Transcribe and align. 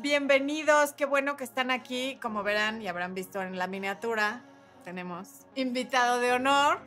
bienvenidos. 0.00 0.92
Qué 0.92 1.06
bueno 1.06 1.36
que 1.36 1.44
están 1.44 1.70
aquí. 1.70 2.18
Como 2.20 2.42
verán 2.42 2.82
y 2.82 2.88
habrán 2.88 3.14
visto 3.14 3.42
en 3.42 3.58
la 3.58 3.66
miniatura, 3.66 4.42
tenemos 4.84 5.28
invitado 5.54 6.20
de 6.20 6.32
honor. 6.32 6.80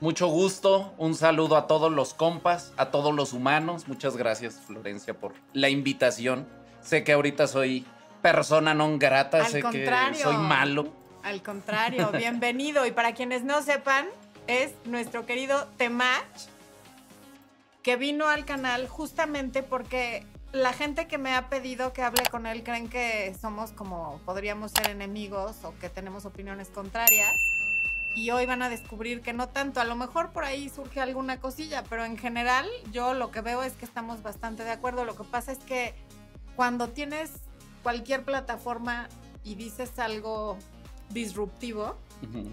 Mucho 0.00 0.26
gusto, 0.26 0.92
un 0.98 1.14
saludo 1.14 1.56
a 1.56 1.66
todos 1.66 1.92
los 1.92 2.12
compas, 2.12 2.72
a 2.76 2.90
todos 2.90 3.14
los 3.14 3.32
humanos. 3.32 3.86
Muchas 3.86 4.16
gracias, 4.16 4.60
Florencia, 4.66 5.14
por 5.14 5.32
la 5.52 5.68
invitación. 5.68 6.48
Sé 6.80 7.04
que 7.04 7.12
ahorita 7.12 7.46
soy 7.46 7.86
persona 8.20 8.74
non 8.74 8.98
grata, 8.98 9.44
Al 9.44 9.46
sé 9.46 9.62
contrario. 9.62 10.16
que 10.16 10.22
soy 10.22 10.36
malo. 10.36 10.92
Al 11.22 11.42
contrario, 11.42 12.10
bienvenido. 12.16 12.84
Y 12.84 12.90
para 12.90 13.14
quienes 13.14 13.44
no 13.44 13.62
sepan, 13.62 14.06
es 14.48 14.72
nuestro 14.86 15.24
querido 15.24 15.68
Temach, 15.76 16.48
que 17.84 17.96
vino 17.96 18.28
al 18.28 18.44
canal 18.44 18.88
justamente 18.88 19.62
porque 19.62 20.26
la 20.52 20.72
gente 20.74 21.06
que 21.08 21.16
me 21.18 21.34
ha 21.34 21.48
pedido 21.48 21.92
que 21.92 22.02
hable 22.02 22.22
con 22.30 22.46
él 22.46 22.62
creen 22.62 22.88
que 22.88 23.34
somos 23.40 23.72
como, 23.72 24.20
podríamos 24.26 24.72
ser 24.72 24.90
enemigos 24.90 25.56
o 25.64 25.74
que 25.78 25.88
tenemos 25.88 26.26
opiniones 26.26 26.68
contrarias. 26.68 27.34
Y 28.14 28.30
hoy 28.30 28.44
van 28.44 28.60
a 28.60 28.68
descubrir 28.68 29.22
que 29.22 29.32
no 29.32 29.48
tanto. 29.48 29.80
A 29.80 29.84
lo 29.84 29.96
mejor 29.96 30.32
por 30.32 30.44
ahí 30.44 30.68
surge 30.68 31.00
alguna 31.00 31.40
cosilla, 31.40 31.82
pero 31.84 32.04
en 32.04 32.18
general 32.18 32.68
yo 32.92 33.14
lo 33.14 33.30
que 33.30 33.40
veo 33.40 33.62
es 33.62 33.72
que 33.72 33.86
estamos 33.86 34.22
bastante 34.22 34.64
de 34.64 34.70
acuerdo. 34.70 35.06
Lo 35.06 35.16
que 35.16 35.24
pasa 35.24 35.50
es 35.50 35.58
que 35.60 35.94
cuando 36.54 36.90
tienes 36.90 37.30
cualquier 37.82 38.22
plataforma 38.22 39.08
y 39.42 39.54
dices 39.54 39.98
algo 39.98 40.58
disruptivo, 41.08 41.96
Ujú. 42.22 42.50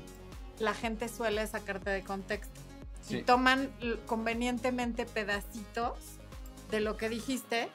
la 0.60 0.74
gente 0.74 1.10
suele 1.10 1.46
sacarte 1.46 1.90
de 1.90 2.06
contexto. 2.06 2.62
Sí. 3.02 3.18
Y 3.18 3.24
toman 3.24 3.70
convenientemente 4.06 5.06
pedacitos 5.06 5.98
de 6.72 6.80
lo 6.80 6.96
que 6.96 7.10
dijiste 7.10 7.70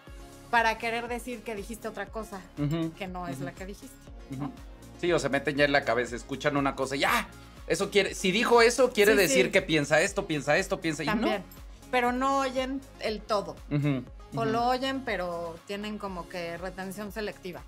para 0.50 0.78
querer 0.78 1.08
decir 1.08 1.42
que 1.42 1.54
dijiste 1.54 1.88
otra 1.88 2.06
cosa 2.06 2.40
que 2.98 3.06
no 3.06 3.26
es 3.28 3.40
la 3.40 3.52
que 3.52 3.66
dijiste. 3.66 3.96
Sí, 5.00 5.12
o 5.12 5.18
se 5.18 5.28
meten 5.28 5.56
ya 5.56 5.64
en 5.64 5.72
la 5.72 5.84
cabeza, 5.84 6.16
escuchan 6.16 6.56
una 6.56 6.74
cosa, 6.74 6.96
y 6.96 7.00
ya. 7.00 7.28
Eso 7.66 7.90
quiere, 7.90 8.14
si 8.14 8.30
dijo 8.30 8.62
eso, 8.62 8.90
quiere 8.92 9.12
Sí, 9.12 9.18
decir 9.18 9.46
sí. 9.46 9.50
que 9.52 9.62
piensa 9.62 10.00
esto, 10.00 10.26
piensa 10.26 10.56
esto, 10.58 10.80
piensa 10.80 11.02
y 11.02 11.06
También. 11.06 11.42
Pero 11.90 12.12
no 12.12 12.38
oyen 12.38 12.80
el 13.00 13.20
todo. 13.20 13.56
no. 13.70 14.04
O 14.36 14.44
lo 14.44 14.66
oyen, 14.66 15.02
pero 15.04 15.54
tienen 15.68 15.96
como 15.96 16.28
que 16.28 16.56
retención 16.58 17.12
selectiva. 17.12 17.62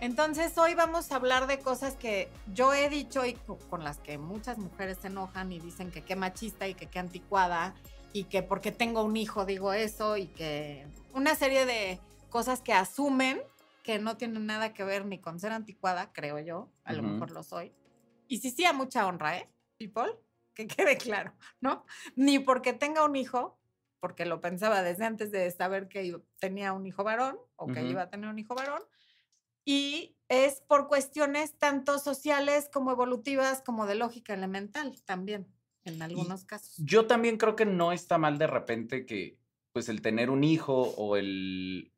Entonces 0.00 0.56
hoy 0.58 0.74
vamos 0.74 1.10
a 1.10 1.16
hablar 1.16 1.46
de 1.46 1.58
cosas 1.58 1.94
que 1.94 2.28
yo 2.52 2.74
he 2.74 2.90
dicho 2.90 3.24
y 3.24 3.32
co- 3.32 3.58
con 3.70 3.82
las 3.82 3.96
que 3.96 4.18
muchas 4.18 4.58
mujeres 4.58 4.98
se 5.00 5.06
enojan 5.08 5.52
y 5.52 5.58
dicen 5.58 5.90
que 5.90 6.02
qué 6.02 6.14
machista 6.14 6.68
y 6.68 6.74
que 6.74 6.84
qué 6.86 6.98
anticuada 6.98 7.74
y 8.12 8.24
que 8.24 8.42
porque 8.42 8.72
tengo 8.72 9.02
un 9.02 9.16
hijo 9.16 9.46
digo 9.46 9.72
eso 9.72 10.18
y 10.18 10.26
que 10.26 10.84
una 11.14 11.34
serie 11.34 11.64
de 11.64 11.98
cosas 12.32 12.62
que 12.62 12.72
asumen 12.72 13.42
que 13.84 13.98
no 13.98 14.16
tienen 14.16 14.46
nada 14.46 14.72
que 14.72 14.84
ver 14.84 15.04
ni 15.04 15.20
con 15.20 15.38
ser 15.38 15.52
anticuada, 15.52 16.12
creo 16.14 16.38
yo, 16.38 16.72
a 16.84 16.94
lo 16.94 17.02
Ujú. 17.02 17.12
mejor 17.12 17.30
lo 17.30 17.42
soy. 17.42 17.74
Y 18.26 18.38
sí, 18.38 18.50
sí, 18.50 18.64
a 18.64 18.72
mucha 18.72 19.06
honra, 19.06 19.36
¿eh? 19.36 19.50
People, 19.76 20.18
que 20.54 20.66
quede 20.66 20.96
claro, 20.96 21.34
¿no? 21.60 21.84
Ni 22.16 22.38
porque 22.38 22.72
tenga 22.72 23.04
un 23.04 23.16
hijo, 23.16 23.60
porque 24.00 24.24
lo 24.24 24.40
pensaba 24.40 24.82
desde 24.82 25.04
antes 25.04 25.30
de 25.30 25.50
saber 25.50 25.88
que 25.88 26.22
tenía 26.38 26.72
un 26.72 26.86
hijo 26.86 27.04
varón 27.04 27.38
o 27.56 27.66
que 27.66 27.80
Ujú. 27.82 27.90
iba 27.90 28.02
a 28.02 28.08
tener 28.10 28.30
un 28.30 28.38
hijo 28.38 28.54
varón, 28.54 28.82
y 29.64 30.16
es 30.28 30.62
por 30.62 30.88
cuestiones 30.88 31.58
tanto 31.58 31.98
sociales 31.98 32.70
como 32.72 32.92
evolutivas 32.92 33.60
como 33.60 33.86
de 33.86 33.96
lógica 33.96 34.32
elemental 34.32 35.02
también, 35.04 35.46
en 35.84 36.00
algunos 36.00 36.44
casos. 36.44 36.76
Yo 36.78 37.06
también 37.06 37.36
creo 37.36 37.56
que 37.56 37.66
no 37.66 37.92
está 37.92 38.16
mal 38.16 38.38
de 38.38 38.46
repente 38.46 39.04
que, 39.04 39.38
pues, 39.72 39.88
el 39.90 40.00
tener 40.00 40.30
un 40.30 40.44
hijo 40.44 40.80
o 40.96 41.16
el, 41.16 41.91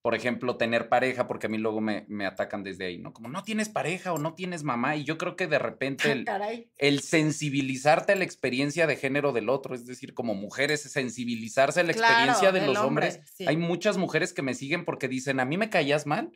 por 0.00 0.14
ejemplo, 0.14 0.56
tener 0.56 0.88
pareja, 0.88 1.26
porque 1.26 1.46
a 1.46 1.50
mí 1.50 1.58
luego 1.58 1.80
me, 1.80 2.04
me 2.08 2.24
atacan 2.24 2.62
desde 2.62 2.86
ahí, 2.86 2.98
¿no? 2.98 3.12
Como 3.12 3.28
no 3.28 3.42
tienes 3.42 3.68
pareja 3.68 4.12
o 4.12 4.18
no 4.18 4.34
tienes 4.34 4.62
mamá, 4.62 4.96
y 4.96 5.04
yo 5.04 5.18
creo 5.18 5.34
que 5.36 5.46
de 5.48 5.58
repente 5.58 6.12
el, 6.12 6.24
Caray. 6.24 6.70
el 6.78 7.00
sensibilizarte 7.00 8.12
a 8.12 8.16
la 8.16 8.24
experiencia 8.24 8.86
de 8.86 8.96
género 8.96 9.32
del 9.32 9.48
otro, 9.48 9.74
es 9.74 9.86
decir, 9.86 10.14
como 10.14 10.34
mujeres, 10.34 10.82
sensibilizarse 10.82 11.80
a 11.80 11.84
la 11.84 11.92
Claro, 11.92 12.08
experiencia 12.08 12.52
de 12.52 12.66
los 12.66 12.78
hombre, 12.78 13.08
hombres. 13.08 13.30
sí. 13.34 13.44
Hay 13.48 13.56
muchas 13.56 13.96
mujeres 13.98 14.32
que 14.32 14.42
me 14.42 14.54
siguen 14.54 14.84
porque 14.84 15.08
dicen, 15.08 15.40
a 15.40 15.44
mí 15.44 15.58
me 15.58 15.68
caías 15.68 16.06
mal, 16.06 16.30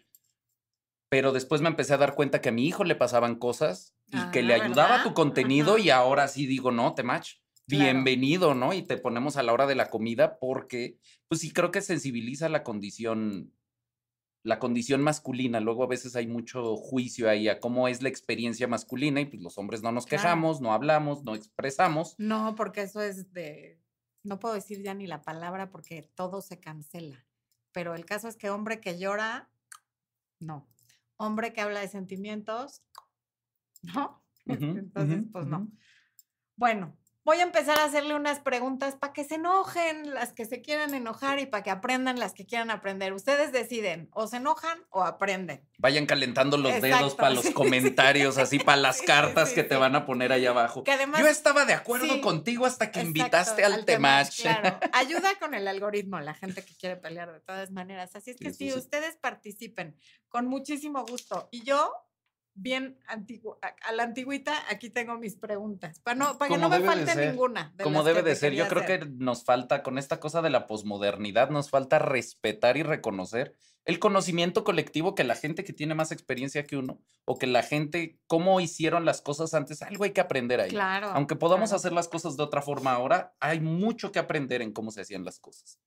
pero 1.09 1.33
después 1.33 1.61
me 1.61 1.69
empecé 1.69 1.95
a 1.95 1.99
dar 1.99 2.15
cuenta 2.15 2.41
que 2.41 2.49
a 2.49 2.53
mi 2.53 2.67
hijo 2.67 2.85
le 2.85 2.95
pasaban 2.97 3.37
cosas 3.37 3.95
y 4.09 4.31
que 4.31 4.41
Ah, 4.41 4.43
le 4.43 4.55
ayudaba 4.55 4.89
¿verdad? 4.91 5.05
tu 5.05 5.15
contenido 5.15 5.75
Ajá. 5.75 5.83
y 5.83 5.91
ahora 5.91 6.27
sí 6.27 6.47
digo, 6.47 6.73
no, 6.73 6.95
te 6.95 7.03
match. 7.03 7.35
Claro. 7.69 7.85
Bienvenido, 7.85 8.55
¿no? 8.55 8.73
Y 8.73 8.83
te 8.83 8.99
ponemos 8.99 9.37
a 9.37 9.43
la 9.43 9.53
hora 9.53 9.67
de 9.67 9.75
la 9.75 9.89
comida 9.89 10.39
porque, 10.39 10.99
pues 11.29 11.41
sí, 11.41 11.53
creo 11.53 11.71
que 11.71 11.81
sensibiliza 11.81 12.49
la 12.49 12.65
condición, 12.65 13.55
la 14.43 14.59
condición 14.59 15.01
masculina. 15.03 15.61
Luego 15.61 15.85
a 15.85 15.87
veces 15.89 16.17
hay 16.17 16.27
mucho 16.27 16.77
juicio 16.77 17.31
ahí 17.31 17.49
a 17.49 17.61
cómo 17.61 17.87
es 17.89 18.03
la 18.03 18.09
experiencia 18.09 18.67
masculina 18.67 19.21
y 19.21 19.27
pues 19.27 19.41
los 19.43 19.59
hombres 19.59 19.83
no 19.83 19.93
nos 19.93 20.07
Claro. 20.07 20.23
quejamos, 20.23 20.61
no 20.61 20.73
hablamos, 20.73 21.23
no 21.23 21.35
expresamos. 21.35 22.15
No, 22.19 22.55
porque 22.57 22.83
eso 22.83 23.01
es 23.01 23.33
de, 23.33 23.81
no 24.25 24.39
puedo 24.41 24.55
decir 24.55 24.83
ya 24.83 24.93
ni 24.95 25.07
la 25.07 25.23
palabra 25.23 25.71
porque 25.71 26.03
todo 26.15 26.43
se 26.43 26.59
cancela. 26.61 27.27
Pero 27.73 27.95
el 27.95 28.05
caso 28.05 28.29
es 28.29 28.37
que 28.37 28.51
hombre 28.51 28.81
que 28.81 28.99
llora, 28.99 29.51
no. 30.41 30.69
Hombre 31.17 31.53
que 31.53 31.61
habla 31.61 31.81
de 31.81 31.89
sentimientos, 31.89 32.83
no. 33.83 34.23
Entonces, 34.47 35.23
pues 35.33 35.47
no. 35.47 35.71
Bueno, 36.57 36.99
voy 37.25 37.39
a 37.39 37.43
empezar 37.43 37.79
a 37.79 37.85
hacerle 37.85 38.15
unas 38.15 38.41
preguntas 38.41 38.97
para 38.97 39.13
que 39.13 39.25
se 39.25 39.37
enojen 39.37 40.15
las 40.15 40.33
que 40.33 40.45
se 40.45 40.63
quieran 40.63 40.95
enojar 40.95 41.39
y 41.39 41.47
para 41.47 41.63
que 41.63 41.71
aprendan 41.71 42.19
las 42.19 42.33
que 42.33 42.47
quieran 42.47 42.71
aprender. 42.71 43.13
Ustedes 43.13 43.53
deciden, 43.53 44.09
o 44.13 44.27
se 44.27 44.39
enojan 44.39 44.79
o 44.91 45.03
aprenden. 45.03 45.67
Vayan 45.79 46.07
calentando 46.07 46.57
los 46.57 46.81
dedos 46.81 47.15
para 47.15 47.31
los 47.31 47.43
sí, 47.43 47.49
sí. 47.49 47.55
comentarios, 47.55 48.39
así 48.39 48.59
para 48.59 48.81
las 48.81 48.99
Sí, 48.99 49.07
cartas 49.07 49.53
que 49.53 49.65
te 49.65 49.77
van 49.77 49.97
a 49.97 50.07
poner 50.07 50.33
ahí 50.33 50.47
abajo. 50.47 50.85
Que 50.85 50.93
además 50.93 51.21
Yo 51.21 51.27
estaba 51.27 51.65
de 51.65 51.75
acuerdo 51.75 52.21
contigo 52.21 52.67
hasta 52.67 52.91
que 52.91 53.01
Exacto, 53.01 53.07
invitaste 53.07 53.65
al, 53.65 53.85
temach. 53.85 54.41
Claro, 54.41 54.79
ayuda 54.93 55.35
con 55.39 55.55
el 55.55 55.67
algoritmo, 55.67 56.21
la 56.21 56.35
gente 56.35 56.65
que 56.65 56.75
quiere 56.77 56.97
pelear 56.97 57.33
de 57.33 57.41
todas 57.41 57.71
maneras. 57.71 58.15
Así 58.15 58.31
es 58.31 58.37
que 58.37 58.53
sí. 58.53 58.73
ustedes 58.73 59.17
participen 59.17 59.97
con 60.29 60.47
muchísimo 60.47 61.05
gusto. 61.05 61.49
Y 61.51 61.63
yo, 61.63 61.93
bien 62.55 62.99
antiguo, 63.07 63.59
a, 63.63 63.93
la 63.93 64.03
antigüita, 64.03 64.55
aquí 64.71 64.91
tengo 64.91 65.17
mis 65.19 65.37
preguntas, 65.37 65.99
para, 66.01 66.15
no, 66.17 66.39
para 66.39 66.51
que 66.51 66.59
no 66.59 66.69
me 66.69 66.81
falte 66.81 67.15
ninguna. 67.27 67.73
de 67.77 67.85
Como 67.85 68.03
debe 68.03 68.23
de 68.23 68.35
ser, 68.35 68.53
yo 68.53 68.69
creo 68.69 68.83
hacer. 68.83 69.01
que 69.01 69.07
nos 69.19 69.45
falta, 69.45 69.83
con 69.83 69.99
esta 69.99 70.21
cosa 70.21 70.43
de 70.43 70.51
la 70.51 70.67
posmodernidad, 70.67 71.51
nos 71.51 71.71
falta 71.71 71.99
respetar 71.99 72.77
y 72.77 72.83
reconocer 72.83 73.55
el 73.85 73.99
conocimiento 73.99 74.63
colectivo 74.63 75.15
que 75.15 75.25
la 75.25 75.35
gente 75.35 75.65
que 75.65 75.73
tiene 75.73 75.95
más 75.95 76.13
experiencia 76.13 76.67
que 76.67 76.77
uno, 76.77 77.01
o 77.25 77.39
que 77.39 77.47
la 77.47 77.63
gente, 77.63 78.21
cómo 78.27 78.61
hicieron 78.61 79.05
las 79.05 79.21
cosas 79.21 79.55
antes, 79.55 79.83
algo 79.83 80.05
hay 80.05 80.13
que 80.13 80.21
aprender 80.21 80.61
ahí. 80.61 80.71
Claro. 80.71 81.09
Aunque 81.09 81.37
podamos 81.37 81.71
claro. 81.71 81.79
hacer 81.79 81.93
las 81.93 82.09
cosas 82.09 82.37
de 82.37 82.43
otra 82.45 82.63
forma 82.63 82.93
ahora, 82.93 83.35
hay 83.41 83.61
mucho 83.61 84.13
que 84.13 84.19
aprender 84.19 84.63
en 84.63 84.73
cómo 84.73 84.91
se 84.91 85.01
hacían 85.01 85.25
las 85.25 85.41
cosas. 85.41 85.81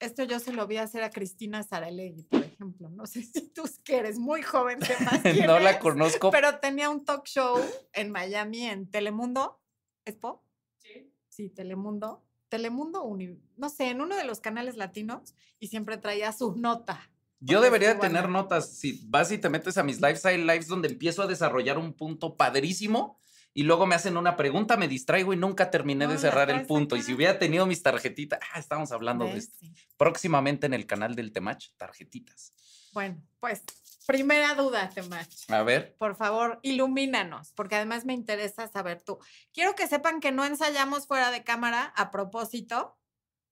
Esto 0.00 0.24
yo 0.24 0.40
se 0.40 0.52
lo 0.52 0.66
vi 0.66 0.78
hacer 0.78 1.02
a 1.02 1.10
Cristina 1.10 1.62
Saralegui, 1.62 2.22
por 2.24 2.42
ejemplo. 2.42 2.88
No 2.90 3.06
sé 3.06 3.22
si 3.22 3.48
tú 3.48 3.62
que 3.84 3.98
eres 3.98 4.18
muy 4.18 4.42
joven, 4.42 4.80
sepas 4.82 5.20
quién 5.22 5.46
no 5.46 5.58
la 5.58 5.72
es, 5.72 5.76
conozco. 5.76 6.30
Pero 6.30 6.58
tenía 6.58 6.88
un 6.90 7.04
talk 7.04 7.26
show 7.26 7.60
en 7.92 8.10
Miami, 8.10 8.62
en 8.66 8.90
Telemundo. 8.90 9.60
¿Expo? 10.06 10.42
Sí. 10.78 11.12
Sí, 11.28 11.50
Telemundo. 11.50 12.24
Telemundo, 12.48 13.04
Uni- 13.04 13.38
no 13.56 13.68
sé, 13.68 13.90
en 13.90 14.00
uno 14.00 14.16
de 14.16 14.24
los 14.24 14.40
canales 14.40 14.76
latinos 14.76 15.34
y 15.60 15.68
siempre 15.68 15.98
traía 15.98 16.32
su 16.32 16.56
nota. 16.56 17.08
Yo 17.38 17.60
debería 17.60 17.94
de 17.94 18.00
tener 18.00 18.28
notas. 18.28 18.70
Si 18.70 19.02
vas 19.06 19.30
y 19.32 19.38
te 19.38 19.48
metes 19.48 19.78
a 19.78 19.82
mis 19.82 20.00
lives, 20.00 20.26
hay 20.26 20.38
lives 20.38 20.66
donde 20.66 20.88
empiezo 20.88 21.22
a 21.22 21.26
desarrollar 21.26 21.78
un 21.78 21.92
punto 21.92 22.36
padrísimo 22.36 23.18
y 23.52 23.64
luego 23.64 23.86
me 23.86 23.94
hacen 23.94 24.16
una 24.16 24.36
pregunta, 24.36 24.76
me 24.76 24.86
distraigo 24.86 25.32
y 25.32 25.36
nunca 25.36 25.70
terminé 25.70 26.06
No, 26.06 26.12
de 26.12 26.18
cerrar 26.18 26.50
el 26.50 26.66
punto. 26.66 26.96
Y 26.96 27.02
si 27.02 27.12
hubiera 27.12 27.38
tenido 27.38 27.66
mis 27.66 27.82
tarjetitas, 27.82 28.38
ah, 28.52 28.58
estábamos 28.58 28.92
hablando 28.92 29.24
de 29.24 29.38
esto. 29.38 29.58
Sí. 29.58 29.74
Próximamente 29.96 30.66
en 30.66 30.74
el 30.74 30.86
canal 30.86 31.16
del 31.16 31.32
Temach, 31.32 31.66
tarjetitas. 31.76 32.54
Bueno, 32.92 33.20
pues, 33.40 33.62
primera 34.06 34.54
duda, 34.54 34.88
Temach. 34.90 35.28
A 35.48 35.62
ver, 35.62 35.96
Por 35.98 36.14
favor, 36.14 36.60
ilumínanos, 36.62 37.52
porque 37.54 37.76
además 37.76 38.04
me 38.04 38.14
interesa 38.14 38.68
saber 38.68 39.02
tú. 39.02 39.18
Quiero 39.52 39.74
que 39.74 39.88
sepan 39.88 40.20
que 40.20 40.32
no 40.32 40.44
ensayamos 40.44 41.06
fuera 41.06 41.30
de 41.30 41.42
cámara 41.42 41.92
a 41.96 42.10
propósito 42.10 42.98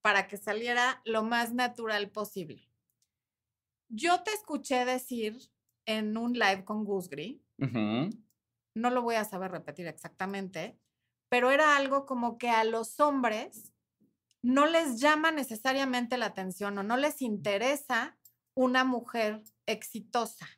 para 0.00 0.28
que 0.28 0.36
saliera 0.36 1.02
lo 1.04 1.24
más 1.24 1.52
natural 1.52 2.10
posible. 2.10 2.68
Yo 3.88 4.22
te 4.22 4.32
escuché 4.32 4.84
decir 4.84 5.36
en 5.86 6.16
un 6.16 6.34
live 6.34 6.64
con 6.64 6.84
Gusgri, 6.84 7.42
ujú, 7.58 8.10
no 8.78 8.90
lo 8.90 9.02
voy 9.02 9.16
a 9.16 9.24
saber 9.24 9.50
repetir 9.50 9.86
exactamente, 9.86 10.78
pero 11.28 11.50
era 11.50 11.76
algo 11.76 12.06
como 12.06 12.38
que 12.38 12.50
a 12.50 12.64
los 12.64 13.00
hombres 13.00 13.72
no 14.42 14.66
les 14.66 15.00
llama 15.00 15.30
necesariamente 15.30 16.16
la 16.16 16.26
atención 16.26 16.78
o 16.78 16.82
no 16.82 16.96
les 16.96 17.20
interesa 17.22 18.16
una 18.54 18.84
mujer 18.84 19.42
exitosa. 19.66 20.48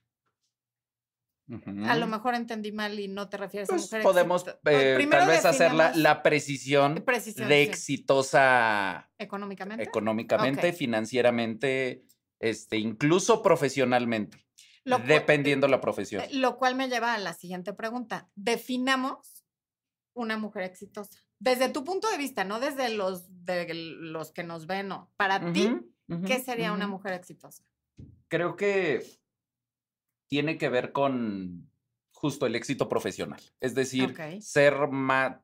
A 1.85 1.97
lo 1.97 2.07
mejor 2.07 2.37
entendí 2.37 2.71
mal 2.71 2.99
y 3.01 3.09
no 3.09 3.29
te 3.29 3.37
refieres 3.37 3.69
a 3.69 3.73
Pues 3.73 3.87
mujer 3.87 4.03
podemos 4.03 4.47
eh, 4.47 4.93
Primero 4.95 5.23
tal 5.23 5.29
vez 5.29 5.45
hacer 5.45 5.75
la, 5.75 6.23
precisión, 6.23 7.03
precisión, 7.05 7.49
de 7.49 7.63
exitosa 7.65 9.11
económicamente. 9.19 9.83
económicamente, 9.83 10.73
financieramente, 10.73 12.05
este, 12.39 12.79
incluso 12.79 13.43
profesionalmente, 13.43 14.47
Lo 14.91 14.99
dependiendo 14.99 15.69
la 15.69 15.81
profesión. 15.81 16.23
Eh, 16.23 16.29
Lo 16.33 16.57
cual 16.59 16.75
me 16.75 16.89
lleva 16.89 17.15
a 17.15 17.19
la 17.19 17.35
siguiente 17.35 17.73
pregunta. 17.73 18.29
Definamos 18.35 19.45
una 20.15 20.37
mujer 20.37 20.65
exitosa. 20.65 21.19
Desde 21.39 21.69
tu 21.71 21.85
punto 21.85 22.11
de 22.11 22.19
vista, 22.19 22.45
no 22.45 22.61
desde 22.61 22.91
los, 22.91 23.25
de 23.45 23.73
los 23.75 24.33
que 24.33 24.45
nos 24.45 24.67
ven, 24.67 24.89
no. 24.89 25.11
Para 25.17 25.53
ti, 25.53 25.71
¿qué 26.27 26.39
sería 26.41 26.73
una 26.73 26.87
mujer 26.87 27.15
exitosa? 27.15 27.65
Creo 28.29 28.57
que 28.57 29.03
tiene 30.29 30.59
que 30.59 30.69
ver 30.69 30.93
con 30.93 31.71
justo 32.13 32.45
el 32.47 32.55
éxito 32.55 32.89
profesional. 32.89 33.41
Es 33.61 33.75
decir, 33.75 34.15
ser 34.41 34.89
más, 34.89 35.39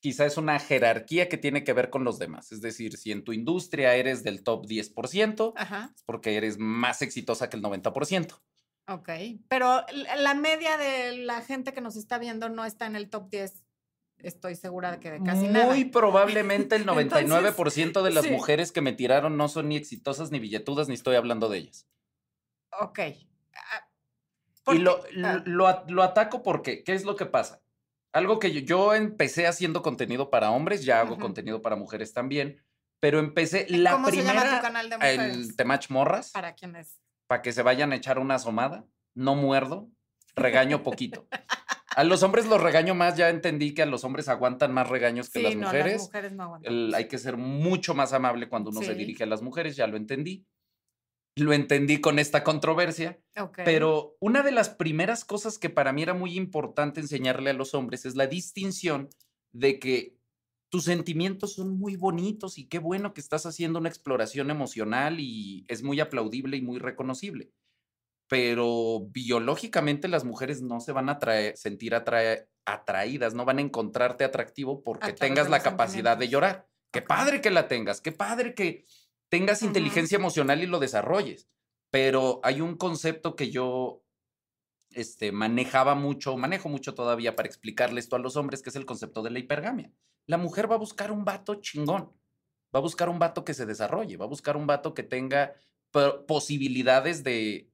quizá 0.00 0.26
es 0.26 0.36
una 0.36 0.58
jerarquía 0.58 1.28
que 1.28 1.36
tiene 1.36 1.62
que 1.62 1.72
ver 1.72 1.90
con 1.90 2.04
los 2.04 2.18
demás. 2.18 2.52
Es 2.52 2.60
decir, 2.60 2.96
si 2.96 3.12
en 3.12 3.22
tu 3.24 3.32
industria 3.32 3.94
eres 3.94 4.24
del 4.24 4.42
top 4.42 4.66
10%, 4.66 5.52
Ajá, 5.56 5.92
es 5.94 6.02
porque 6.04 6.36
eres 6.36 6.58
más 6.58 7.02
exitosa 7.02 7.48
que 7.48 7.56
el 7.56 7.62
90%. 7.62 8.40
ok. 8.88 9.08
Pero 9.48 9.84
la 10.18 10.34
media 10.34 10.76
de 10.76 11.16
la 11.18 11.42
gente 11.42 11.72
que 11.72 11.80
nos 11.80 11.96
está 11.96 12.18
viendo 12.18 12.48
no 12.48 12.64
está 12.64 12.86
en 12.86 12.96
el 12.96 13.08
top 13.10 13.30
10. 13.30 13.64
Estoy 14.18 14.54
segura 14.54 14.90
de 14.90 15.00
que 15.00 15.10
de 15.10 15.22
casi 15.22 15.48
nada. 15.48 15.66
Muy 15.66 15.86
probablemente 15.86 16.76
el 16.76 16.82
Entonces, 16.88 17.30
99% 17.30 18.02
de 18.02 18.10
las 18.10 18.24
sí. 18.24 18.30
mujeres 18.30 18.70
que 18.72 18.82
me 18.82 18.92
tiraron 18.92 19.36
no 19.38 19.48
son 19.48 19.68
ni 19.68 19.76
exitosas 19.76 20.30
ni 20.30 20.38
billetudas, 20.40 20.88
ni 20.88 20.94
estoy 20.94 21.16
hablando 21.16 21.48
de 21.48 21.58
ellas. 21.58 21.86
Ok. 22.80 22.98
Ah, 23.54 24.74
Y 24.74 24.78
lo, 24.78 25.02
ah, 25.24 25.42
lo 25.88 26.02
ataco 26.02 26.42
porque, 26.42 26.84
¿qué 26.84 26.92
es 26.92 27.04
lo 27.04 27.16
que 27.16 27.26
pasa? 27.26 27.62
Algo 28.12 28.38
que 28.38 28.52
yo, 28.52 28.60
yo 28.60 28.94
empecé 28.94 29.46
haciendo 29.46 29.82
contenido 29.82 30.30
para 30.30 30.50
hombres, 30.50 30.84
ya 30.84 31.00
hago 31.00 31.18
contenido 31.18 31.62
para 31.62 31.76
mujeres 31.76 32.12
también, 32.12 32.60
pero 33.00 33.18
empecé 33.20 33.66
la 33.68 33.92
¿Cómo 33.92 34.10
se 34.10 34.16
llama 34.16 34.32
tu 34.32 34.40
primera, 34.40 34.60
canal 34.62 34.90
de 34.90 34.96
mujeres? 34.96 35.36
el 35.36 35.56
Temach 35.56 35.90
Morras, 35.90 36.30
Para 36.32 36.54
quienes. 36.54 37.00
para 37.28 37.40
que 37.42 37.52
se 37.52 37.62
vayan 37.62 37.92
a 37.92 37.96
echar 37.96 38.18
una 38.18 38.34
asomada, 38.34 38.84
no 39.14 39.36
muerdo, 39.36 39.88
regaño 40.34 40.82
poquito. 40.82 41.26
A 41.96 42.04
los 42.04 42.22
hombres 42.22 42.46
los 42.46 42.62
regaño 42.62 42.94
más, 42.94 43.16
ya 43.16 43.28
entendí 43.30 43.74
que 43.74 43.82
a 43.82 43.86
los 43.86 44.04
hombres 44.04 44.28
aguantan 44.28 44.72
más 44.72 44.88
regaños 44.88 45.28
que 45.28 45.40
Sí, 45.40 45.44
las 45.44 45.56
no, 45.56 45.62
mujeres. 45.66 45.92
las 45.94 46.02
mujeres 46.02 46.32
no 46.32 46.42
aguantan. 46.44 46.72
El- 46.72 46.94
hay 46.94 47.08
que 47.08 47.18
ser 47.18 47.36
mucho 47.36 47.94
más 47.94 48.12
amable 48.12 48.48
cuando 48.48 48.70
uno 48.70 48.80
se 48.80 48.94
dirige 48.94 49.24
a 49.24 49.26
las 49.26 49.42
mujeres, 49.42 49.74
ya 49.74 49.88
lo 49.88 49.96
entendí. 49.96 50.46
Lo 51.36 51.52
entendí 51.52 52.00
con 52.00 52.18
esta 52.18 52.44
controversia, 52.44 53.22
pero 53.64 54.16
una 54.20 54.42
de 54.42 54.50
las 54.52 54.68
primeras 54.68 55.24
cosas 55.24 55.58
que 55.58 55.70
para 55.70 55.92
mí 55.92 56.02
era 56.02 56.12
muy 56.14 56.36
importante 56.36 57.00
enseñarle 57.00 57.50
a 57.50 57.54
los 57.54 57.72
hombres 57.74 58.04
es 58.04 58.16
la 58.16 58.26
distinción 58.26 59.08
de 59.52 59.78
que 59.78 60.16
tus 60.70 60.84
sentimientos 60.84 61.54
son 61.54 61.78
muy 61.78 61.96
bonitos 61.96 62.58
y 62.58 62.68
qué 62.68 62.78
bueno 62.78 63.14
que 63.14 63.20
estás 63.20 63.46
haciendo 63.46 63.78
una 63.78 63.88
exploración 63.88 64.50
emocional 64.50 65.18
y 65.18 65.64
es 65.68 65.82
muy 65.82 66.00
aplaudible 66.00 66.56
y 66.56 66.62
muy 66.62 66.78
reconocible. 66.78 67.52
Pero 68.28 69.08
biológicamente 69.10 70.06
las 70.06 70.24
mujeres 70.24 70.62
no 70.62 70.78
se 70.80 70.92
van 70.92 71.08
a 71.08 71.18
sentir 71.56 71.94
atrae- 71.94 72.48
atraídas, 72.64 73.34
no 73.34 73.44
van 73.44 73.58
a 73.58 73.62
encontrarte 73.62 74.22
atractivo 74.24 74.84
porque 74.84 75.12
tengas 75.12 75.50
la 75.50 75.62
capacidad 75.62 76.16
de 76.16 76.28
llorar. 76.28 76.68
Qué 76.92 77.02
padre 77.02 77.40
que 77.40 77.50
la 77.50 77.66
tengas, 77.66 78.00
qué 78.00 78.12
padre 78.12 78.54
que 78.54 78.84
tengas 79.30 79.62
inteligencia 79.62 80.16
emocional 80.16 80.62
y 80.62 80.66
lo 80.66 80.78
desarrolles. 80.78 81.48
Pero 81.90 82.40
hay 82.42 82.60
un 82.60 82.76
concepto 82.76 83.34
que 83.34 83.50
yo 83.50 84.04
este, 84.90 85.32
manejaba 85.32 85.94
mucho, 85.94 86.36
manejo 86.36 86.68
mucho 86.68 86.94
todavía 86.94 87.34
para 87.36 87.48
explicarle 87.48 88.00
esto 88.00 88.16
a 88.16 88.20
los 88.20 88.36
hombres, 88.36 88.62
que 88.62 88.70
es 88.70 88.76
el 88.76 88.86
concepto 88.86 89.22
de 89.22 89.30
la 89.30 89.38
hipergamia. 89.38 89.92
La 90.26 90.36
mujer 90.36 90.70
va 90.70 90.74
a 90.74 90.78
buscar 90.78 91.10
un 91.10 91.24
vato 91.24 91.56
chingón, 91.56 92.12
va 92.74 92.78
a 92.78 92.82
buscar 92.82 93.08
un 93.08 93.18
vato 93.18 93.44
que 93.44 93.54
se 93.54 93.66
desarrolle, 93.66 94.16
va 94.16 94.26
a 94.26 94.28
buscar 94.28 94.56
un 94.56 94.66
vato 94.66 94.94
que 94.94 95.02
tenga 95.02 95.54
po- 95.90 96.26
posibilidades 96.26 97.24
de 97.24 97.69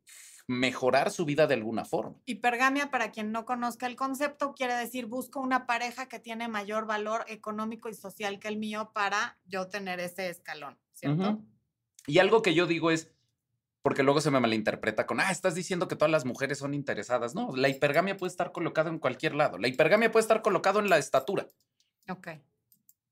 mejorar 0.49 1.11
su 1.11 1.25
vida 1.25 1.47
de 1.47 1.55
alguna 1.55 1.85
forma. 1.85 2.17
Hipergamia, 2.25 2.91
para 2.91 3.11
quien 3.11 3.33
no 3.33 3.45
conozca 3.45 3.87
el 3.87 3.97
concepto, 3.97 4.55
quiere 4.55 4.75
decir 4.75 5.07
busco 5.07 5.41
una 5.41 5.67
pareja 5.67 6.09
que 6.09 6.21
tiene 6.21 6.49
mayor 6.49 6.87
valor 6.87 7.25
económico 7.29 7.89
y 7.89 7.95
social 7.95 8.39
que 8.39 8.49
el 8.49 8.57
mío 8.57 8.93
para 8.95 9.39
yo 9.45 9.69
tener 9.69 9.99
ese 10.01 10.29
escalón, 10.29 10.79
¿cierto? 10.93 11.43
Y 12.07 12.19
algo 12.19 12.43
que 12.43 12.55
yo 12.55 12.67
digo 12.67 12.91
es, 12.93 13.11
porque 13.83 14.03
luego 14.03 14.21
se 14.21 14.31
me 14.31 14.41
malinterpreta 14.41 15.07
con, 15.07 15.21
ah, 15.21 15.31
estás 15.31 15.55
diciendo 15.55 15.89
que 15.89 15.97
todas 15.97 16.11
las 16.11 16.25
mujeres 16.25 16.59
son 16.59 16.75
interesadas. 16.75 17.35
No, 17.35 17.55
la 17.57 17.69
hipergamia 17.69 18.17
puede 18.17 18.31
estar 18.31 18.53
colocada 18.53 18.91
en 18.91 18.99
cualquier 18.99 19.35
lado. 19.35 19.59
La 19.59 19.69
hipergamia 19.69 20.11
puede 20.11 20.23
estar 20.23 20.43
colocado 20.43 20.79
en 20.79 20.89
la 20.89 20.99
estatura. 20.99 21.49
Ok. 22.09 22.29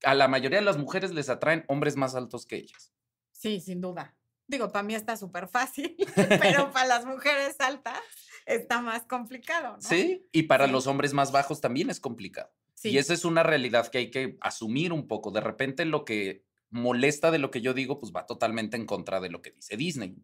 A 0.03 0.13
la 0.13 0.27
mayoría 0.27 0.59
de 0.59 0.65
las 0.65 0.77
mujeres 0.77 1.13
les 1.13 1.29
atraen 1.29 1.65
hombres 1.67 1.97
más 1.97 2.15
altos 2.15 2.45
que 2.45 2.57
ellas. 2.57 2.93
Sí, 3.31 3.59
sin 3.59 3.81
duda. 3.81 4.15
Digo, 4.47 4.71
para 4.71 4.83
mí 4.83 4.93
está 4.95 5.17
súper 5.17 5.47
fácil, 5.47 5.95
pero 6.39 6.71
para 6.71 6.85
las 6.87 7.05
mujeres 7.05 7.55
altas 7.59 7.99
está 8.45 8.81
más 8.81 9.03
complicado, 9.05 9.75
¿no? 9.77 9.81
Sí, 9.81 10.27
y 10.31 10.43
para 10.43 10.65
Sí. 10.67 10.71
los 10.71 10.87
hombres 10.87 11.13
más 11.13 11.31
bajos 11.31 11.61
también 11.61 11.89
es 11.89 11.99
complicado. 11.99 12.51
Sí. 12.75 12.89
Y 12.89 12.97
esa 12.99 13.13
es 13.13 13.25
una 13.25 13.41
realidad 13.43 13.87
que 13.87 13.97
hay 13.97 14.11
que 14.11 14.37
asumir 14.41 14.93
un 14.93 15.07
poco. 15.07 15.31
De 15.31 15.41
repente 15.41 15.85
lo 15.85 16.05
que 16.05 16.43
molesta 16.69 17.31
de 17.31 17.39
lo 17.39 17.49
que 17.51 17.61
yo 17.61 17.73
digo, 17.73 17.99
pues 17.99 18.11
va 18.15 18.25
totalmente 18.25 18.77
en 18.77 18.85
contra 18.85 19.19
de 19.19 19.29
lo 19.29 19.41
que 19.41 19.51
dice 19.51 19.77
Disney. 19.77 20.15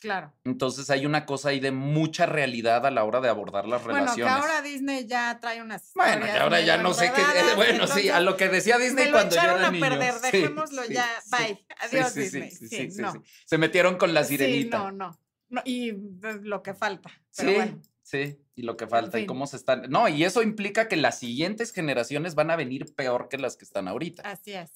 Claro. 0.00 0.32
Entonces 0.44 0.88
hay 0.90 1.04
una 1.06 1.26
cosa 1.26 1.50
ahí 1.50 1.60
de 1.60 1.70
mucha 1.72 2.24
realidad 2.26 2.86
a 2.86 2.90
la 2.90 3.04
hora 3.04 3.20
de 3.20 3.28
abordar 3.28 3.68
las 3.68 3.82
Bueno, 3.84 3.98
que 3.98 4.00
relaciones. 4.22 4.34
ahora 4.34 4.62
Disney 4.62 5.06
ya 5.06 5.38
trae 5.40 5.60
unas 5.60 5.92
Bueno, 5.94 6.26
y 6.26 6.30
ahora 6.30 6.60
ya 6.62 6.78
no 6.78 6.94
sé 6.94 7.12
qué. 7.14 7.22
Bueno, 7.56 7.86
sí, 7.86 8.08
a 8.08 8.20
lo 8.20 8.36
que 8.36 8.48
decía 8.48 8.78
Disney 8.78 9.04
me 9.06 9.10
lo 9.10 9.16
cuando 9.16 9.36
yo 9.36 9.42
era 9.42 9.66
a 9.66 9.70
niño. 9.70 9.86
perder, 9.88 10.14
dejémoslo 10.20 10.82
sí, 10.84 10.94
ya, 10.94 11.06
sí. 11.22 11.30
bye, 11.36 11.66
adiós 11.80 12.12
sí, 12.12 12.20
Disney, 12.20 12.50
sí, 12.50 12.68
sí, 12.68 12.88
no. 13.02 13.12
Se 13.44 13.58
metieron 13.58 13.96
con 13.96 14.14
la 14.14 14.24
Sí, 14.24 14.38
sirenita. 14.38 14.78
no, 14.78 14.92
no, 14.92 15.20
no, 15.50 15.62
y 15.64 15.92
pues, 15.92 16.36
lo 16.42 16.62
que 16.62 16.72
falta, 16.74 17.10
pero 17.36 17.50
Sí, 17.50 17.54
bueno, 17.56 17.82
sí, 18.02 18.38
y 18.56 18.62
lo 18.62 18.76
que 18.76 18.86
falta, 18.86 19.18
y 19.18 19.22
fin. 19.22 19.28
cómo 19.28 19.46
se 19.46 19.56
están. 19.56 19.82
No, 19.90 20.08
y 20.08 20.24
eso 20.24 20.42
implica 20.42 20.88
que 20.88 20.96
las 20.96 21.18
siguientes 21.18 21.72
generaciones 21.72 22.34
van 22.34 22.50
a 22.50 22.56
venir 22.56 22.94
peor 22.94 23.28
que 23.28 23.36
las 23.38 23.56
que 23.56 23.64
están 23.66 23.86
ahorita. 23.86 24.22
así 24.22 24.52
es. 24.54 24.70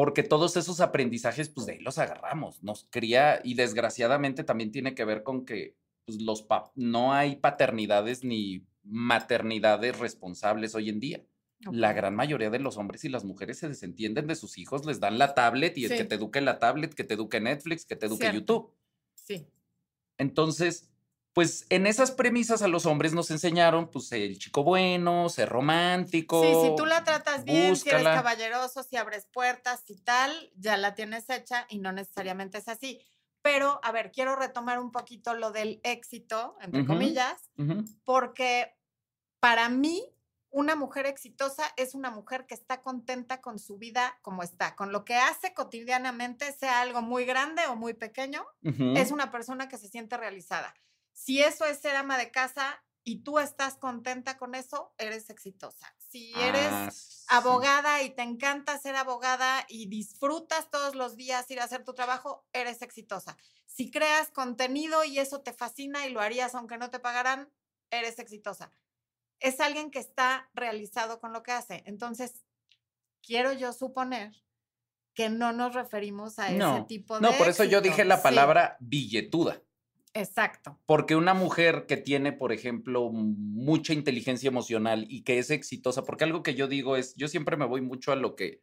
Porque 0.00 0.22
todos 0.22 0.56
esos 0.56 0.80
aprendizajes, 0.80 1.50
pues 1.50 1.66
de 1.66 1.72
ahí 1.74 1.78
los 1.80 1.98
agarramos. 1.98 2.62
Nos 2.62 2.86
cría, 2.88 3.42
y 3.44 3.52
desgraciadamente 3.52 4.44
también 4.44 4.72
tiene 4.72 4.94
que 4.94 5.04
ver 5.04 5.22
con 5.22 5.44
que 5.44 5.76
pues, 6.06 6.22
los 6.22 6.46
no 6.74 7.12
hay 7.12 7.36
paternidades 7.36 8.24
ni 8.24 8.64
maternidades 8.82 9.98
responsables 9.98 10.74
hoy 10.74 10.88
en 10.88 11.00
día. 11.00 11.26
La 11.70 11.90
Ok. 11.90 11.96
gran 11.96 12.16
mayoría 12.16 12.48
de 12.48 12.60
los 12.60 12.78
hombres 12.78 13.04
y 13.04 13.10
las 13.10 13.26
mujeres 13.26 13.58
se 13.58 13.68
desentienden 13.68 14.26
de 14.26 14.36
sus 14.36 14.56
hijos, 14.56 14.86
les 14.86 15.00
dan 15.00 15.18
la 15.18 15.34
tablet 15.34 15.76
y 15.76 15.84
el 15.84 15.90
que 15.90 15.98
Sí. 15.98 16.04
te 16.08 16.14
eduque 16.14 16.40
la 16.40 16.58
tablet, 16.58 16.94
que 16.94 17.04
te 17.04 17.12
eduque 17.12 17.38
Netflix, 17.38 17.84
que 17.84 17.96
te 17.96 18.06
eduque 18.06 18.30
Cierto. 18.30 18.38
YouTube. 18.40 18.74
Sí, 19.12 19.48
Entonces, 20.16 20.89
pues 21.32 21.66
en 21.70 21.86
esas 21.86 22.10
premisas 22.10 22.62
a 22.62 22.68
los 22.68 22.86
hombres 22.86 23.12
nos 23.14 23.30
enseñaron, 23.30 23.88
pues 23.88 24.10
el 24.12 24.38
chico 24.38 24.64
bueno, 24.64 25.28
ser 25.28 25.48
romántico. 25.48 26.42
sí, 26.42 26.68
si 26.68 26.76
tú 26.76 26.86
la 26.86 27.04
tratas 27.04 27.44
bien, 27.44 27.76
si 27.76 27.88
eres 27.88 28.00
búscala. 28.00 28.14
caballeroso, 28.14 28.82
si 28.82 28.96
abres 28.96 29.26
puertas 29.32 29.84
y 29.86 29.96
tal, 30.00 30.52
ya 30.56 30.76
la 30.76 30.94
tienes 30.94 31.30
hecha 31.30 31.66
y 31.68 31.78
no 31.78 31.92
necesariamente 31.92 32.58
es 32.58 32.68
así. 32.68 33.00
Pero, 33.42 33.80
a 33.82 33.92
ver, 33.92 34.10
quiero 34.10 34.36
retomar 34.36 34.80
un 34.80 34.90
poquito 34.90 35.34
lo 35.34 35.50
del 35.50 35.80
éxito, 35.82 36.56
entre 36.60 36.84
comillas, 36.84 37.50
porque 38.04 38.76
para 39.38 39.70
mí 39.70 40.04
una 40.50 40.74
mujer 40.74 41.06
exitosa 41.06 41.72
es 41.76 41.94
una 41.94 42.10
mujer 42.10 42.44
que 42.46 42.54
está 42.54 42.82
contenta 42.82 43.40
con 43.40 43.58
su 43.58 43.78
vida 43.78 44.18
como 44.20 44.42
está, 44.42 44.74
con 44.74 44.92
lo 44.92 45.04
que 45.04 45.14
hace 45.14 45.54
cotidianamente, 45.54 46.52
sea 46.52 46.82
algo 46.82 47.02
muy 47.02 47.24
grande 47.24 47.62
o 47.68 47.76
muy 47.76 47.94
pequeño, 47.94 48.44
es 48.62 49.10
una 49.12 49.30
persona 49.30 49.68
que 49.68 49.78
se 49.78 49.88
siente 49.88 50.16
realizada. 50.16 50.74
Si 51.12 51.42
eso 51.42 51.64
es 51.64 51.78
ser 51.80 51.96
ama 51.96 52.18
de 52.18 52.30
casa 52.30 52.82
y 53.04 53.22
tú 53.22 53.38
estás 53.38 53.76
contenta 53.76 54.36
con 54.38 54.54
eso, 54.54 54.94
eres 54.98 55.30
exitosa. 55.30 55.94
Si 55.98 56.32
eres 56.34 56.62
Ah, 56.72 56.90
sí. 56.90 57.24
abogada 57.28 58.02
y 58.02 58.10
te 58.10 58.22
encanta 58.22 58.78
ser 58.78 58.96
abogada 58.96 59.64
y 59.68 59.86
disfrutas 59.86 60.70
todos 60.70 60.94
los 60.94 61.16
días 61.16 61.50
ir 61.50 61.60
a 61.60 61.64
hacer 61.64 61.84
tu 61.84 61.94
trabajo, 61.94 62.46
eres 62.52 62.82
exitosa. 62.82 63.36
Si 63.66 63.90
creas 63.90 64.30
contenido 64.30 65.04
y 65.04 65.18
eso 65.18 65.40
te 65.42 65.52
fascina 65.52 66.06
y 66.06 66.10
lo 66.12 66.20
harías 66.20 66.54
aunque 66.54 66.78
no 66.78 66.90
te 66.90 66.98
pagaran, 66.98 67.52
eres 67.90 68.18
exitosa. 68.18 68.72
Es 69.40 69.60
alguien 69.60 69.90
que 69.90 69.98
está 70.00 70.50
realizado 70.54 71.20
con 71.20 71.32
lo 71.32 71.42
que 71.42 71.52
hace. 71.52 71.82
Entonces, 71.86 72.44
quiero 73.22 73.52
yo 73.52 73.72
suponer 73.72 74.32
que 75.14 75.28
no 75.30 75.52
nos 75.52 75.74
referimos 75.74 76.38
a 76.38 76.52
ese 76.52 76.82
tipo 76.86 77.18
de 77.20 77.22
no, 77.22 77.36
por 77.38 77.48
eso 77.48 77.64
yo 77.64 77.80
dije 77.80 78.04
la 78.04 78.16
Sí, 78.16 78.22
palabra 78.22 78.76
billetuda. 78.80 79.62
Exacto. 80.14 80.78
Porque 80.86 81.16
una 81.16 81.34
mujer 81.34 81.86
que 81.86 81.96
tiene, 81.96 82.32
por 82.32 82.52
ejemplo, 82.52 83.10
mucha 83.10 83.92
inteligencia 83.92 84.48
emocional 84.48 85.06
y 85.08 85.22
que 85.22 85.38
es 85.38 85.50
exitosa, 85.50 86.04
porque 86.04 86.24
algo 86.24 86.42
que 86.42 86.54
yo 86.54 86.68
digo 86.68 86.96
es, 86.96 87.14
yo 87.16 87.28
siempre 87.28 87.56
me 87.56 87.66
voy 87.66 87.80
mucho 87.80 88.12
a 88.12 88.16
lo 88.16 88.36
que, 88.36 88.62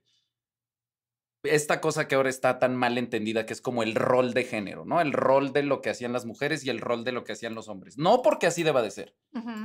esta 1.43 1.81
cosa 1.81 2.07
que 2.07 2.15
ahora 2.15 2.29
está 2.29 2.59
tan 2.59 2.75
mal 2.75 2.97
entendida, 2.97 3.45
que 3.45 3.53
es 3.53 3.61
como 3.61 3.83
el 3.83 3.95
rol 3.95 4.33
de 4.33 4.43
género, 4.43 4.85
¿no? 4.85 5.01
El 5.01 5.13
rol 5.13 5.53
de 5.53 5.63
lo 5.63 5.81
que 5.81 5.89
hacían 5.89 6.13
las 6.13 6.25
mujeres 6.25 6.65
y 6.65 6.69
el 6.69 6.79
rol 6.79 7.03
de 7.03 7.11
lo 7.11 7.23
que 7.23 7.33
hacían 7.33 7.55
los 7.55 7.67
hombres. 7.69 7.97
No 7.97 8.21
porque 8.21 8.47
así 8.47 8.63
deba 8.63 8.81
de 8.81 8.91
ser, 8.91 9.15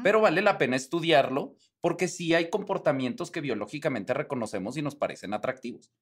pero 0.03 0.21
vale 0.21 0.43
la 0.43 0.59
pena 0.59 0.77
estudiarlo 0.77 1.55
porque 1.81 2.09
sí 2.09 2.35
hay 2.35 2.51
comportamientos 2.51 3.31
que 3.31 3.41
biológicamente 3.41 4.15
reconocemos 4.15 4.77
y 4.77 4.83
nos 4.83 4.97
parecen 4.97 5.35
atractivos. 5.35 5.93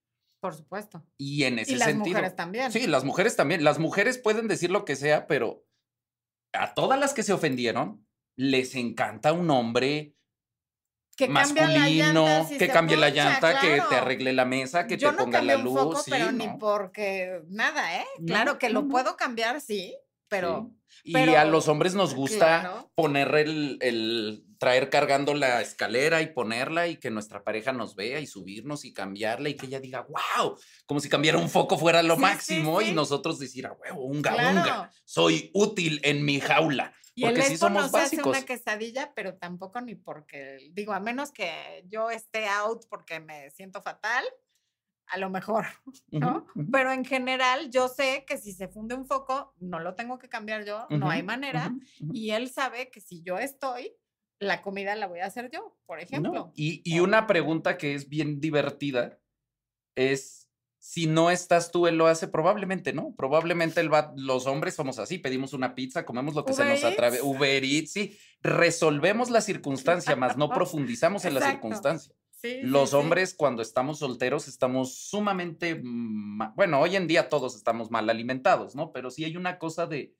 Por 0.40 0.54
supuesto. 0.54 1.04
Y 1.18 1.44
en 1.44 1.58
ese 1.58 1.72
y 1.72 1.76
las 1.76 1.88
sentido. 1.88 2.14
mujeres 2.14 2.34
también. 2.34 2.72
Sí, 2.72 2.86
las 2.86 3.04
mujeres 3.04 3.36
también. 3.36 3.62
Las 3.62 3.78
mujeres 3.78 4.16
pueden 4.18 4.48
decir 4.48 4.70
lo 4.70 4.86
que 4.86 4.96
sea, 4.96 5.26
pero 5.26 5.66
a 6.52 6.74
todas 6.74 6.98
las 6.98 7.14
que 7.14 7.22
se 7.22 7.32
ofendieron, 7.32 8.06
les 8.36 8.74
encanta 8.74 9.32
un 9.32 9.50
hombre 9.50 10.14
que 11.16 11.28
masculino, 11.28 12.46
si 12.48 12.56
que 12.56 12.68
cambie 12.68 12.96
la 12.96 13.10
llanta, 13.10 13.60
que 13.60 13.82
te 13.88 13.96
arregle 13.96 14.32
la 14.32 14.46
mesa, 14.46 14.86
que 14.86 14.96
Yo 14.96 15.10
te 15.10 15.16
no 15.16 15.24
ponga 15.24 15.42
la 15.42 15.54
cambio 15.54 15.70
un 15.72 15.76
luz. 15.76 15.92
foco, 15.92 16.02
sí, 16.02 16.10
pero 16.10 16.32
ni 16.32 16.48
porque 16.58 17.42
nada, 17.48 17.98
¿eh? 17.98 18.06
Claro 18.26 18.58
que 18.58 18.70
lo 18.70 18.88
puedo 18.88 19.16
cambiar, 19.16 19.60
sí, 19.60 19.94
pero 20.30 20.70
Sí. 21.02 21.12
Y 21.12 21.16
a 21.34 21.44
los 21.44 21.68
hombres 21.68 21.94
nos 21.94 22.14
gusta 22.14 22.60
Claro. 22.60 22.92
poner 22.94 23.34
el, 23.36 23.78
el- 23.80 24.44
traer 24.58 24.90
cargando 24.90 25.32
la 25.34 25.62
escalera 25.62 26.20
y 26.20 26.26
ponerla 26.34 26.88
y 26.88 26.96
que 26.96 27.10
nuestra 27.10 27.42
pareja 27.42 27.72
nos 27.72 27.94
vea 27.94 28.20
y 28.20 28.26
subirnos 28.26 28.84
y 28.84 28.92
cambiarla 28.92 29.48
y 29.48 29.54
que 29.56 29.64
ella 29.66 29.80
diga, 29.80 30.02
wow, 30.06 30.58
como 30.84 31.00
si 31.00 31.08
cambiara 31.08 31.38
un 31.38 31.48
foco 31.48 31.78
fuera 31.78 32.02
lo 32.02 32.14
Sí, 32.16 32.18
sí, 32.18 32.22
máximo 32.22 32.82
y 32.82 32.86
sí. 32.86 32.92
nosotros 32.92 33.38
decir, 33.38 33.66
a 33.66 33.72
huevo, 33.72 34.04
unga, 34.04 34.34
unga, 34.50 34.90
soy 35.06 35.50
útil 35.54 36.00
en 36.02 36.22
mi 36.24 36.38
jaula. 36.40 36.92
Y 37.14 37.24
el 37.24 37.30
Porque 37.30 37.42
sí 37.46 37.52
Expo 37.54 37.66
somos 37.68 37.82
no 37.84 37.88
se 37.88 37.96
hace 37.96 38.16
básicos. 38.16 38.36
una 38.36 38.44
quesadilla, 38.46 39.12
pero 39.14 39.36
tampoco 39.38 39.80
ni 39.80 39.94
porque, 39.94 40.58
digo, 40.72 40.92
a 40.92 41.00
menos 41.00 41.30
que 41.32 41.84
yo 41.88 42.10
esté 42.10 42.46
out 42.46 42.84
porque 42.90 43.20
me 43.20 43.50
siento 43.52 43.80
fatal, 43.80 44.24
a 45.10 45.18
lo 45.18 45.30
mejor, 45.30 45.66
¿no? 46.10 46.46
Pero 46.70 46.92
en 46.92 47.04
general 47.04 47.70
yo 47.70 47.88
sé 47.88 48.24
que 48.26 48.38
si 48.38 48.52
se 48.52 48.68
funde 48.68 48.94
un 48.94 49.06
foco, 49.06 49.54
no 49.58 49.80
lo 49.80 49.94
tengo 49.94 50.18
que 50.18 50.28
cambiar 50.28 50.64
yo, 50.64 50.86
no 50.90 51.10
hay 51.10 51.22
manera. 51.22 51.72
Y 52.12 52.30
él 52.30 52.50
sabe 52.50 52.90
que 52.90 53.00
si 53.00 53.22
yo 53.22 53.38
estoy, 53.38 53.92
la 54.38 54.62
comida 54.62 54.94
la 54.96 55.06
voy 55.06 55.20
a 55.20 55.26
hacer 55.26 55.50
yo, 55.50 55.76
por 55.86 55.98
¿no? 55.98 56.02
ejemplo. 56.02 56.52
Y, 56.54 56.82
y 56.84 57.00
una 57.00 57.26
pregunta 57.26 57.76
que 57.76 57.94
es 57.94 58.08
bien 58.08 58.40
divertida 58.40 59.18
es, 59.94 60.48
si 60.78 61.06
no 61.06 61.30
estás 61.30 61.70
tú, 61.70 61.86
él 61.86 61.98
lo 61.98 62.06
hace, 62.06 62.26
probablemente 62.26 62.92
no. 62.94 63.14
Probablemente 63.16 63.80
él 63.80 63.92
va, 63.92 64.14
los 64.16 64.46
hombres 64.46 64.74
somos 64.74 64.98
así, 64.98 65.18
pedimos 65.18 65.52
una 65.52 65.74
pizza, 65.74 66.06
comemos 66.06 66.34
lo 66.34 66.44
que 66.44 66.54
se 66.54 66.64
nos 66.64 66.82
atreve, 66.84 67.16
Eats. 67.16 67.26
Uber 67.26 67.64
Eats, 67.64 67.92
sí, 67.92 68.18
resolvemos 68.42 69.28
la 69.28 69.42
circunstancia, 69.42 70.16
más 70.16 70.38
no 70.38 70.48
profundizamos 70.50 71.24
en 71.26 71.34
la 71.34 71.50
circunstancia. 71.50 72.14
Sí, 72.40 72.60
Los 72.62 72.90
sí. 72.90 72.96
hombres 72.96 73.34
cuando 73.34 73.60
estamos 73.60 73.98
solteros 73.98 74.48
estamos 74.48 74.94
sumamente, 74.94 75.78
ma- 75.82 76.54
bueno, 76.56 76.80
hoy 76.80 76.96
en 76.96 77.06
día 77.06 77.28
todos 77.28 77.54
estamos 77.54 77.90
mal 77.90 78.08
alimentados, 78.08 78.74
¿no? 78.74 78.92
Pero 78.92 79.10
sí 79.10 79.24
hay 79.24 79.36
una 79.36 79.58
cosa 79.58 79.86
de 79.86 80.16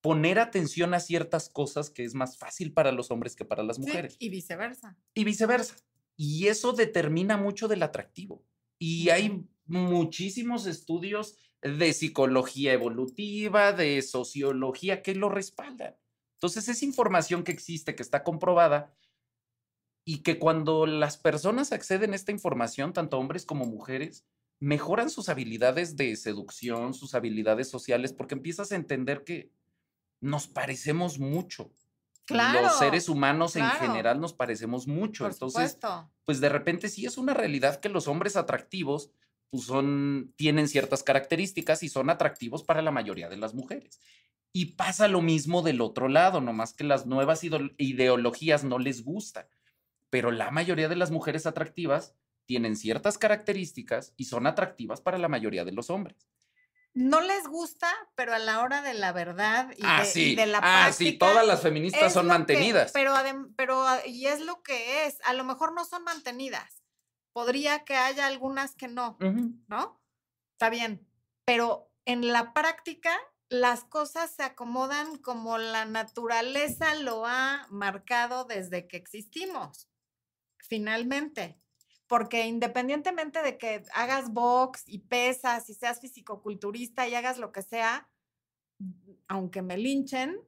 poner 0.00 0.38
atención 0.38 0.94
a 0.94 1.00
ciertas 1.00 1.48
cosas 1.48 1.90
que 1.90 2.04
es 2.04 2.14
más 2.14 2.36
fácil 2.38 2.72
para 2.72 2.92
los 2.92 3.10
hombres 3.10 3.34
que 3.34 3.44
para 3.44 3.62
las 3.64 3.78
mujeres 3.78 4.16
y 4.20 4.28
viceversa. 4.28 4.96
y 5.14 5.24
viceversa. 5.24 5.76
Y 6.16 6.46
eso 6.46 6.72
determina 6.74 7.36
mucho 7.36 7.66
del 7.66 7.82
atractivo. 7.82 8.44
Y 8.78 9.08
hay 9.08 9.44
muchísimos 9.66 10.66
estudios 10.66 11.38
de 11.62 11.92
psicología 11.92 12.72
evolutiva, 12.74 13.72
de 13.72 14.00
sociología 14.02 15.02
que 15.02 15.14
lo 15.14 15.28
respaldan. 15.28 15.96
Entonces 16.34 16.68
es 16.68 16.82
información 16.82 17.42
que 17.42 17.52
existe, 17.52 17.94
que 17.96 18.02
está 18.02 18.22
comprobada 18.22 18.94
y 20.04 20.18
que 20.18 20.38
cuando 20.38 20.86
las 20.86 21.16
personas 21.16 21.72
acceden 21.72 22.12
a 22.12 22.16
esta 22.16 22.32
información, 22.32 22.92
tanto 22.92 23.18
hombres 23.18 23.46
como 23.46 23.64
mujeres, 23.64 24.24
mejoran 24.60 25.10
sus 25.10 25.28
habilidades 25.28 25.96
de 25.96 26.14
seducción, 26.16 26.94
sus 26.94 27.14
habilidades 27.14 27.68
sociales, 27.68 28.12
porque 28.12 28.34
empiezas 28.34 28.72
a 28.72 28.76
entender 28.76 29.24
que 29.24 29.50
nos 30.20 30.46
parecemos 30.46 31.18
mucho. 31.18 31.72
Claro. 32.26 32.62
Los 32.62 32.78
seres 32.78 33.08
humanos 33.08 33.56
en 33.56 33.64
claro. 33.64 33.80
general 33.80 34.20
nos 34.20 34.32
parecemos 34.32 34.86
mucho. 34.86 35.24
Por 35.24 35.32
Entonces, 35.32 35.72
supuesto. 35.72 36.10
pues 36.24 36.40
de 36.40 36.48
repente 36.48 36.88
sí 36.88 37.04
es 37.04 37.18
una 37.18 37.34
realidad 37.34 37.80
que 37.80 37.90
los 37.90 38.08
hombres 38.08 38.36
atractivos 38.36 39.10
pues 39.50 39.64
son, 39.64 40.32
tienen 40.36 40.68
ciertas 40.68 41.02
características 41.02 41.82
y 41.82 41.88
son 41.88 42.10
atractivos 42.10 42.64
para 42.64 42.82
la 42.82 42.90
mayoría 42.90 43.28
de 43.28 43.36
las 43.36 43.54
mujeres. 43.54 44.00
Y 44.52 44.76
pasa 44.76 45.08
lo 45.08 45.20
mismo 45.20 45.62
del 45.62 45.80
otro 45.80 46.08
lado, 46.08 46.40
nomás 46.40 46.72
que 46.72 46.84
las 46.84 47.06
nuevas 47.06 47.42
ideologías 47.44 48.64
no 48.64 48.78
les 48.78 49.04
gusta. 49.04 49.48
Pero 50.14 50.30
la 50.30 50.52
mayoría 50.52 50.88
de 50.88 50.94
las 50.94 51.10
mujeres 51.10 51.44
atractivas 51.44 52.14
tienen 52.46 52.76
ciertas 52.76 53.18
características 53.18 54.14
y 54.16 54.26
son 54.26 54.46
atractivas 54.46 55.00
para 55.00 55.18
la 55.18 55.26
mayoría 55.26 55.64
de 55.64 55.72
los 55.72 55.90
hombres. 55.90 56.28
No 56.92 57.20
les 57.20 57.48
gusta, 57.48 57.92
pero 58.14 58.32
a 58.32 58.38
la 58.38 58.62
hora 58.62 58.80
de 58.80 58.94
la 58.94 59.10
verdad 59.10 59.74
y, 59.76 59.82
ah, 59.82 60.02
de, 60.02 60.08
y 60.08 60.12
sí. 60.12 60.34
de 60.36 60.46
la 60.46 60.60
ah, 60.62 60.92
sí, 60.92 61.04
práctica, 61.06 61.26
todas 61.26 61.44
las 61.44 61.62
feministas 61.62 62.12
son 62.12 62.26
que- 62.26 62.28
mantenidas. 62.28 62.92
pero, 62.92 63.12
pero, 63.56 63.84
ah, 63.84 64.06
y 64.06 64.26
es 64.26 64.40
lo 64.40 64.62
que 64.62 65.04
es. 65.04 65.18
A 65.24 65.32
lo 65.32 65.42
mejor 65.42 65.74
no 65.74 65.84
son 65.84 66.04
mantenidas. 66.04 66.84
Podría 67.32 67.82
que 67.82 67.96
haya 67.96 68.28
algunas 68.28 68.76
que 68.76 68.86
no. 68.86 69.18
¿no? 69.66 70.00
Está 70.52 70.70
bien. 70.70 71.04
Pero 71.44 71.90
en 72.04 72.30
la 72.30 72.52
práctica, 72.54 73.18
las 73.48 73.82
cosas 73.82 74.30
se 74.30 74.44
acomodan 74.44 75.18
como 75.18 75.58
la 75.58 75.86
naturaleza 75.86 76.94
lo 76.94 77.26
ha 77.26 77.66
marcado 77.68 78.44
desde 78.44 78.86
que 78.86 78.96
existimos, 78.96 79.88
finalmente. 80.68 81.58
Porque 82.06 82.46
independientemente 82.46 83.42
de 83.42 83.56
que 83.56 83.82
hagas 83.94 84.32
box 84.32 84.84
y 84.86 84.98
pesas 84.98 85.70
y 85.70 85.74
seas 85.74 86.00
fisicoculturista 86.00 87.08
y 87.08 87.14
hagas 87.14 87.38
lo 87.38 87.50
que 87.50 87.62
sea, 87.62 88.08
aunque 89.26 89.62
me 89.62 89.78
linchen, 89.78 90.38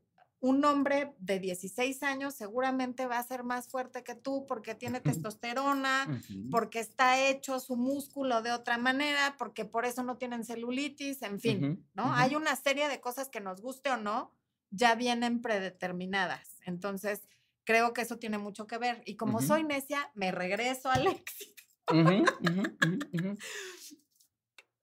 un 0.41 0.65
hombre 0.65 1.15
de 1.19 1.41
16 1.41 2.03
años 2.03 2.35
seguramente 2.35 3.07
va 3.07 3.19
a 3.19 3.27
ser 3.27 3.43
más 3.43 3.69
fuerte 3.69 4.05
que 4.05 4.15
tú 4.15 4.47
porque 4.47 4.75
tiene 4.75 5.01
testosterona, 5.01 6.21
porque 6.51 6.79
está 6.79 7.27
hecho 7.27 7.59
su 7.59 7.77
músculo 7.77 8.43
de 8.43 8.53
otra 8.53 8.77
manera, 8.77 9.35
porque 9.39 9.65
por 9.65 9.87
eso 9.87 10.03
no 10.03 10.19
tienen 10.19 10.45
celulitis, 10.45 11.23
en 11.23 11.41
fin, 11.41 11.87
¿no? 11.95 12.13
Hay 12.13 12.35
una 12.35 12.55
serie 12.55 12.89
de 12.89 13.01
cosas 13.01 13.31
que 13.31 13.41
nos 13.41 13.63
guste 13.63 13.91
o 13.91 13.97
no, 13.97 14.35
ya 14.71 14.95
vienen 14.95 15.41
predeterminadas. 15.41 16.61
Entonces, 16.67 17.27
creo 17.67 17.93
que 17.93 18.01
eso 18.01 18.19
tiene 18.19 18.39
mucho 18.39 18.67
que 18.67 18.79
ver. 18.79 19.03
Y 19.05 19.17
como 19.17 19.43
soy 19.43 19.65
necia, 19.65 20.11
me 20.15 20.33
regreso 20.33 20.89
al 20.89 21.07
éxito. 21.09 21.63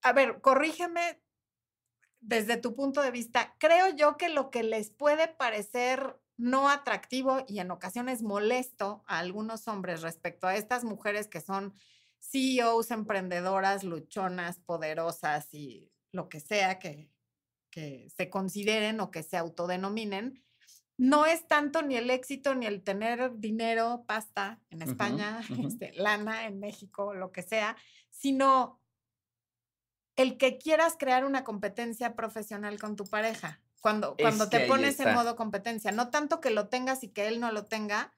A 0.04 0.14
ver, 0.14 0.42
corrígeme 0.42 1.24
desde 2.20 2.58
tu 2.58 2.76
punto 2.76 3.02
de 3.02 3.12
vista. 3.12 3.56
Creo 3.58 3.90
yo 3.96 4.18
que 4.18 4.30
lo 4.30 4.52
que 4.52 4.62
les 4.62 4.92
puede 4.92 5.28
parecer 5.28 6.20
no 6.38 6.70
atractivo 6.70 7.46
y 7.48 7.60
en 7.60 7.72
ocasiones 7.72 8.22
molesto 8.22 9.04
a 9.08 9.20
algunos 9.20 9.68
hombres 9.68 10.02
respecto 10.02 10.48
a 10.48 10.56
estas 10.56 10.84
mujeres 10.84 11.28
que 11.28 11.42
son 11.42 11.74
CEOs, 12.20 12.92
emprendedoras, 12.92 13.84
luchonas, 13.84 14.60
poderosas 14.60 15.54
y 15.54 15.92
lo 16.12 16.30
que 16.30 16.40
sea 16.40 16.80
que, 16.80 17.12
que 17.70 18.10
se 18.16 18.30
consideren 18.30 19.00
o 19.00 19.12
que 19.12 19.24
se 19.24 19.38
autodenominen, 19.38 20.44
no 20.98 21.26
es 21.26 21.48
tanto 21.48 21.82
ni 21.82 21.96
el 21.96 22.10
éxito 22.10 22.56
ni 22.56 22.66
el 22.66 22.84
tener 22.84 23.38
dinero, 23.38 24.04
pasta 24.08 24.60
en 24.70 24.82
España, 24.82 25.42
este, 25.66 25.94
lana 25.94 26.46
en 26.46 26.60
México, 26.60 27.14
lo 27.14 27.32
que 27.32 27.42
sea, 27.42 27.76
sino 28.10 28.80
el 30.16 30.38
que 30.38 30.58
quieras 30.58 30.96
crear 30.98 31.26
una 31.26 31.44
competencia 31.44 32.16
profesional 32.16 32.80
con 32.80 32.96
tu 32.96 33.06
pareja. 33.06 33.62
Cuando, 33.82 34.16
cuando 34.16 34.46
Es 34.46 34.50
te 34.50 34.68
pones 34.68 35.00
en 35.02 35.14
modo 35.14 35.36
competencia, 35.36 35.92
no 35.92 36.10
tanto 36.10 36.40
que 36.40 36.52
lo 36.52 36.70
tengas 36.70 37.04
y 37.04 37.10
que 37.10 37.28
él 37.28 37.42
no 37.42 37.52
lo 37.52 37.66
tenga, 37.66 38.14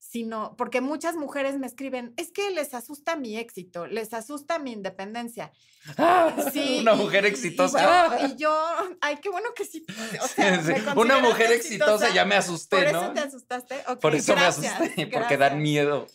sino 0.00 0.56
porque 0.56 0.80
muchas 0.80 1.14
mujeres 1.14 1.58
me 1.58 1.66
escriben, 1.68 2.14
es 2.16 2.32
que 2.32 2.50
les 2.50 2.74
asusta 2.74 3.14
mi 3.16 3.36
éxito, 3.36 3.86
les 3.86 4.12
asusta 4.12 4.58
mi 4.58 4.72
independencia. 4.72 5.52
Sí, 6.52 6.78
Una 6.80 6.94
mujer 6.94 7.24
y- 7.24 7.28
y 7.28 7.30
exitosa. 7.30 8.18
yo- 8.18 8.26
Y 8.26 8.36
yo, 8.36 8.74
ay, 9.00 9.16
qué 9.18 9.28
bueno 9.28 9.50
que 9.54 9.64
sí. 9.64 9.84
O 10.22 10.26
sea, 10.26 10.60
Sí, 10.62 10.68
me 10.72 10.80
sí. 10.80 10.84
Una 10.96 11.18
mujer 11.20 11.52
exitosa, 11.52 12.12
ya 12.12 12.24
me 12.24 12.34
Por 12.34 12.38
asusté, 12.38 12.88
eso 12.88 12.92
¿no? 13.08 13.12
te 13.12 13.20
asustaste. 13.20 13.84
Ok, 13.88 14.00
Por 14.00 14.14
eso 14.14 14.32
gracias, 14.34 14.80
me 14.80 14.86
asusté, 14.86 15.06
porque 15.12 15.36
dan 15.36 15.60
miedo. 15.62 16.06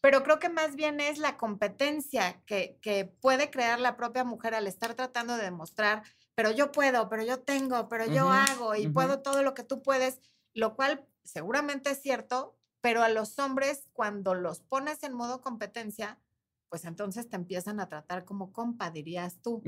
Pero 0.00 0.22
creo 0.24 0.38
que 0.38 0.48
más 0.48 0.74
bien 0.74 1.00
es 1.00 1.18
la 1.18 1.36
competencia 1.36 2.42
que, 2.44 2.76
que 2.82 3.04
puede 3.04 3.50
crear 3.50 3.78
la 3.78 3.96
propia 3.96 4.24
mujer 4.24 4.54
al 4.54 4.66
estar 4.66 4.94
tratando 4.94 5.36
de 5.36 5.44
demostrar, 5.44 6.02
pero 6.34 6.50
yo 6.50 6.72
puedo, 6.72 7.08
pero 7.08 7.22
yo 7.24 7.38
tengo, 7.40 7.88
pero 7.88 8.06
yo 8.06 8.28
hago 8.30 8.74
y 8.74 8.88
puedo 8.88 9.20
todo 9.22 9.42
lo 9.44 9.54
que 9.54 9.62
tú 9.62 9.80
puedes, 9.82 10.18
lo 10.54 10.74
cual 10.74 11.06
seguramente 11.24 11.90
es 11.90 12.02
cierto, 12.02 12.56
pero 12.82 13.02
a 13.02 13.08
los 13.08 13.38
hombres 13.38 13.88
cuando 13.94 14.34
los 14.34 14.60
pones 14.60 15.02
en 15.04 15.14
modo 15.14 15.40
competencia, 15.40 16.18
pues 16.68 16.84
entonces 16.84 17.28
te 17.30 17.36
empiezan 17.36 17.80
a 17.80 17.88
tratar 17.88 18.24
como 18.26 18.52
compa, 18.52 18.90
dirías 18.90 19.40
tú, 19.42 19.62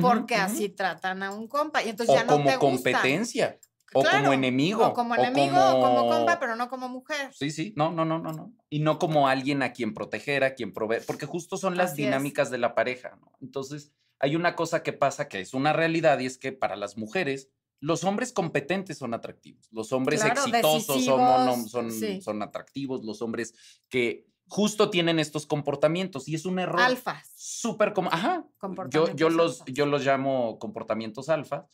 porque 0.00 0.34
así 0.36 0.68
tratan 0.68 1.22
a 1.22 1.30
un 1.32 1.46
compa 1.46 1.82
y 1.84 1.90
entonces 1.90 2.12
O 2.14 2.18
ya 2.18 2.24
no 2.24 2.32
como 2.32 2.44
te 2.50 2.56
gusta. 2.56 2.92
competencia. 2.92 3.58
O 3.96 4.00
Claro, 4.00 4.18
como 4.18 4.32
enemigo. 4.32 4.86
O 4.88 4.92
como 4.92 5.14
enemigo, 5.14 5.56
o 5.56 5.80
como 5.80 6.08
compa, 6.08 6.24
como- 6.32 6.40
pero 6.40 6.56
no 6.56 6.68
como 6.68 6.88
mujer. 6.88 7.32
Sí, 7.32 7.52
sí, 7.52 7.72
no, 7.76 7.92
no, 7.92 8.04
no, 8.04 8.18
no, 8.18 8.32
no. 8.32 8.52
Y 8.68 8.80
no 8.80 8.98
como 8.98 9.28
alguien 9.28 9.62
a 9.62 9.72
quien 9.72 9.94
proteger, 9.94 10.42
a 10.42 10.54
quien 10.54 10.72
proveer, 10.72 11.04
porque 11.06 11.26
justo 11.26 11.56
son 11.56 11.76
las 11.76 11.92
Así 11.92 12.02
es. 12.02 12.08
dinámicas 12.08 12.50
de 12.50 12.58
la 12.58 12.74
pareja, 12.74 13.16
¿no? 13.20 13.30
Entonces, 13.40 13.92
hay 14.18 14.34
una 14.34 14.56
cosa 14.56 14.82
que 14.82 14.92
pasa 14.92 15.28
que 15.28 15.40
es 15.40 15.54
una 15.54 15.72
realidad 15.72 16.18
y 16.18 16.26
es 16.26 16.38
que 16.38 16.50
para 16.50 16.74
las 16.76 16.96
mujeres, 16.96 17.50
los 17.84 18.02
hombres 18.04 18.32
competentes 18.32 18.96
son 18.96 19.12
atractivos, 19.12 19.68
los 19.70 19.92
hombres 19.92 20.22
Claro, 20.22 20.40
exitosos 20.46 21.04
son, 21.04 21.68
son, 21.68 21.92
sí. 21.92 22.22
son 22.22 22.42
atractivos, 22.42 23.04
los 23.04 23.20
hombres 23.20 23.54
que 23.90 24.26
justo 24.48 24.88
tienen 24.88 25.18
estos 25.18 25.46
comportamientos 25.46 26.26
y 26.26 26.34
es 26.34 26.46
un 26.46 26.58
error 26.58 26.80
Alfas. 26.80 27.30
súper 27.34 27.92
común. 27.92 28.10
Ajá. 28.12 28.46
Yo, 28.90 29.28
los, 29.28 29.64
yo 29.66 29.84
los 29.84 30.02
llamo 30.02 30.58
comportamientos 30.58 31.28
alfa 31.28 31.66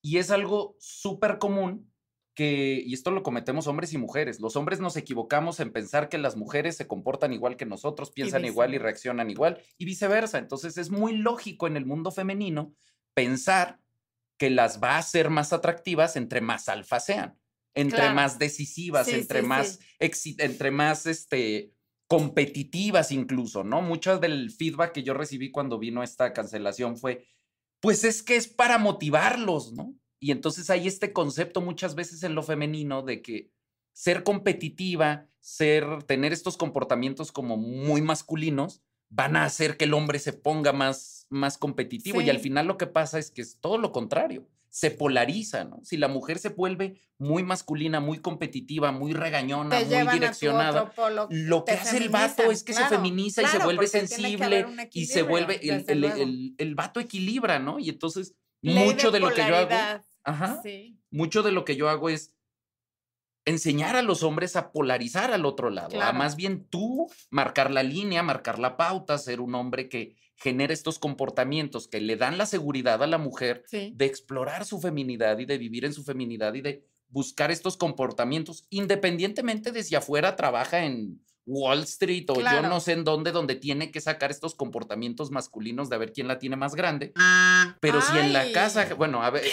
y 0.00 0.18
es 0.18 0.30
algo 0.30 0.76
súper 0.78 1.38
común 1.38 1.92
que, 2.34 2.80
y 2.86 2.94
esto 2.94 3.10
lo 3.10 3.24
cometemos 3.24 3.66
hombres 3.66 3.92
y 3.92 3.98
mujeres, 3.98 4.38
los 4.38 4.54
hombres 4.54 4.78
nos 4.78 4.96
equivocamos 4.96 5.58
en 5.58 5.72
pensar 5.72 6.08
que 6.08 6.18
las 6.18 6.36
mujeres 6.36 6.76
se 6.76 6.86
comportan 6.86 7.32
igual 7.32 7.56
que 7.56 7.66
nosotros, 7.66 8.12
piensan 8.12 8.44
igual 8.44 8.74
y 8.74 8.78
reaccionan 8.78 9.28
igual 9.28 9.60
y 9.76 9.86
viceversa. 9.86 10.38
Entonces 10.38 10.78
es 10.78 10.90
muy 10.90 11.16
lógico 11.16 11.66
en 11.66 11.76
el 11.76 11.84
mundo 11.84 12.12
femenino 12.12 12.72
pensar 13.12 13.81
que 14.42 14.50
las 14.50 14.82
va 14.82 14.96
a 14.96 14.98
hacer 14.98 15.30
más 15.30 15.52
atractivas 15.52 16.16
entre 16.16 16.40
más 16.40 16.68
alfa 16.68 16.98
sean, 16.98 17.38
entre 17.74 18.00
Claro. 18.00 18.14
más 18.16 18.40
decisivas, 18.40 19.06
Sí, 19.06 19.12
entre 19.14 19.40
sí, 19.40 19.46
más, 19.46 19.78
sí. 20.10 20.34
entre 20.40 20.72
más, 20.72 21.06
este, 21.06 21.76
competitivas 22.08 23.12
incluso, 23.12 23.62
¿no? 23.62 23.82
Mucho 23.82 24.18
del 24.18 24.50
feedback 24.50 24.90
que 24.90 25.04
yo 25.04 25.14
recibí 25.14 25.52
cuando 25.52 25.78
vino 25.78 26.02
esta 26.02 26.32
cancelación 26.32 26.96
fue, 26.96 27.24
pues 27.78 28.02
es 28.02 28.24
que 28.24 28.34
es 28.34 28.48
para 28.48 28.78
motivarlos, 28.78 29.74
¿no? 29.74 29.94
Y 30.18 30.32
entonces 30.32 30.70
hay 30.70 30.88
este 30.88 31.12
concepto 31.12 31.60
muchas 31.60 31.94
veces 31.94 32.24
en 32.24 32.34
lo 32.34 32.42
femenino 32.42 33.02
de 33.02 33.22
que 33.22 33.52
ser 33.92 34.24
competitiva, 34.24 35.28
ser, 35.38 36.02
tener 36.02 36.32
estos 36.32 36.56
comportamientos 36.56 37.30
como 37.30 37.56
muy 37.56 38.02
masculinos, 38.02 38.82
van 39.08 39.36
a 39.36 39.44
hacer 39.44 39.76
que 39.76 39.84
el 39.84 39.94
hombre 39.94 40.18
se 40.18 40.32
ponga 40.32 40.72
más, 40.72 41.21
más 41.32 41.58
competitivo. 41.58 42.20
Y 42.20 42.30
al 42.30 42.38
final 42.38 42.66
lo 42.66 42.76
que 42.76 42.86
pasa 42.86 43.18
es 43.18 43.30
que 43.30 43.42
es 43.42 43.58
todo 43.60 43.78
lo 43.78 43.90
contrario. 43.92 44.48
Se 44.68 44.90
polariza, 44.90 45.64
¿no? 45.64 45.80
Si 45.84 45.96
la 45.98 46.08
mujer 46.08 46.38
se 46.38 46.48
vuelve 46.48 46.98
muy 47.18 47.42
masculina, 47.42 48.00
muy 48.00 48.20
competitiva, 48.20 48.90
muy 48.90 49.12
regañona, 49.12 49.78
Te 49.78 49.84
muy 49.84 50.12
direccionada, 50.14 50.90
polo, 50.92 51.28
lo 51.30 51.64
que 51.64 51.72
hace 51.72 51.98
el 51.98 52.08
vato 52.08 52.50
es 52.50 52.62
que 52.64 52.72
se 52.72 52.78
claro, 52.80 52.96
feminiza 52.96 53.42
y 53.42 53.46
se 53.46 53.58
vuelve 53.58 53.86
sensible 53.86 54.66
y 54.92 55.06
se 55.06 55.22
vuelve, 55.22 55.60
el, 55.62 55.84
el- 55.88 56.00
luego. 56.00 56.22
el- 56.22 56.54
el 56.56 56.74
vato 56.74 57.00
equilibra, 57.00 57.58
¿no? 57.58 57.78
Y 57.78 57.90
entonces 57.90 58.34
Ley 58.62 58.74
mucho 58.74 59.10
de, 59.10 59.20
lo 59.20 59.34
que 59.34 59.44
yo 59.46 59.56
hago, 59.56 60.04
ajá, 60.24 60.60
Sí, 60.62 60.98
mucho 61.10 61.42
de 61.42 61.52
lo 61.52 61.64
que 61.66 61.76
yo 61.76 61.90
hago 61.90 62.08
es 62.08 62.34
enseñar 63.44 63.96
a 63.96 64.02
los 64.02 64.22
hombres 64.22 64.54
a 64.56 64.70
polarizar 64.72 65.32
al 65.32 65.44
otro 65.44 65.68
lado, 65.68 66.00
a 66.00 66.12
más 66.12 66.36
bien 66.36 66.64
tú 66.70 67.10
marcar 67.30 67.70
la 67.72 67.82
línea, 67.82 68.22
marcar 68.22 68.58
la 68.60 68.76
pauta, 68.76 69.18
ser 69.18 69.40
un 69.40 69.54
hombre 69.56 69.88
que 69.88 70.16
genera 70.42 70.72
estos 70.72 70.98
comportamientos 70.98 71.86
que 71.86 72.00
le 72.00 72.16
dan 72.16 72.36
la 72.36 72.46
seguridad 72.46 73.02
a 73.02 73.06
la 73.06 73.18
mujer 73.18 73.64
sí. 73.68 73.92
de 73.94 74.06
explorar 74.06 74.64
su 74.64 74.80
feminidad 74.80 75.38
y 75.38 75.44
de 75.44 75.56
vivir 75.56 75.84
en 75.84 75.92
su 75.92 76.02
feminidad 76.02 76.54
y 76.54 76.62
de 76.62 76.84
buscar 77.08 77.50
estos 77.50 77.76
comportamientos, 77.76 78.66
independientemente 78.70 79.70
de 79.70 79.84
si 79.84 79.94
afuera 79.94 80.34
trabaja 80.34 80.84
en 80.84 81.20
Wall 81.46 81.80
Street 81.80 82.24
o 82.30 82.40
yo 82.40 82.62
no 82.62 82.80
sé 82.80 82.92
en 82.92 83.04
dónde, 83.04 83.32
donde 83.32 83.54
tiene 83.54 83.90
que 83.90 84.00
sacar 84.00 84.30
estos 84.30 84.54
comportamientos 84.54 85.30
masculinos 85.30 85.88
de 85.88 85.96
a 85.96 85.98
ver 85.98 86.12
quién 86.12 86.28
la 86.28 86.38
tiene 86.38 86.56
más 86.56 86.74
grande. 86.74 87.12
Pero 87.80 88.00
si 88.00 88.16
en 88.18 88.32
la 88.32 88.50
casa, 88.52 88.94
bueno, 88.94 89.22
a 89.22 89.30
ver, 89.30 89.44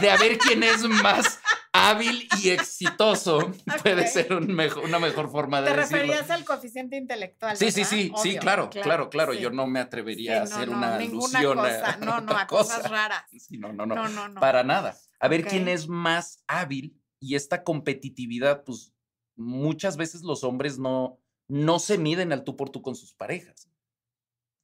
de 0.00 0.10
a 0.10 0.16
ver 0.16 0.38
quién 0.38 0.62
es 0.62 0.82
más 0.84 1.40
hábil 1.76 2.28
y 2.42 2.50
exitoso, 2.50 3.52
puede 3.82 4.06
ser 4.06 4.32
un 4.34 4.54
mejor, 4.54 4.84
una 4.84 4.98
mejor 4.98 5.30
forma 5.30 5.60
de 5.60 5.70
Te 5.70 5.76
decirlo. 5.76 5.98
referías 6.02 6.30
al 6.30 6.44
coeficiente 6.44 6.96
intelectual. 6.96 7.56
Sí, 7.56 7.70
sí, 7.70 7.80
¿verdad? 7.80 7.90
sí, 7.90 8.12
sí, 8.22 8.28
Obvio, 8.30 8.40
claro, 8.40 8.70
claro, 8.70 9.10
claro. 9.10 9.32
Yo 9.34 9.50
sí. 9.50 9.56
no 9.56 9.66
me 9.66 9.80
atrevería 9.80 10.42
a 10.42 10.46
Sí, 10.46 10.50
no, 10.52 10.56
hacer 10.56 10.68
no, 10.70 10.76
una 10.78 10.98
ninguna 10.98 11.38
alusión 11.40 11.56
cosa, 11.58 11.92
a 11.92 11.96
no, 11.98 12.20
no, 12.22 12.32
a 12.36 12.46
cosas 12.46 12.76
cosa. 12.78 12.88
raras. 12.88 13.24
Sí, 13.38 13.58
no, 13.58 13.72
no, 13.72 13.86
no, 13.86 13.94
No, 13.94 14.08
no, 14.08 14.28
no. 14.28 14.40
para 14.40 14.62
nada. 14.64 14.96
A 15.20 15.28
ver 15.28 15.44
quién 15.44 15.68
es 15.68 15.88
más 15.88 16.42
hábil 16.46 17.00
y 17.20 17.34
esta 17.34 17.64
competitividad, 17.64 18.64
pues 18.64 18.92
muchas 19.36 19.96
veces 19.96 20.22
los 20.22 20.44
hombres 20.44 20.78
no, 20.78 21.18
no 21.48 21.78
se 21.78 21.98
miden 21.98 22.32
al 22.32 22.44
tú 22.44 22.56
por 22.56 22.70
tú 22.70 22.82
con 22.82 22.94
sus 22.96 23.14
parejas. 23.14 23.68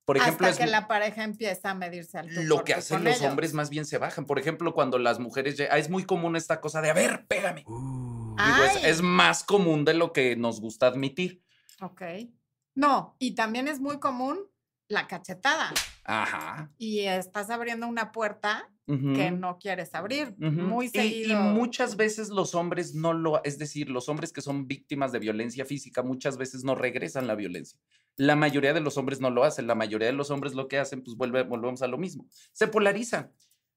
Por 0.04 0.16
ejemplo, 0.16 0.48
Hasta 0.48 0.62
es 0.62 0.66
que 0.66 0.70
la 0.70 0.88
pareja 0.88 1.22
empieza 1.22 1.70
a 1.70 1.74
medirse 1.74 2.18
al 2.18 2.28
lo 2.46 2.64
que 2.64 2.74
hacen 2.74 3.04
los 3.04 3.18
ellos. 3.18 3.30
hombres 3.30 3.54
más 3.54 3.70
bien 3.70 3.84
se 3.84 3.98
bajan. 3.98 4.26
Por 4.26 4.38
ejemplo, 4.38 4.74
cuando 4.74 4.98
las 4.98 5.20
mujeres, 5.20 5.56
ah, 5.70 5.78
es 5.78 5.90
muy 5.90 6.04
común 6.04 6.34
esta 6.34 6.60
cosa 6.60 6.80
de, 6.80 6.90
a 6.90 6.94
ver, 6.94 7.26
pégame. 7.28 7.64
Digo, 7.64 8.64
es, 8.64 8.84
es 8.84 9.02
más 9.02 9.44
común 9.44 9.84
de 9.84 9.94
lo 9.94 10.12
que 10.12 10.34
nos 10.34 10.60
gusta 10.60 10.88
admitir. 10.88 11.42
Ok. 11.80 12.02
No, 12.74 13.16
y 13.18 13.34
también 13.34 13.68
es 13.68 13.78
muy 13.78 14.00
común 14.00 14.40
la 14.88 15.06
cachetada. 15.06 15.72
Ajá. 16.04 16.70
Y 16.78 17.00
estás 17.00 17.50
abriendo 17.50 17.86
una 17.86 18.10
puerta 18.10 18.71
que 18.86 18.92
ujú. 18.94 19.36
no 19.38 19.58
quieres 19.58 19.94
abrir. 19.94 20.34
Ujú. 20.40 20.50
Muy 20.50 20.86
Y- 20.86 20.88
seguido. 20.90 21.30
Y, 21.40 21.52
muchas 21.54 21.96
veces 21.96 22.28
los 22.30 22.54
hombres 22.54 22.94
no 22.94 23.12
lo, 23.12 23.42
es 23.44 23.58
decir, 23.58 23.88
los 23.88 24.08
hombres 24.08 24.32
que 24.32 24.40
son 24.40 24.66
víctimas 24.66 25.12
de 25.12 25.18
violencia 25.20 25.64
física 25.64 26.02
muchas 26.02 26.36
veces 26.36 26.64
no 26.64 26.74
regresan 26.74 27.26
la 27.26 27.34
violencia. 27.34 27.78
La 28.16 28.36
mayoría 28.36 28.72
de 28.74 28.80
los 28.80 28.96
hombres 28.98 29.20
no 29.20 29.30
lo 29.30 29.44
hacen. 29.44 29.66
La 29.66 29.74
mayoría 29.74 30.08
de 30.08 30.12
los 30.12 30.30
hombres 30.30 30.54
lo 30.54 30.68
que 30.68 30.78
hacen, 30.78 31.02
pues 31.02 31.16
vuelve, 31.16 31.44
volvemos 31.44 31.80
a 31.82 31.86
lo 31.86 31.96
mismo. 31.96 32.26
Se 32.52 32.66
polarizan. 32.66 33.32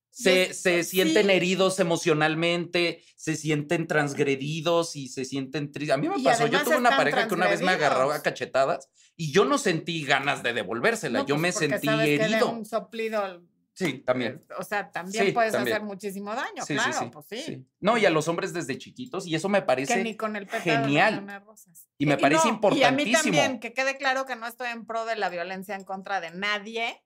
Se, 0.10 0.54
se 0.54 0.84
sienten 0.84 1.26
sí. 1.28 1.32
heridos 1.34 1.78
emocionalmente, 1.82 3.04
se 3.18 3.36
sienten 3.36 3.86
transgredidos 3.86 4.96
y 4.96 5.10
se 5.10 5.26
sienten 5.26 5.72
tristes. 5.74 5.94
A 5.94 5.98
mí 5.98 6.08
me 6.08 6.18
Y 6.18 6.24
pasó, 6.24 6.48
yo 6.48 6.64
tuve 6.64 6.78
una 6.78 6.92
pareja 6.96 7.28
que 7.28 7.34
una 7.34 7.50
vez 7.50 7.62
me 7.62 7.72
agarró 7.72 8.12
a 8.14 8.22
cachetadas 8.22 8.90
y 9.18 9.32
yo 9.34 9.44
no 9.44 9.58
sentí 9.58 10.04
ganas 10.06 10.42
de 10.42 10.54
devolvérsela, 10.54 11.20
No, 11.20 11.26
yo 11.26 11.36
pues, 11.36 11.42
me 11.42 11.52
sentí 11.52 11.88
que 11.88 12.16
herido. 12.16 12.50
un 12.50 12.66
soplido. 12.66 13.44
Sí, 13.78 14.00
también. 14.00 14.42
O 14.58 14.64
sea, 14.64 14.90
también 14.90 15.26
Sí, 15.26 15.32
puedes 15.34 15.52
también. 15.52 15.76
hacer 15.76 15.86
muchísimo 15.86 16.34
daño, 16.34 16.64
Sí, 16.66 16.76
claro, 16.76 16.94
sí, 16.98 17.06
pues 17.12 17.26
sí. 17.28 17.68
No, 17.82 17.98
y 17.98 18.06
a 18.06 18.10
los 18.10 18.28
hombres 18.30 18.54
desde 18.54 18.78
chiquitos, 18.78 19.28
y 19.28 19.36
eso 19.36 19.50
me 19.50 19.60
Que 19.60 19.66
parece 19.66 20.02
ni 20.04 20.16
con 20.16 20.36
el 20.38 20.50
genial. 20.50 21.44
rosas. 21.46 21.88
Y 21.98 22.06
me 22.06 22.18
parece 22.18 22.48
no, 22.50 22.60
Y 22.74 22.84
a 22.84 22.92
mí 22.92 23.04
importantísimo. 23.04 23.22
también, 23.22 23.60
que 23.60 23.74
quede 23.74 23.98
claro 23.98 24.26
que 24.26 24.38
no 24.38 24.48
estoy 24.48 24.70
en 24.70 24.86
pro 24.86 25.04
de 25.06 25.18
la 25.18 25.28
violencia 25.30 25.76
en 25.76 25.84
contra 25.84 26.22
de 26.22 26.32
nadie, 26.32 27.04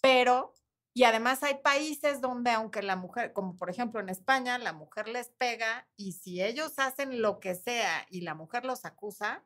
pero, 0.00 0.54
y 0.94 1.02
además 1.02 1.42
hay 1.42 1.56
países 1.64 2.20
donde 2.20 2.52
aunque 2.52 2.82
la 2.82 2.94
mujer, 2.94 3.32
como 3.32 3.56
por 3.56 3.68
ejemplo 3.68 3.98
en 3.98 4.08
España, 4.08 4.56
la 4.58 4.72
mujer 4.72 5.08
les 5.08 5.30
pega 5.30 5.88
y 5.96 6.12
si 6.12 6.40
ellos 6.42 6.74
hacen 6.78 7.22
lo 7.22 7.40
que 7.40 7.56
sea 7.56 8.06
y 8.08 8.20
la 8.20 8.34
mujer 8.36 8.64
los 8.64 8.84
acusa, 8.84 9.44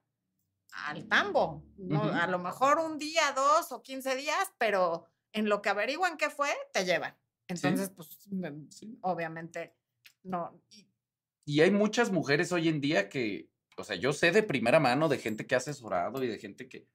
al 0.85 1.09
tambo. 1.09 1.65
No. 1.79 2.03
A 2.03 2.27
lo 2.27 2.39
mejor 2.39 2.79
un 2.79 2.99
día, 2.99 3.33
dos 3.35 3.73
o 3.73 3.83
quince 3.83 4.17
días, 4.17 4.53
pero 4.59 5.07
en 5.33 5.49
lo 5.49 5.63
que 5.63 5.69
averiguan 5.69 6.17
qué 6.17 6.31
fue, 6.31 6.51
te 6.73 6.85
llevan. 6.85 7.17
Entonces, 7.49 7.91
pues, 7.91 8.09
Sí. 8.71 8.99
obviamente, 9.03 9.75
no. 10.23 10.61
y- 10.71 10.87
Y 11.45 11.61
hay 11.63 11.71
muchas 11.71 12.13
mujeres 12.13 12.53
hoy 12.53 12.69
en 12.69 12.81
día 12.81 13.09
que, 13.09 13.49
o 13.79 13.85
sea, 13.85 13.97
yo 13.97 14.13
sé 14.13 14.33
de 14.33 14.43
primera 14.43 14.81
mano 14.81 15.09
de 15.09 15.17
gente 15.19 15.47
que 15.47 15.55
ha 15.55 15.59
asesorado 15.59 16.23
y 16.23 16.27
de 16.29 16.39
gente 16.39 16.69
que, 16.69 16.87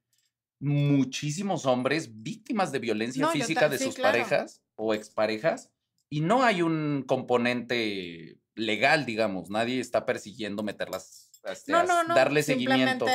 muchísimos 0.59 1.65
hombres 1.65 2.21
víctimas 2.23 2.71
de 2.71 2.79
violencia 2.79 3.25
No, 3.25 3.31
física 3.31 3.67
de 3.67 3.77
sí, 3.77 3.83
sus 3.85 3.95
claro. 3.95 4.13
parejas 4.17 4.61
o 4.75 4.93
exparejas, 4.93 5.71
y 6.09 6.21
no 6.21 6.43
hay 6.43 6.61
un 6.61 7.03
componente 7.07 8.37
legal, 8.55 9.05
digamos, 9.05 9.49
nadie 9.49 9.79
está 9.79 10.05
persiguiendo 10.05 10.61
meterlas, 10.63 11.31
este, 11.45 11.71
No, 11.71 11.83
no, 11.83 12.03
no. 12.03 12.13
darle 12.15 12.43
seguimiento. 12.43 13.05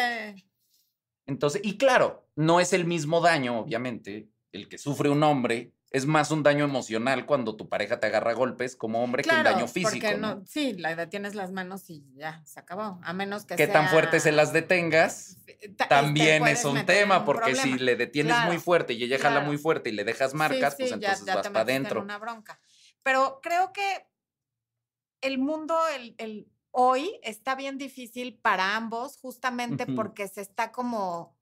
Entonces, 1.27 1.61
y 1.65 1.79
claro, 1.79 2.29
no 2.37 2.59
es 2.61 2.73
el 2.73 2.85
mismo 2.85 3.21
daño, 3.21 3.61
obviamente, 3.61 4.29
el 4.53 4.69
que 4.69 4.79
sufre 4.79 5.09
un 5.11 5.23
hombre, 5.23 5.73
es 5.91 6.05
más 6.05 6.31
un 6.31 6.43
daño 6.43 6.65
emocional 6.65 7.25
cuando 7.25 7.57
tu 7.57 7.69
pareja 7.69 7.99
te 7.99 8.07
agarra 8.09 8.35
golpes 8.35 8.77
como 8.77 9.03
hombre 9.03 9.23
que 9.23 9.35
un 9.35 9.43
daño 9.43 9.67
físico. 9.69 10.07
Porque 10.07 10.19
¿no? 10.19 10.37
no, 10.37 10.47
sí, 10.47 10.75
la 10.75 10.95
detienes 10.95 11.35
las 11.35 11.51
manos 11.51 11.89
y 11.89 12.05
ya, 12.15 12.43
se 12.45 12.61
acabó. 12.61 13.01
A 13.03 13.13
menos 13.15 13.47
que 13.47 13.57
¿Qué 13.57 13.67
tan 13.69 13.89
fuerte 13.89 14.21
se 14.21 14.31
las 14.33 14.53
detengas? 14.53 15.39
Este, 15.47 15.69
También 15.89 16.47
es 16.47 16.65
un 16.67 16.85
tema, 16.85 17.21
un 17.21 17.25
porque 17.25 17.55
si 17.55 17.79
le 17.79 17.97
detienes 17.97 18.37
muy 18.45 18.59
fuerte 18.59 18.93
y 18.93 19.03
ella 19.05 19.19
jala 19.19 19.41
muy 19.41 19.57
fuerte 19.57 19.89
y 19.89 19.93
le 19.93 20.05
dejas 20.05 20.35
marcas, 20.35 20.75
Sí, 20.77 20.83
pues 20.83 20.91
sí, 20.91 21.01
ya- 21.01 21.07
entonces 21.09 21.27
ya 21.27 21.35
vas 21.37 21.47
te 21.47 21.51
para 21.51 21.63
adentro. 21.63 22.03
una 22.03 22.19
bronca. 22.19 22.61
Pero 23.03 23.41
creo 23.43 23.73
que 23.73 24.07
el 25.21 25.39
mundo 25.39 25.77
el, 25.95 26.15
el- 26.19 26.49
hoy 26.71 27.19
está 27.23 27.55
bien 27.55 27.79
difícil 27.79 28.39
para 28.39 28.77
ambos, 28.77 29.19
justamente 29.19 29.87
porque 29.87 30.29
se 30.29 30.43
está 30.43 30.71
como, 30.71 31.38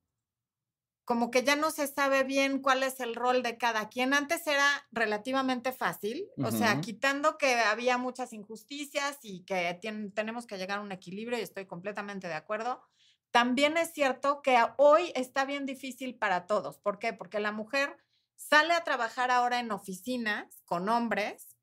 como 1.06 1.30
que 1.30 1.44
ya 1.44 1.54
no 1.54 1.70
se 1.70 1.86
sabe 1.86 2.24
bien 2.24 2.60
cuál 2.60 2.82
es 2.82 2.98
el 2.98 3.14
rol 3.14 3.44
de 3.44 3.56
cada 3.56 3.88
quien. 3.88 4.12
Antes 4.12 4.44
era 4.48 4.66
relativamente 4.90 5.70
fácil, 5.70 6.26
o 6.44 6.50
sea, 6.50 6.80
quitando 6.80 7.38
que 7.38 7.54
había 7.54 7.96
muchas 7.96 8.32
injusticias 8.32 9.20
y 9.22 9.44
que 9.44 9.78
tenemos 10.14 10.48
que 10.48 10.58
llegar 10.58 10.80
a 10.80 10.82
un 10.82 10.90
equilibrio 10.90 11.38
y 11.38 11.42
estoy 11.42 11.64
completamente 11.64 12.26
de 12.26 12.34
acuerdo. 12.34 12.82
También 13.30 13.76
es 13.76 13.92
cierto 13.92 14.42
que 14.42 14.58
hoy 14.78 15.12
está 15.14 15.44
bien 15.44 15.64
difícil 15.64 16.18
para 16.18 16.46
todos. 16.46 16.80
¿Por 16.80 16.98
qué? 16.98 17.12
Porque 17.12 17.38
la 17.38 17.52
mujer 17.52 17.96
sale 18.34 18.74
a 18.74 18.82
trabajar 18.82 19.30
ahora 19.30 19.60
en 19.60 19.70
oficinas 19.70 20.60
con 20.64 20.88
hombres 20.88 21.55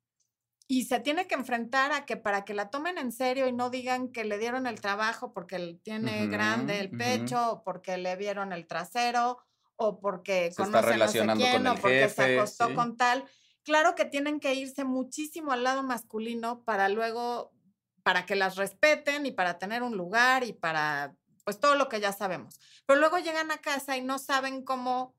y 0.74 0.86
se 0.86 1.00
tiene 1.00 1.28
que 1.28 1.36
enfrentar 1.36 1.92
a 1.92 2.04
que 2.04 2.18
para 2.18 2.46
que 2.46 2.56
la 2.56 2.72
tomen 2.72 2.98
en 2.98 3.12
serio 3.12 3.48
y 3.48 3.52
no 3.52 3.70
digan 3.70 4.12
que 4.12 4.24
le 4.24 4.40
dieron 4.40 4.66
el 4.66 4.82
trabajo 4.82 5.32
porque 5.32 5.78
tiene 5.84 6.26
grande 6.26 6.80
el 6.80 6.90
pecho 6.90 7.52
o 7.52 7.64
porque 7.64 7.98
le 7.98 8.16
vieron 8.16 8.52
el 8.54 8.66
trasero 8.66 9.38
o 9.76 10.00
porque 10.00 10.46
Se 10.52 10.64
está 10.64 10.64
conoce 10.64 10.78
a 10.78 10.82
no 10.82 10.88
sé 10.88 10.94
relacionando 10.94 11.44
con 11.44 11.52
quién 11.52 11.68
o 11.68 11.74
el 11.74 11.80
porque 11.80 12.10
se 12.10 12.38
acostó 12.38 12.70
sí. 12.70 12.74
con 12.74 12.98
tal. 12.98 13.24
Claro 13.62 13.94
que 13.94 14.06
tienen 14.06 14.40
que 14.40 14.56
irse 14.56 14.84
muchísimo 14.84 15.52
al 15.52 15.64
lado 15.64 15.84
masculino 15.84 16.64
para 16.64 16.90
luego, 16.90 17.54
para 18.02 18.26
que 18.26 18.36
las 18.36 18.56
respeten 18.56 19.28
y 19.28 19.32
para 19.32 19.60
tener 19.60 19.84
un 19.84 19.96
lugar 19.96 20.44
y 20.44 20.54
para 20.54 21.16
pues 21.44 21.60
todo 21.60 21.76
lo 21.76 21.88
que 21.88 22.00
ya 22.00 22.14
sabemos. 22.14 22.60
Pero 22.88 23.00
luego 23.00 23.20
llegan 23.20 23.52
a 23.52 23.60
casa 23.60 23.96
y 23.96 24.02
no 24.02 24.18
saben 24.18 24.64
cómo 24.64 25.14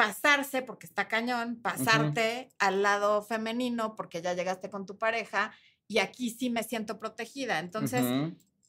pasarse, 0.00 0.62
porque 0.62 0.86
está 0.86 1.08
cañón, 1.08 1.60
pasarte 1.60 2.48
al 2.58 2.80
lado 2.80 3.22
femenino 3.22 3.96
porque 3.96 4.22
ya 4.22 4.32
llegaste 4.32 4.70
con 4.70 4.86
tu 4.86 4.96
pareja 4.96 5.52
y 5.88 5.98
aquí 5.98 6.30
sí 6.30 6.48
me 6.48 6.62
siento 6.62 6.98
protegida. 6.98 7.58
Entonces, 7.58 8.02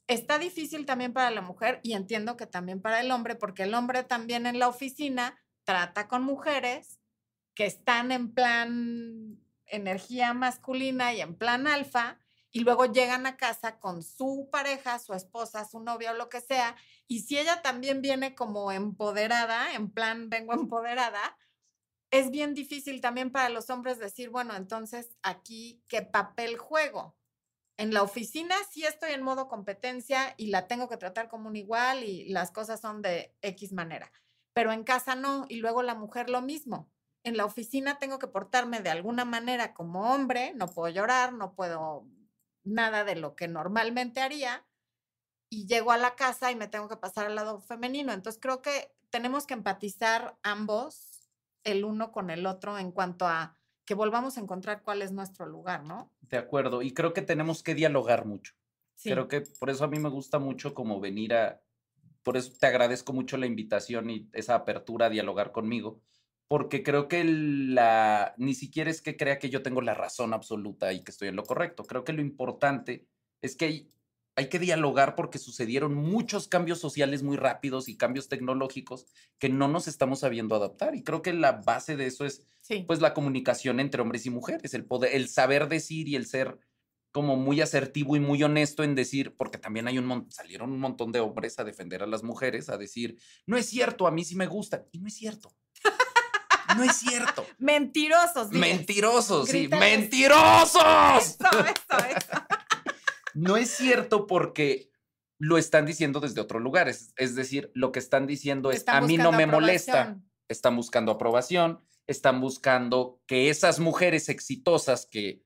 está 0.07 0.39
difícil 0.39 0.85
también 0.85 1.13
para 1.13 1.31
la 1.31 1.39
mujer 1.39 1.79
y 1.83 1.93
entiendo 1.93 2.35
que 2.35 2.47
también 2.47 2.81
para 2.81 2.99
el 2.99 3.11
hombre, 3.11 3.35
porque 3.35 3.63
el 3.63 3.73
hombre 3.75 4.03
también 4.03 4.45
en 4.45 4.59
la 4.59 4.67
oficina 4.67 5.39
trata 5.63 6.09
con 6.09 6.23
mujeres 6.23 6.99
que 7.53 7.65
están 7.65 8.11
en 8.11 8.33
plan 8.33 9.39
energía 9.67 10.33
masculina 10.33 11.13
y 11.13 11.21
en 11.21 11.35
plan 11.35 11.65
alfa 11.65 12.19
y 12.51 12.61
luego 12.61 12.85
llegan 12.85 13.25
a 13.25 13.37
casa 13.37 13.79
con 13.79 14.03
su 14.03 14.49
pareja, 14.51 14.99
su 14.99 15.13
esposa, 15.13 15.65
su 15.65 15.79
novia 15.79 16.11
o 16.11 16.15
lo 16.15 16.29
que 16.29 16.41
sea, 16.41 16.75
y 17.07 17.21
si 17.21 17.37
ella 17.37 17.61
también 17.61 18.01
viene 18.01 18.35
como 18.35 18.71
empoderada, 18.71 19.73
en 19.73 19.89
plan 19.89 20.29
vengo 20.29 20.53
empoderada, 20.53 21.37
es 22.11 22.29
bien 22.29 22.53
difícil 22.53 22.99
también 22.99 23.31
para 23.31 23.49
los 23.49 23.69
hombres 23.69 23.97
decir, 23.97 24.29
bueno, 24.29 24.55
entonces 24.55 25.17
aquí, 25.23 25.81
¿qué 25.87 26.01
papel 26.01 26.57
juego? 26.57 27.15
En 27.77 27.93
la 27.93 28.03
oficina 28.03 28.55
sí 28.69 28.85
estoy 28.85 29.13
en 29.13 29.23
modo 29.23 29.47
competencia 29.47 30.35
y 30.37 30.47
la 30.47 30.67
tengo 30.67 30.89
que 30.89 30.97
tratar 30.97 31.29
como 31.29 31.47
un 31.47 31.55
igual 31.55 32.03
y 32.03 32.29
las 32.29 32.51
cosas 32.51 32.81
son 32.81 33.01
de 33.01 33.33
X 33.41 33.71
manera, 33.71 34.11
pero 34.53 34.73
en 34.73 34.83
casa 34.83 35.15
no, 35.15 35.45
y 35.47 35.55
luego 35.55 35.83
la 35.83 35.95
mujer 35.95 36.29
lo 36.29 36.41
mismo. 36.41 36.91
En 37.23 37.37
la 37.37 37.45
oficina 37.45 37.97
tengo 37.97 38.19
que 38.19 38.27
portarme 38.27 38.81
de 38.81 38.89
alguna 38.89 39.25
manera 39.25 39.73
como 39.73 40.13
hombre, 40.13 40.53
no 40.55 40.67
puedo 40.67 40.93
llorar, 40.93 41.33
no 41.33 41.55
puedo 41.55 42.07
nada 42.63 43.03
de 43.03 43.15
lo 43.15 43.35
que 43.35 43.47
normalmente 43.47 44.21
haría 44.21 44.65
y 45.49 45.67
llego 45.67 45.91
a 45.91 45.97
la 45.97 46.15
casa 46.15 46.51
y 46.51 46.55
me 46.55 46.67
tengo 46.67 46.87
que 46.87 46.97
pasar 46.97 47.25
al 47.25 47.35
lado 47.35 47.61
femenino. 47.61 48.13
Entonces 48.13 48.39
creo 48.41 48.61
que 48.61 48.93
tenemos 49.09 49.45
que 49.45 49.53
empatizar 49.53 50.37
ambos, 50.43 51.29
el 51.63 51.83
uno 51.83 52.11
con 52.11 52.29
el 52.29 52.45
otro, 52.45 52.77
en 52.77 52.91
cuanto 52.91 53.27
a 53.27 53.57
que 53.85 53.93
volvamos 53.93 54.37
a 54.37 54.41
encontrar 54.41 54.83
cuál 54.83 55.01
es 55.01 55.11
nuestro 55.11 55.45
lugar, 55.45 55.83
¿no? 55.83 56.11
De 56.21 56.37
acuerdo, 56.37 56.81
y 56.81 56.93
creo 56.93 57.13
que 57.13 57.21
tenemos 57.21 57.61
que 57.63 57.75
dialogar 57.75 58.25
mucho. 58.25 58.53
Creo 59.03 59.27
que 59.27 59.41
por 59.41 59.69
eso 59.69 59.83
a 59.83 59.87
mí 59.87 59.99
me 59.99 60.09
gusta 60.09 60.37
mucho 60.37 60.75
como 60.75 60.99
venir 60.99 61.33
a, 61.33 61.61
por 62.23 62.37
eso 62.37 62.53
te 62.57 62.67
agradezco 62.67 63.13
mucho 63.13 63.35
la 63.37 63.47
invitación 63.47 64.09
y 64.09 64.29
esa 64.33 64.55
apertura 64.55 65.07
a 65.07 65.09
dialogar 65.09 65.51
conmigo, 65.51 66.01
porque 66.51 66.83
creo 66.83 67.07
que 67.07 67.23
la, 67.23 68.33
ni 68.35 68.55
siquiera 68.55 68.91
es 68.91 69.01
que 69.01 69.15
crea 69.15 69.39
que 69.39 69.49
yo 69.49 69.63
tengo 69.63 69.79
la 69.79 69.93
razón 69.93 70.33
absoluta 70.33 70.91
y 70.91 71.01
que 71.01 71.11
estoy 71.11 71.29
en 71.29 71.37
lo 71.37 71.45
correcto. 71.45 71.85
Creo 71.85 72.03
que 72.03 72.11
lo 72.11 72.21
importante 72.21 73.07
es 73.41 73.55
que 73.55 73.63
hay, 73.63 73.89
hay 74.35 74.49
que 74.49 74.59
dialogar 74.59 75.15
porque 75.15 75.37
sucedieron 75.37 75.95
muchos 75.95 76.49
cambios 76.49 76.77
sociales 76.77 77.23
muy 77.23 77.37
rápidos 77.37 77.87
y 77.87 77.95
cambios 77.95 78.27
tecnológicos 78.27 79.05
que 79.39 79.47
no 79.47 79.69
nos 79.69 79.87
estamos 79.87 80.19
sabiendo 80.19 80.53
adaptar. 80.53 80.93
Y 80.93 81.03
creo 81.03 81.21
que 81.21 81.31
la 81.31 81.53
base 81.53 81.95
de 81.95 82.07
eso 82.07 82.25
es 82.25 82.45
pues 82.85 82.99
la 82.99 83.13
comunicación 83.13 83.79
entre 83.79 84.01
hombres 84.01 84.25
y 84.25 84.29
mujeres, 84.29 84.73
el 84.73 84.83
poder, 84.83 85.15
el 85.15 85.29
saber 85.29 85.69
decir 85.69 86.09
y 86.09 86.17
el 86.17 86.25
ser 86.25 86.59
como 87.13 87.37
muy 87.37 87.61
asertivo 87.61 88.17
y 88.17 88.19
muy 88.19 88.43
honesto 88.43 88.83
en 88.83 88.95
decir, 88.95 89.37
porque 89.37 89.57
también 89.57 89.87
hay 89.87 89.97
un 89.97 90.29
salieron 90.29 90.73
un 90.73 90.81
montón 90.81 91.13
de 91.13 91.21
hombres 91.21 91.57
a 91.59 91.63
defender 91.63 92.03
a 92.03 92.07
las 92.07 92.23
mujeres, 92.23 92.67
a 92.67 92.77
decir, 92.77 93.17
no 93.45 93.55
es 93.55 93.67
cierto, 93.67 94.05
a 94.05 94.11
mí 94.11 94.25
sí 94.25 94.35
me 94.35 94.47
gustan. 94.47 94.85
Y 94.91 94.99
no 94.99 95.07
es 95.07 95.13
cierto. 95.13 95.55
No 96.77 96.83
es 96.83 96.97
cierto. 96.97 97.45
Mentirosos. 97.57 98.51
Mentirosos, 98.51 99.49
sí. 99.49 99.67
¡Mentirosos! 99.67 100.81
Eso, 101.17 101.49
eso, 101.49 102.05
eso. 102.09 102.45
No 103.33 103.55
es 103.55 103.69
cierto 103.69 104.27
porque 104.27 104.91
lo 105.39 105.57
están 105.57 105.85
diciendo 105.85 106.19
desde 106.19 106.41
otro 106.41 106.59
lugar. 106.59 106.87
Es, 106.89 107.35
decir, 107.35 107.71
lo 107.73 107.91
que 107.91 107.99
están 107.99 108.27
diciendo 108.27 108.71
es, 108.71 108.83
a 108.87 109.01
mí 109.01 109.17
no 109.17 109.31
me 109.31 109.47
molesta. 109.47 110.19
Están 110.49 110.75
buscando 110.75 111.13
aprobación, 111.13 111.81
están 112.07 112.41
buscando 112.41 113.21
que 113.25 113.49
esas 113.49 113.79
mujeres 113.79 114.27
exitosas 114.27 115.07
que 115.09 115.43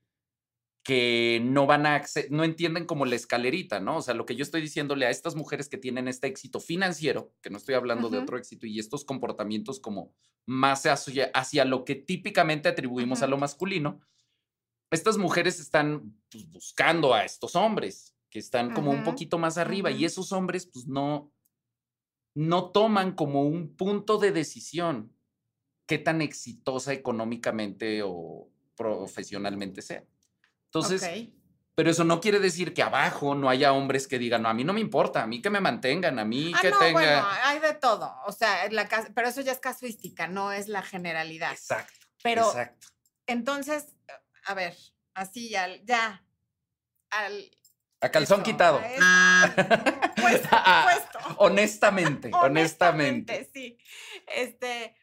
que 0.86 1.40
no 1.42 1.66
van 1.66 1.84
a 1.84 2.00
no 2.30 2.44
entienden 2.44 2.86
como 2.86 3.06
la 3.06 3.16
escalerita, 3.16 3.80
¿no? 3.80 3.96
O 3.96 4.02
sea, 4.02 4.14
lo 4.14 4.24
que 4.24 4.36
yo 4.36 4.44
estoy 4.44 4.60
diciéndole 4.60 5.04
a 5.04 5.10
estas 5.10 5.34
mujeres 5.34 5.68
que 5.68 5.78
tienen 5.78 6.06
este 6.06 6.28
éxito 6.28 6.60
financiero, 6.60 7.34
que 7.42 7.50
no 7.50 7.56
estoy 7.56 7.74
hablando 7.74 8.08
de 8.08 8.18
otro 8.18 8.38
éxito, 8.38 8.68
y 8.68 8.78
estos 8.78 9.04
comportamientos 9.04 9.80
como 9.80 10.14
más 10.46 10.86
hacia, 10.86 11.32
hacia 11.34 11.64
lo 11.64 11.84
que 11.84 11.96
típicamente 11.96 12.68
atribuimos 12.68 13.22
a 13.22 13.26
lo 13.26 13.36
masculino, 13.36 14.00
estas 14.92 15.18
mujeres 15.18 15.58
están 15.58 16.16
pues, 16.30 16.48
buscando 16.48 17.14
a 17.14 17.24
estos 17.24 17.56
hombres 17.56 18.14
que 18.30 18.38
están 18.38 18.72
como 18.72 18.92
un 18.92 19.02
poquito 19.02 19.38
más 19.38 19.58
arriba 19.58 19.90
y 19.90 20.04
esos 20.04 20.30
hombres 20.30 20.66
pues 20.72 20.86
no, 20.86 21.32
no 22.36 22.70
toman 22.70 23.16
como 23.16 23.42
un 23.42 23.74
punto 23.74 24.18
de 24.18 24.30
decisión 24.30 25.12
qué 25.86 25.98
tan 25.98 26.22
exitosa 26.22 26.92
económicamente 26.92 28.02
o 28.04 28.48
profesionalmente 28.76 29.82
sea. 29.82 30.04
Entonces, 30.76 31.30
pero 31.74 31.90
eso 31.90 32.04
no 32.04 32.20
quiere 32.20 32.40
decir 32.40 32.72
que 32.72 32.82
abajo 32.82 33.34
no 33.34 33.50
haya 33.50 33.72
hombres 33.72 34.08
que 34.08 34.18
digan, 34.18 34.42
no, 34.42 34.48
a 34.48 34.54
mí 34.54 34.64
no 34.64 34.72
me 34.72 34.80
importa, 34.80 35.22
a 35.22 35.26
mí 35.26 35.42
que 35.42 35.50
me 35.50 35.60
mantengan, 35.60 36.18
a 36.18 36.24
mí 36.24 36.52
ah, 36.54 36.58
que 36.62 36.70
no, 36.70 36.78
tenga. 36.78 36.92
Bueno, 36.92 37.28
hay 37.44 37.58
de 37.58 37.74
todo. 37.74 38.14
O 38.24 38.32
sea, 38.32 38.66
la, 38.70 38.88
pero 39.14 39.28
eso 39.28 39.42
ya 39.42 39.52
es 39.52 39.60
casuística, 39.60 40.26
no 40.26 40.52
es 40.52 40.68
la 40.68 40.82
generalidad. 40.82 41.52
Exacto. 41.52 42.06
Pero 42.22 42.50
entonces, 43.26 43.94
a 44.46 44.54
ver, 44.54 44.74
así 45.14 45.50
ya, 45.50 45.68
ya 45.84 46.24
al. 47.10 47.50
A 48.00 48.10
calzón 48.10 48.42
quitado. 48.42 48.80
puesto, 50.16 50.48
puesto. 50.48 51.18
honestamente, 51.38 52.30
honestamente, 52.32 53.34
honestamente. 53.34 53.50
Sí. 53.52 53.78
Este, 54.34 54.96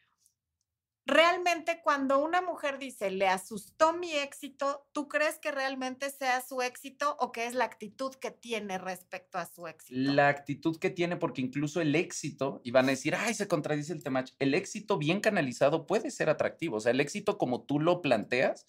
realmente 1.06 1.80
cuando 1.82 2.18
una 2.18 2.40
mujer 2.40 2.78
dice, 2.78 3.10
le 3.10 3.28
asustó 3.28 3.92
mi 3.92 4.12
éxito, 4.12 4.86
¿tú 4.92 5.08
crees 5.08 5.38
que 5.38 5.50
realmente 5.50 6.10
sea 6.10 6.40
su 6.40 6.62
éxito 6.62 7.16
o 7.20 7.32
que 7.32 7.46
es 7.46 7.54
la 7.54 7.64
actitud 7.64 8.14
que 8.14 8.30
tiene 8.30 8.78
respecto 8.78 9.38
a 9.38 9.46
su 9.46 9.66
éxito? 9.66 10.00
La 10.00 10.28
actitud 10.28 10.78
que 10.78 10.90
tiene, 10.90 11.16
porque 11.16 11.42
incluso 11.42 11.80
el 11.80 11.94
éxito, 11.94 12.60
y 12.64 12.70
van 12.70 12.86
a 12.86 12.90
decir, 12.90 13.14
ay, 13.14 13.34
se 13.34 13.48
contradice 13.48 13.92
el 13.92 14.02
tema, 14.02 14.24
el 14.38 14.54
éxito 14.54 14.98
bien 14.98 15.20
canalizado 15.20 15.86
puede 15.86 16.10
ser 16.10 16.30
atractivo, 16.30 16.78
o 16.78 16.80
sea, 16.80 16.92
el 16.92 17.00
éxito 17.00 17.38
como 17.38 17.62
tú 17.64 17.80
lo 17.80 18.00
planteas. 18.02 18.66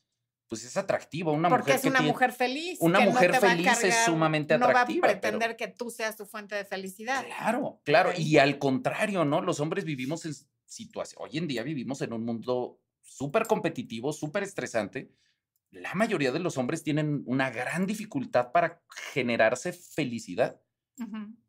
Pues 0.48 0.64
es 0.64 0.78
atractivo, 0.78 1.32
una 1.32 1.50
Porque 1.50 1.74
mujer 1.74 1.80
es 1.80 1.86
una 1.90 2.02
mujer 2.04 2.32
feliz. 2.32 2.78
Una 2.80 3.00
mujer 3.00 3.34
feliz 3.34 3.84
es 3.84 4.06
sumamente 4.06 4.54
atractiva. 4.54 4.86
No 4.86 5.02
va 5.02 5.10
a 5.10 5.20
pretender 5.20 5.56
que 5.56 5.68
tú 5.68 5.90
seas 5.90 6.16
su 6.16 6.28
fuente 6.28 6.54
de 6.54 6.66
felicidad. 6.66 7.26
Claro, 7.26 7.82
claro. 7.84 8.12
Y 8.16 8.38
al 8.38 8.60
contrario, 8.60 9.26
¿no? 9.26 9.42
Los 9.42 9.60
hombres 9.60 9.86
vivimos 9.86 10.24
en, 10.24 10.36
situación. 10.66 11.22
Hoy 11.24 11.38
en 11.38 11.48
día 11.48 11.64
vivimos 11.64 12.02
en 12.02 12.14
un 12.14 12.26
mundo 12.26 12.80
súper 13.02 13.48
competitivo, 13.48 14.14
súper 14.14 14.44
estresante. 14.44 15.12
La 15.72 15.94
mayoría 15.94 16.32
de 16.32 16.40
los 16.40 16.58
hombres 16.58 16.84
tienen 16.84 17.24
una 17.26 17.50
gran 17.50 17.86
dificultad 17.86 18.52
para 18.52 18.82
generarse 19.14 19.74
felicidad. 19.74 20.62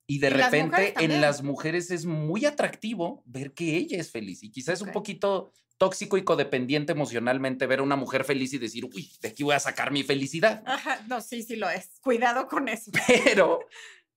Y 0.07 0.19
de 0.19 0.31
repente 0.31 0.95
en 0.99 1.21
las 1.21 1.43
mujeres 1.43 1.91
es 1.91 2.05
muy 2.05 2.45
atractivo 2.45 3.23
ver 3.27 3.53
que 3.53 3.77
ella 3.77 3.99
es 3.99 4.11
feliz. 4.11 4.43
Y 4.43 4.51
quizás 4.51 4.77
es 4.77 4.83
un 4.83 4.93
poquito 4.93 5.53
tóxico 5.79 6.17
y 6.17 6.25
codependiente 6.25 6.93
emocionalmente 6.93 7.67
ver 7.67 7.81
a 7.81 7.83
una 7.83 7.97
mujer 7.97 8.25
feliz 8.25 8.53
y 8.55 8.59
decir, 8.59 8.85
uy, 8.85 9.13
de 9.21 9.29
aquí 9.29 9.43
voy 9.43 9.55
a 9.55 9.61
sacar 9.61 9.91
mi 9.91 10.03
felicidad. 10.03 10.65
no, 11.09 11.21
sí, 11.21 11.43
sí 11.43 11.57
lo 11.57 11.69
es. 11.69 11.99
Cuidado 12.01 12.49
con 12.49 12.69
eso. 12.69 12.91
Pero, 13.25 13.61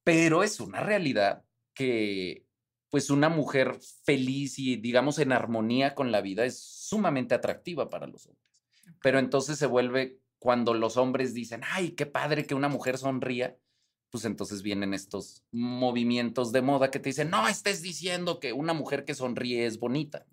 pero 0.04 0.44
es 0.44 0.60
una 0.60 0.80
realidad 0.80 1.44
que 1.74 2.49
pues 2.90 3.10
una 3.10 3.30
mujer 3.30 3.80
feliz 4.04 4.58
y 4.60 4.76
digamos 4.76 5.20
en 5.20 5.32
armonía 5.32 5.96
con 5.96 6.12
la 6.12 6.22
vida 6.22 6.46
es 6.46 6.60
sumamente 6.60 7.36
atractiva 7.36 7.90
para 7.90 8.08
los 8.08 8.26
hombres. 8.26 8.44
Pero 9.02 9.20
entonces 9.20 9.58
se 9.60 9.68
vuelve 9.68 10.20
cuando 10.40 10.74
los 10.74 10.98
hombres 10.98 11.34
dicen, 11.34 11.62
ay, 11.70 11.92
qué 11.92 12.06
padre 12.06 12.46
que 12.46 12.56
una 12.56 12.70
mujer 12.70 12.98
sonría, 12.98 13.58
pues 14.10 14.26
entonces 14.26 14.64
vienen 14.64 14.94
estos 14.94 15.44
movimientos 15.52 16.52
de 16.52 16.62
moda 16.62 16.90
que 16.90 17.00
te 17.00 17.10
dicen, 17.10 17.30
no 17.30 17.48
estés 17.48 17.82
diciendo 17.82 18.40
que 18.40 18.54
una 18.54 18.74
mujer 18.74 19.06
que 19.06 19.14
sonríe 19.14 19.66
es 19.66 19.80
bonita. 19.80 20.26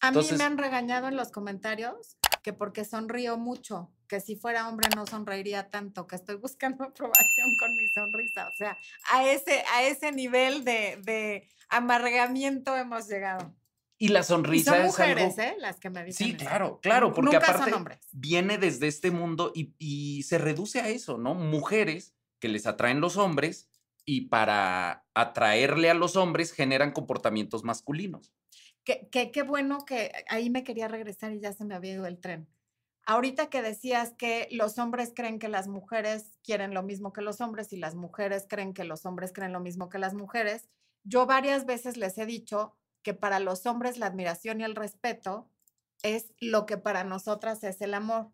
A 0.00 0.12
mí 0.12 0.26
me 0.36 0.44
han 0.44 0.58
regañado 0.58 1.08
en 1.08 1.16
los 1.16 1.30
comentarios 1.30 2.16
que 2.42 2.52
porque 2.52 2.84
sonrío 2.84 3.36
mucho, 3.36 3.90
que 4.08 4.20
si 4.20 4.36
fuera 4.36 4.68
hombre 4.68 4.88
no 4.94 5.06
sonreiría 5.06 5.68
tanto, 5.68 6.06
que 6.06 6.16
estoy 6.16 6.36
buscando 6.36 6.84
aprobación 6.84 7.56
con 7.58 7.76
mi 7.76 7.86
sonrisa. 7.88 8.48
O 8.48 8.56
sea, 8.56 8.78
a 9.12 9.26
ese, 9.28 9.62
a 9.74 9.84
ese 9.84 10.12
nivel 10.12 10.64
de, 10.64 11.48
amargamiento 11.68 12.76
hemos 12.76 13.08
llegado. 13.08 13.54
Y 13.98 14.08
la 14.08 14.22
sonrisa 14.22 14.76
son 14.76 14.86
mujeres, 14.86 15.36
¿eh? 15.36 15.54
Las 15.58 15.78
que 15.78 15.90
me 15.90 16.02
dicen. 16.02 16.28
Sí, 16.28 16.34
claro, 16.34 16.80
claro, 16.80 17.12
porque 17.12 17.36
aparte 17.36 17.70
viene 18.12 18.56
desde 18.56 18.88
este 18.88 19.10
mundo 19.10 19.52
y, 19.54 19.74
y, 19.78 20.22
se 20.22 20.38
reduce 20.38 20.80
a 20.80 20.88
eso, 20.88 21.18
¿no? 21.18 21.34
Mujeres 21.34 22.14
que 22.38 22.48
les 22.48 22.66
atraen 22.66 23.02
los 23.02 23.18
hombres 23.18 23.68
y 24.06 24.22
para 24.22 25.04
atraerle 25.12 25.90
a 25.90 25.94
los 25.94 26.16
hombres 26.16 26.52
generan 26.52 26.92
comportamientos 26.92 27.62
masculinos. 27.62 28.32
Qué, 28.84 29.42
bueno 29.46 29.84
que 29.84 30.12
ahí 30.28 30.50
me 30.50 30.64
quería 30.64 30.88
regresar 30.88 31.32
y 31.32 31.40
ya 31.40 31.52
se 31.52 31.64
me 31.64 31.74
había 31.74 31.92
ido 31.92 32.06
el 32.06 32.20
tren. 32.20 32.48
Ahorita 33.06 33.50
que 33.50 33.62
decías 33.62 34.14
que 34.16 34.48
los 34.52 34.78
hombres 34.78 35.12
creen 35.14 35.38
que 35.38 35.48
las 35.48 35.68
mujeres 35.68 36.38
quieren 36.42 36.74
lo 36.74 36.82
mismo 36.82 37.12
que 37.12 37.22
los 37.22 37.40
hombres 37.40 37.72
y 37.72 37.76
las 37.76 37.94
mujeres 37.94 38.46
creen 38.48 38.74
que 38.74 38.84
los 38.84 39.06
hombres 39.06 39.32
creen 39.32 39.52
lo 39.52 39.60
mismo 39.60 39.88
que 39.88 39.98
las 39.98 40.14
mujeres, 40.14 40.68
Yo 41.02 41.26
varias 41.26 41.64
veces 41.66 41.96
les 41.96 42.18
he 42.18 42.26
dicho 42.26 42.76
que 43.02 43.14
para 43.14 43.40
los 43.40 43.64
hombres 43.66 43.96
la 43.98 44.06
admiración 44.06 44.60
y 44.60 44.64
el 44.64 44.76
respeto 44.76 45.50
es 46.02 46.32
lo 46.40 46.66
que 46.66 46.76
para 46.78 47.04
nosotras 47.04 47.64
es 47.64 47.80
el 47.80 47.94
amor. 47.94 48.32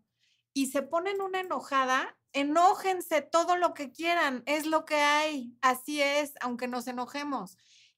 Y 0.53 0.67
se 0.67 0.81
ponen 0.81 1.21
una 1.21 1.39
enojada, 1.41 2.17
enójense 2.33 3.21
todo 3.21 3.55
lo 3.57 3.73
que 3.73 3.91
quieran, 3.91 4.43
es 4.45 4.65
lo 4.65 4.85
que 4.85 4.95
hay, 4.95 5.57
así 5.61 6.01
es, 6.01 6.33
aunque 6.41 6.67
nos 6.67 6.87
enojemos. 6.87 7.57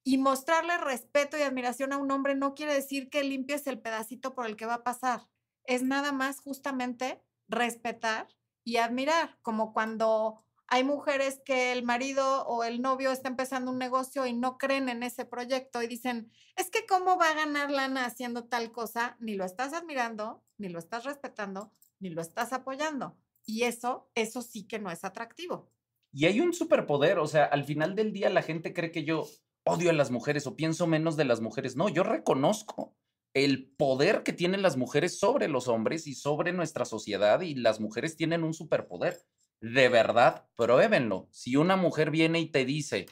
Y 0.09 0.17
mostrarle 0.17 0.75
respeto 0.79 1.37
y 1.37 1.43
admiración 1.43 1.93
a 1.93 1.97
un 1.97 2.09
hombre 2.09 2.33
no 2.33 2.55
quiere 2.55 2.73
decir 2.73 3.11
que 3.11 3.23
limpies 3.23 3.67
el 3.67 3.79
pedacito 3.79 4.33
por 4.33 4.47
el 4.47 4.55
que 4.55 4.65
va 4.65 4.73
a 4.73 4.83
pasar. 4.83 5.29
Es 5.65 5.83
nada 5.83 6.11
más 6.11 6.39
justamente 6.39 7.21
respetar 7.47 8.27
y 8.63 8.77
admirar, 8.77 9.37
como 9.43 9.71
cuando 9.71 10.43
hay 10.65 10.83
mujeres 10.83 11.39
que 11.45 11.71
el 11.71 11.83
marido 11.83 12.43
o 12.47 12.63
el 12.63 12.81
novio 12.81 13.11
está 13.11 13.29
empezando 13.29 13.69
un 13.69 13.77
negocio 13.77 14.25
y 14.25 14.33
no 14.33 14.57
creen 14.57 14.89
en 14.89 15.03
ese 15.03 15.25
proyecto 15.25 15.83
y 15.83 15.87
dicen, 15.87 16.31
es 16.55 16.71
que 16.71 16.87
cómo 16.87 17.19
va 17.19 17.29
a 17.29 17.35
ganar 17.35 17.69
lana 17.69 18.05
haciendo 18.05 18.45
tal 18.45 18.71
cosa, 18.71 19.15
ni 19.19 19.35
lo 19.35 19.45
estás 19.45 19.73
admirando, 19.73 20.43
ni 20.57 20.69
lo 20.69 20.79
estás 20.79 21.03
respetando, 21.03 21.71
ni 21.99 22.09
lo 22.09 22.23
estás 22.23 22.51
apoyando. 22.51 23.15
Y 23.45 23.65
eso, 23.65 24.09
eso 24.15 24.41
sí 24.41 24.67
que 24.67 24.79
no 24.79 24.89
es 24.89 25.03
atractivo. 25.03 25.71
Y 26.11 26.25
hay 26.25 26.41
un 26.41 26.53
superpoder, 26.53 27.19
o 27.19 27.27
sea, 27.27 27.45
al 27.45 27.63
final 27.63 27.95
del 27.95 28.11
día 28.11 28.31
la 28.31 28.41
gente 28.41 28.73
cree 28.73 28.91
que 28.91 29.03
yo 29.03 29.27
odio 29.69 29.89
a 29.89 29.93
las 29.93 30.11
mujeres 30.11 30.47
o 30.47 30.55
pienso 30.55 30.87
menos 30.87 31.17
de 31.17 31.25
las 31.25 31.41
mujeres. 31.41 31.75
No, 31.75 31.89
yo 31.89 32.03
reconozco 32.03 32.95
el 33.33 33.71
poder 33.77 34.23
que 34.23 34.33
tienen 34.33 34.61
las 34.61 34.77
mujeres 34.77 35.19
sobre 35.19 35.47
los 35.47 35.67
hombres 35.67 36.07
y 36.07 36.15
sobre 36.15 36.51
nuestra 36.51 36.85
sociedad 36.85 37.41
y 37.41 37.55
las 37.55 37.79
mujeres 37.79 38.15
tienen 38.15 38.43
un 38.43 38.53
superpoder 38.53 39.19
de 39.61 39.89
verdad, 39.89 40.47
pruébenlo. 40.55 41.27
Si 41.31 41.55
una 41.55 41.75
mujer 41.75 42.11
viene 42.11 42.39
y 42.39 42.47
te 42.47 42.65
dice, 42.65 43.07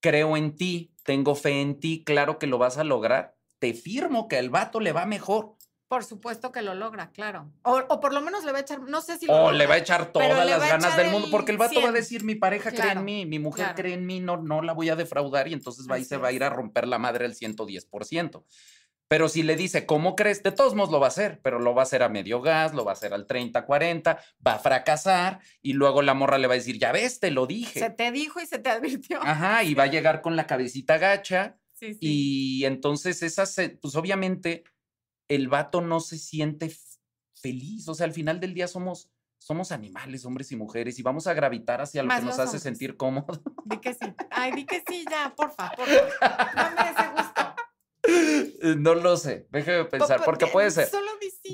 creo 0.00 0.36
en 0.36 0.56
ti, 0.56 0.94
tengo 1.04 1.34
fe 1.34 1.60
en 1.60 1.80
ti, 1.80 2.04
claro 2.04 2.38
que 2.38 2.46
lo 2.46 2.58
vas 2.58 2.78
a 2.78 2.84
lograr, 2.84 3.36
te 3.58 3.74
firmo 3.74 4.28
que 4.28 4.36
al 4.36 4.50
vato 4.50 4.80
le 4.80 4.92
va 4.92 5.06
mejor. 5.06 5.56
Por 5.88 6.04
supuesto 6.04 6.52
que 6.52 6.60
lo 6.60 6.74
logra, 6.74 7.10
claro. 7.12 7.50
O, 7.62 8.00
por 8.00 8.12
lo 8.12 8.20
menos 8.20 8.44
le 8.44 8.52
va 8.52 8.58
a 8.58 8.60
echar, 8.60 8.80
no 8.82 9.00
sé 9.00 9.16
si 9.16 9.24
lo 9.24 9.46
O 9.46 9.52
le 9.52 9.66
va 9.66 9.74
a 9.74 9.78
echar 9.78 10.12
todas 10.12 10.46
las 10.46 10.60
ganas 10.60 10.96
del 10.98 11.10
mundo, 11.10 11.28
porque 11.30 11.50
el 11.50 11.56
vato 11.56 11.80
va 11.80 11.88
a 11.88 11.92
decir, 11.92 12.24
mi 12.24 12.34
pareja 12.34 12.70
cree 12.70 12.92
en 12.92 13.04
mí, 13.04 13.24
mi 13.24 13.38
mujer 13.38 13.74
cree 13.74 13.94
en 13.94 14.04
mí, 14.04 14.20
no, 14.20 14.36
no 14.36 14.60
la 14.60 14.74
voy 14.74 14.90
a 14.90 14.96
defraudar 14.96 15.48
y 15.48 15.54
entonces 15.54 15.86
va 15.90 15.98
y 15.98 16.04
se 16.04 16.18
va 16.18 16.28
a 16.28 16.32
ir 16.32 16.44
a 16.44 16.50
romper 16.50 16.86
la 16.86 16.98
madre 16.98 17.24
al 17.24 17.34
110%. 17.34 18.44
Pero 19.08 19.30
si 19.30 19.42
le 19.42 19.56
dice, 19.56 19.86
¿cómo 19.86 20.14
crees? 20.14 20.42
De 20.42 20.52
todos 20.52 20.74
modos 20.74 20.90
lo 20.90 21.00
va 21.00 21.06
a 21.06 21.08
hacer, 21.08 21.40
pero 21.42 21.58
lo 21.58 21.74
va 21.74 21.80
a 21.82 21.84
hacer 21.84 22.02
a 22.02 22.10
medio 22.10 22.42
gas, 22.42 22.74
lo 22.74 22.84
va 22.84 22.92
a 22.92 22.94
hacer 22.94 23.14
al 23.14 23.26
30, 23.26 23.64
40, 23.64 24.18
va 24.46 24.52
a 24.52 24.58
fracasar 24.58 25.40
y 25.62 25.72
luego 25.72 26.02
la 26.02 26.12
morra 26.12 26.36
le 26.36 26.46
va 26.46 26.52
a 26.52 26.58
decir, 26.58 26.78
ya 26.78 26.92
ves, 26.92 27.18
te 27.18 27.30
lo 27.30 27.46
dije. 27.46 27.80
Se 27.80 27.88
te 27.88 28.12
dijo 28.12 28.40
y 28.40 28.46
se 28.46 28.58
te 28.58 28.68
advirtió. 28.68 29.20
Ajá, 29.22 29.64
y 29.64 29.72
va 29.72 29.84
a 29.84 29.86
llegar 29.86 30.20
con 30.20 30.36
la 30.36 30.46
cabecita 30.46 30.98
gacha. 30.98 31.56
Sí, 31.72 31.94
sí. 31.94 31.98
Y 32.00 32.64
entonces 32.66 33.22
esa, 33.22 33.44
pues 33.80 33.96
obviamente 33.96 34.64
el 35.28 35.48
vato 35.48 35.80
no 35.80 36.00
se 36.00 36.18
siente 36.18 36.74
feliz. 37.34 37.88
O 37.88 37.94
sea, 37.94 38.06
al 38.06 38.12
final 38.12 38.40
del 38.40 38.54
día 38.54 38.68
somos, 38.68 39.10
somos 39.38 39.72
animales, 39.72 40.24
hombres 40.24 40.50
y 40.52 40.56
mujeres, 40.56 40.98
y 40.98 41.02
vamos 41.02 41.26
a 41.26 41.34
gravitar 41.34 41.80
hacia 41.80 42.02
lo 42.02 42.14
que 42.14 42.22
nos 42.22 42.38
hace 42.38 42.58
sentir 42.58 42.96
cómodos. 42.96 43.40
Di 43.64 43.78
que 43.78 43.94
sí. 43.94 44.14
Ay, 44.30 44.52
di 44.52 44.66
que 44.66 44.82
sí, 44.86 45.04
ya, 45.10 45.32
porfa, 45.36 45.70
porfa. 45.76 45.92
No 46.56 46.70
me 46.70 46.80
hace 46.88 47.08
gusto. 47.10 47.54
No 48.78 48.94
lo 48.94 49.16
sé, 49.16 49.46
déjeme 49.50 49.84
pensar, 49.84 50.24
porque 50.24 50.46
puede 50.46 50.70
ser. 50.70 50.88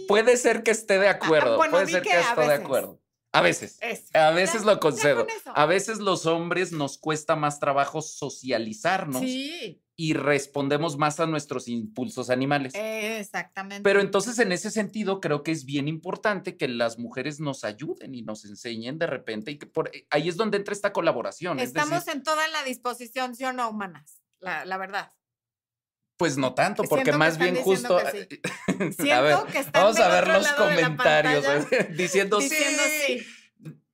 Puede 0.09 0.37
ser 0.37 0.63
que 0.63 0.71
esté 0.71 0.99
de 0.99 1.09
acuerdo, 1.09 1.59
puede 1.59 1.87
ser 1.87 2.03
que 2.03 2.19
esté 2.19 2.41
de 2.41 2.55
acuerdo. 2.55 3.01
A 3.33 3.41
veces. 3.43 3.81
A 4.13 4.31
veces 4.31 4.65
lo 4.65 4.79
concedo. 4.79 5.27
A 5.47 5.67
veces 5.67 5.99
los 5.99 6.25
hombres 6.25 6.71
nos 6.71 6.99
cuesta 6.99 7.35
más 7.35 7.59
trabajo 7.59 8.01
socializarnos. 8.01 9.21
Y 9.97 10.15
respondemos 10.15 10.99
más 10.99 11.21
a 11.21 11.27
nuestros 11.27 11.69
impulsos 11.69 12.29
animales. 12.29 12.73
Exactamente. 12.75 13.83
Pero 13.83 14.01
entonces, 14.01 14.39
en 14.41 14.51
ese 14.51 14.71
sentido, 14.71 15.21
creo 15.21 15.43
que 15.45 15.53
es 15.53 15.65
bien 15.65 15.87
importante 15.87 16.57
que 16.57 16.67
las 16.67 16.99
mujeres 16.99 17.39
nos 17.39 17.63
ayuden 17.63 18.15
y 18.15 18.23
nos 18.23 18.45
enseñen 18.45 18.99
de 18.99 19.07
repente. 19.07 19.53
Y 19.53 19.59
que 19.59 19.67
por 19.67 19.93
ahí 20.11 20.29
es 20.29 20.37
donde 20.37 20.57
entra 20.57 20.73
esta 20.75 20.93
colaboración. 20.93 21.61
Estamos 21.61 22.09
en 22.09 22.23
toda 22.25 22.49
la 22.49 22.65
disposición, 22.65 23.37
¿sí 23.37 23.45
o 23.45 23.53
no, 23.53 23.71
humanas? 23.71 24.21
La, 24.41 24.65
la 24.65 24.79
verdad. 24.79 25.13
Pues 26.17 26.37
no 26.37 26.55
tanto, 26.55 26.85
porque 26.85 27.13
más 27.13 27.39
bien 27.39 27.57
justo. 27.57 27.99
Siento 27.99 29.47
que 29.47 29.65
vamos 29.73 29.99
a 29.99 30.09
ver 30.09 30.29
los 30.29 30.47
comentarios 30.53 31.45
diciendo, 31.97 32.41
sí. 32.41 33.27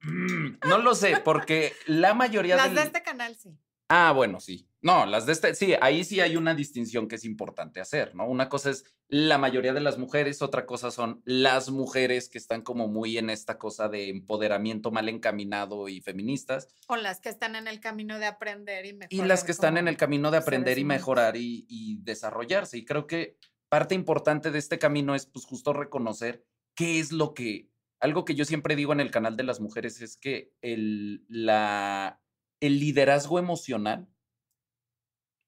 Mm, 0.02 0.58
no 0.68 0.78
lo 0.78 0.94
sé, 0.94 1.16
porque 1.24 1.72
la 1.86 2.12
mayoría 2.12 2.56
Las 2.56 2.74
de 2.74 2.82
este 2.82 3.02
canal 3.02 3.36
sí. 3.36 3.58
Ah, 3.92 4.12
bueno, 4.12 4.38
sí. 4.38 4.68
No, 4.83 5.05
las 5.05 5.26
de 5.26 5.33
este, 5.33 5.55
sí, 5.57 5.74
ahí 5.81 6.05
sí 6.05 6.20
hay 6.20 6.37
una 6.37 6.55
distinción 6.55 7.09
que 7.09 7.16
es 7.16 7.24
importante 7.24 7.81
hacer, 7.81 8.14
¿no? 8.14 8.24
Una 8.26 8.48
cosa 8.48 8.70
es 8.70 8.85
la 9.09 9.37
mayoría 9.37 9.72
de 9.72 9.81
las 9.81 9.98
mujeres, 9.98 10.42
otra 10.42 10.64
cosa 10.64 10.92
son 10.92 11.20
las 11.24 11.70
mujeres 11.70 12.29
que 12.29 12.38
están 12.38 12.62
como 12.62 12.87
muy 12.87 13.18
en 13.18 13.31
esta 13.31 13.59
cosa 13.59 13.88
de 13.88 14.09
empoderamiento 14.09 14.92
mal 14.92 15.09
encaminado 15.09 15.88
y 15.88 16.00
feministas. 16.00 16.68
O 16.87 16.94
las 16.94 17.20
que 17.20 17.31
están 17.31 17.57
en 17.57 17.66
el 17.66 17.81
camino 17.81 18.20
de 18.20 18.26
aprender 18.26 18.87
y 18.87 18.92
mejorar. 18.92 19.12
Y 19.12 19.29
las 19.29 19.42
que 19.42 19.50
están 19.50 19.76
en 19.76 19.88
el 19.88 19.96
camino 19.96 20.31
de 20.31 20.37
aprender 20.37 20.79
y 20.79 20.85
mejorar 20.85 21.37
y, 21.37 21.66
y 21.68 21.98
desarrollarse. 22.03 22.79
Y 22.79 22.85
creo 22.85 23.09
que 23.09 23.37
parte 23.68 23.96
importante 23.96 24.53
de 24.53 24.61
este 24.61 24.79
camino 24.79 25.16
es 25.16 25.26
pues 25.26 25.44
justo 25.44 25.72
reconocer 25.72 26.44
qué 26.76 27.00
es 27.00 27.11
lo 27.11 27.35
que, 27.35 27.68
algo 27.98 28.24
que 28.24 28.37
yo 28.37 28.44
siempre 28.44 28.76
digo 28.76 28.92
en 28.92 29.00
el 29.00 29.11
canal 29.11 29.37
de 29.37 29.42
las 29.42 29.59
mujeres 29.59 30.00
es 30.00 30.16
que 30.16 30.53
el, 30.62 31.24
la 31.29 32.20
el 32.60 32.78
liderazgo 32.78 33.38
emocional 33.38 34.08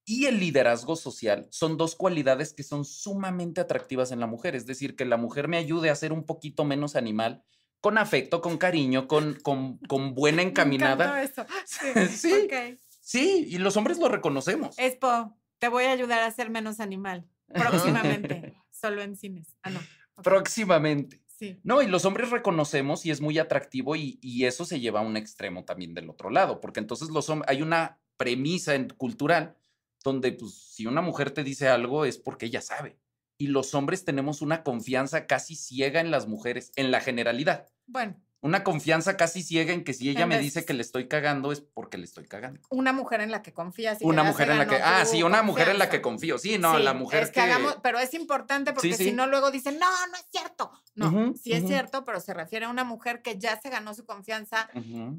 y 0.04 0.26
el 0.26 0.40
liderazgo 0.40 0.96
social 0.96 1.46
son 1.50 1.76
dos 1.76 1.94
cualidades 1.94 2.52
que 2.52 2.62
son 2.62 2.84
sumamente 2.84 3.60
atractivas 3.60 4.10
en 4.10 4.20
la 4.20 4.26
mujer. 4.26 4.56
Es 4.56 4.66
decir, 4.66 4.96
que 4.96 5.04
la 5.04 5.16
mujer 5.16 5.48
me 5.48 5.58
ayude 5.58 5.90
a 5.90 5.94
ser 5.94 6.12
un 6.12 6.24
poquito 6.24 6.64
menos 6.64 6.96
animal, 6.96 7.44
con 7.80 7.98
afecto, 7.98 8.40
con 8.40 8.58
cariño, 8.58 9.06
con, 9.06 9.34
con, 9.42 9.78
con 9.78 10.14
buena 10.14 10.42
encaminada. 10.42 11.22
Eso. 11.22 11.46
Sí, 12.08 12.48
sí, 13.00 13.46
y 13.48 13.58
los 13.58 13.76
hombres 13.76 13.98
lo 13.98 14.08
reconocemos. 14.08 14.76
Espo, 14.78 15.36
te 15.58 15.68
voy 15.68 15.84
a 15.84 15.92
ayudar 15.92 16.22
a 16.22 16.30
ser 16.30 16.50
menos 16.50 16.80
animal. 16.80 17.28
Próximamente, 17.48 18.54
solo 18.70 19.02
en 19.02 19.16
cines. 19.16 19.56
Ah, 19.62 19.70
no. 19.70 19.80
Próximamente. 20.22 21.21
No, 21.62 21.82
y 21.82 21.86
los 21.86 22.04
hombres 22.04 22.30
reconocemos 22.30 23.04
y 23.06 23.10
es 23.10 23.20
muy 23.20 23.38
atractivo 23.38 23.96
y, 23.96 24.18
eso 24.44 24.64
se 24.64 24.80
lleva 24.80 25.00
a 25.00 25.04
un 25.04 25.16
extremo 25.16 25.64
también 25.64 25.94
del 25.94 26.10
otro 26.10 26.30
lado, 26.30 26.60
porque 26.60 26.80
entonces 26.80 27.10
los 27.10 27.30
hay 27.46 27.62
una 27.62 28.00
premisa 28.16 28.74
en, 28.74 28.88
cultural 28.88 29.56
donde 30.04 30.32
pues, 30.32 30.54
si 30.54 30.86
una 30.86 31.00
mujer 31.00 31.30
te 31.30 31.44
dice 31.44 31.68
algo 31.68 32.04
es 32.04 32.18
porque 32.18 32.46
ella 32.46 32.60
sabe. 32.60 32.98
Y 33.38 33.48
los 33.48 33.74
hombres 33.74 34.04
tenemos 34.04 34.42
una 34.42 34.62
confianza 34.62 35.26
casi 35.26 35.56
ciega 35.56 36.00
en 36.00 36.10
las 36.10 36.26
mujeres, 36.26 36.72
en 36.76 36.90
la 36.90 37.00
generalidad. 37.00 37.68
Bueno, 37.86 38.20
una 38.42 38.64
confianza 38.64 39.16
casi 39.16 39.42
ciega 39.44 39.72
en 39.72 39.84
que 39.84 39.94
si 39.94 40.10
ella 40.10 40.26
me 40.26 40.36
dice 40.38 40.64
que 40.64 40.74
le 40.74 40.82
estoy 40.82 41.06
cagando 41.06 41.52
es 41.52 41.60
porque 41.60 41.96
le 41.96 42.04
estoy 42.04 42.26
cagando. 42.26 42.60
Una 42.70 42.92
mujer 42.92 43.20
en 43.20 43.30
la 43.30 43.40
que 43.40 43.54
confías. 43.54 43.98
una 44.02 44.24
mujer 44.24 44.50
en 44.50 44.58
la 44.58 44.66
que, 44.66 44.76
ah, 44.82 45.04
sí, 45.06 45.22
una 45.22 45.42
mujer 45.42 45.68
en 45.68 45.78
la 45.78 45.88
que 45.88 46.02
confío. 46.02 46.38
Sí, 46.38 46.58
no, 46.58 46.76
la 46.80 46.92
mujer 46.92 47.22
es 47.22 47.30
que, 47.30 47.40
hagamos, 47.40 47.78
pero 47.84 48.00
es 48.00 48.14
importante 48.14 48.72
porque 48.72 48.94
si 48.94 49.12
no 49.12 49.28
luego 49.28 49.52
dicen, 49.52 49.78
no, 49.78 49.86
no 50.08 50.16
es 50.16 50.26
cierto. 50.30 50.72
No, 50.96 51.34
sí 51.40 51.52
es 51.52 51.66
cierto, 51.66 52.04
pero 52.04 52.18
se 52.18 52.34
refiere 52.34 52.66
a 52.66 52.68
una 52.68 52.82
mujer 52.82 53.22
que 53.22 53.38
ya 53.38 53.60
se 53.60 53.70
ganó 53.70 53.94
su 53.94 54.04
confianza. 54.04 54.68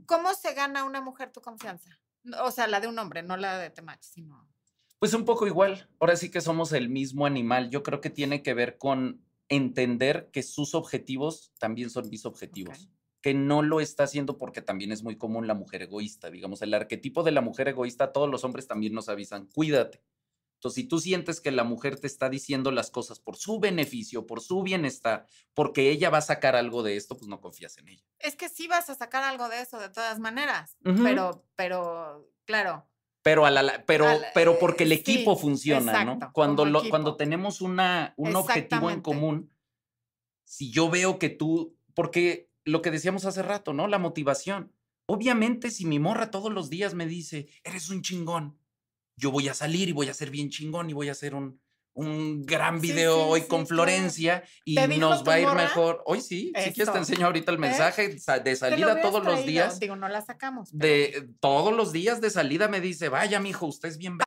¿Cómo 0.06 0.34
se 0.34 0.54
gana 0.54 0.84
una 0.84 1.00
mujer 1.00 1.32
tu 1.32 1.40
confianza? 1.40 1.98
O 2.42 2.52
sea, 2.52 2.68
la 2.68 2.82
de 2.82 2.88
un 2.88 3.00
hombre, 3.00 3.24
no 3.24 3.38
la 3.38 3.58
de 3.58 3.70
Temach, 3.70 4.02
sino... 4.02 4.50
Pues 5.00 5.14
un 5.14 5.26
poco 5.26 5.48
igual. 5.48 5.90
Ahora 6.00 6.16
sí 6.16 6.30
que 6.30 6.40
somos 6.40 6.72
el 6.74 6.90
mismo 6.90 7.26
animal. 7.26 7.70
Yo 7.70 7.84
creo 7.84 8.00
que 8.00 8.10
tiene 8.10 8.42
que 8.42 8.54
ver 8.54 8.78
con 8.78 9.22
entender 9.50 10.30
que 10.32 10.44
sus 10.44 10.76
objetivos 10.76 11.52
también 11.60 11.90
son 11.90 12.10
mis 12.10 12.26
objetivos 12.26 12.90
que 13.24 13.34
no 13.34 13.62
lo 13.62 13.80
está 13.80 14.04
haciendo 14.04 14.38
porque 14.38 14.62
también 14.62 14.92
es 14.92 15.02
muy 15.02 15.18
común 15.18 15.48
la 15.48 15.54
mujer 15.54 15.82
egoísta. 15.82 16.30
Digamos, 16.30 16.62
el 16.62 16.74
arquetipo 16.74 17.24
de 17.24 17.32
la 17.32 17.40
mujer 17.40 17.70
egoísta, 17.70 18.12
todos 18.12 18.30
los 18.30 18.44
hombres 18.44 18.68
también 18.68 18.94
nos 18.94 19.08
avisan, 19.08 19.48
cuídate. 19.48 20.04
Entonces, 20.56 20.84
si 20.84 20.88
tú 20.90 21.00
sientes 21.00 21.40
que 21.40 21.52
la 21.52 21.64
mujer 21.64 21.98
te 21.98 22.06
está 22.06 22.30
diciendo 22.30 22.70
las 22.72 22.92
cosas 22.92 23.22
por 23.22 23.38
su 23.38 23.62
beneficio, 23.62 24.28
por 24.28 24.42
su 24.42 24.62
bienestar, 24.62 25.26
porque 25.54 25.90
ella 25.90 26.10
va 26.10 26.18
a 26.18 26.22
sacar 26.22 26.58
algo 26.58 26.84
de 26.84 26.98
esto, 26.98 27.16
pues 27.16 27.30
no 27.30 27.40
confías 27.40 27.78
en 27.78 27.88
ella. 27.88 28.04
Es 28.20 28.36
que 28.36 28.50
sí 28.50 28.68
vas 28.68 28.90
a 28.90 28.96
sacar 28.96 29.24
algo 29.24 29.48
de 29.48 29.62
eso 29.62 29.80
de 29.80 29.90
todas 29.90 30.20
maneras, 30.20 30.76
pero, 30.84 31.46
pero, 31.56 32.30
claro. 32.44 32.86
Pero, 33.22 33.46
a 33.46 33.52
la, 33.52 33.86
pero, 33.86 34.06
pero 34.34 34.60
porque 34.60 34.84
el 34.84 34.92
equipo 34.92 35.38
funciona, 35.38 36.04
¿no? 36.04 36.20
Cuando, 36.34 36.66
lo, 36.66 36.90
cuando 36.90 37.16
tenemos 37.16 37.62
una, 37.62 38.14
un 38.18 38.36
objetivo 38.36 38.92
en 38.92 39.00
común, 39.00 39.50
si 40.44 40.72
yo 40.72 40.90
veo 40.90 41.20
que 41.20 41.30
tú, 41.30 41.78
porque 41.94 42.53
lo 42.66 42.82
que 42.82 42.92
decíamos 42.92 43.26
hace 43.26 43.42
rato, 43.44 43.74
¿no? 43.74 43.88
La 43.88 44.00
motivación. 44.00 44.72
Obviamente, 45.06 45.70
si 45.72 45.86
mi 45.86 46.00
morra 46.00 46.32
todos 46.32 46.52
los 46.52 46.70
días 46.70 46.94
me 46.94 47.06
dice, 47.06 47.48
eres 47.64 47.90
un 47.90 48.02
chingón, 48.02 48.58
yo 49.18 49.32
voy 49.32 49.50
a 49.50 49.54
salir 49.54 49.90
y 49.90 49.92
voy 49.92 50.08
a 50.10 50.14
ser 50.14 50.30
bien 50.32 50.50
chingón 50.50 50.90
y 50.90 50.94
voy 50.94 51.10
a 51.10 51.14
ser 51.14 51.36
un, 51.36 51.62
un 51.94 52.42
gran 52.44 52.80
Sí, 52.82 52.88
video 52.88 53.16
sí, 53.18 53.22
hoy 53.28 53.42
sí, 53.42 53.48
con. 53.48 53.68
Florencia 53.68 54.44
y 54.66 54.76
¿Te 54.76 54.88
dijo 54.88 55.02
nos 55.02 55.28
va 55.28 55.34
a 55.34 55.40
ir 55.40 55.48
morra? 55.48 55.62
mejor. 55.64 56.04
Hoy 56.06 56.22
sí, 56.22 56.52
si 56.58 56.72
quieres 56.74 56.92
te 56.94 56.98
enseño 57.00 57.26
ahorita 57.28 57.52
el 57.52 57.58
¿Ves? 57.58 57.70
mensaje 57.72 58.18
sa- 58.18 58.40
de 58.40 58.52
lo 58.52 58.58
salida 58.58 58.86
hubieras 58.94 59.02
todos 59.04 59.24
los 59.26 59.46
días. 59.46 59.80
Digo, 59.80 59.96
no 59.98 60.08
la 60.08 60.22
sacamos. 60.22 60.70
pero- 60.72 60.82
De 61.22 61.30
todos 61.42 61.74
los 61.74 61.92
días 61.92 62.22
de 62.22 62.30
salida 62.30 62.68
me 62.70 62.80
dice, 62.82 63.10
vaya, 63.10 63.40
mijo, 63.40 63.66
usted 63.68 63.90
es 63.90 63.98
bien. 63.98 64.18
ver-". 64.18 64.26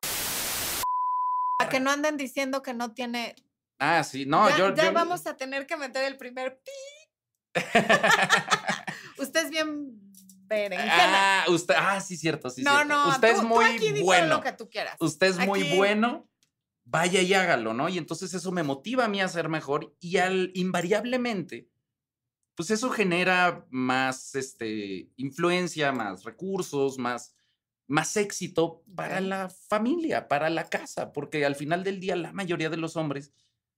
A 1.59 1.69
que 1.71 1.81
no 1.81 1.91
anden 1.91 2.17
diciendo 2.19 2.63
que 2.63 2.75
no 2.75 2.93
tiene. 2.93 3.35
Ah, 3.79 4.05
sí, 4.05 4.27
no, 4.27 4.49
ya 4.51 4.59
yo. 4.59 4.75
ya 4.75 4.85
yo- 4.85 4.93
vamos 4.93 5.27
a 5.27 5.37
tener 5.37 5.67
que 5.67 5.77
meter 5.77 6.05
el 6.05 6.17
primer 6.19 6.61
pi. 6.63 6.71
Usted 9.19 9.45
es 9.47 9.51
bien 9.51 10.01
berenjena. 10.47 11.43
Ah, 11.43 11.45
usted, 11.49 11.75
ah, 11.77 12.01
sí, 12.01 12.17
cierto, 12.17 12.51
sí, 12.51 12.63
no, 12.63 12.71
cierto. 12.77 12.95
no, 12.95 13.09
Usted 13.11 13.29
tú- 13.31 13.35
es 13.35 13.41
tú 13.41 13.47
muy 13.49 13.65
aquí 13.65 13.93
todo 13.93 14.05
bueno. 14.05 14.37
lo 14.37 14.43
que 14.43 14.53
tú 14.53 14.69
quieras. 14.71 14.97
Usted 15.01 15.27
es 15.29 15.39
muy 15.47 15.75
bueno. 15.77 16.29
Vaya 16.89 17.21
y 17.21 17.35
hágalo, 17.35 17.75
¿no? 17.75 17.89
Y 17.89 17.99
entonces 17.99 18.33
eso 18.33 18.53
me 18.53 18.63
motiva 18.63 19.07
a 19.07 19.09
mí 19.09 19.21
a 19.21 19.27
ser 19.27 19.49
mejor 19.49 19.97
y 19.99 20.19
al 20.19 20.53
invariablemente, 20.55 21.69
pues 22.55 22.71
eso 22.71 22.91
genera 22.91 23.67
más 23.71 24.37
este, 24.37 25.11
influencia, 25.17 25.91
más 25.91 26.23
recursos, 26.23 26.97
más, 26.97 27.35
más 27.89 28.17
éxito 28.17 28.85
para 28.95 29.21
la 29.21 29.49
familia, 29.49 30.29
para 30.29 30.49
la 30.49 30.69
casa, 30.69 31.13
porque 31.13 31.45
al 31.45 31.57
final 31.57 31.83
del 31.83 31.99
día 31.99 32.15
la 32.15 32.33
mayoría 32.33 32.71
de 32.71 32.77
los 32.77 32.95
hombres 32.97 33.33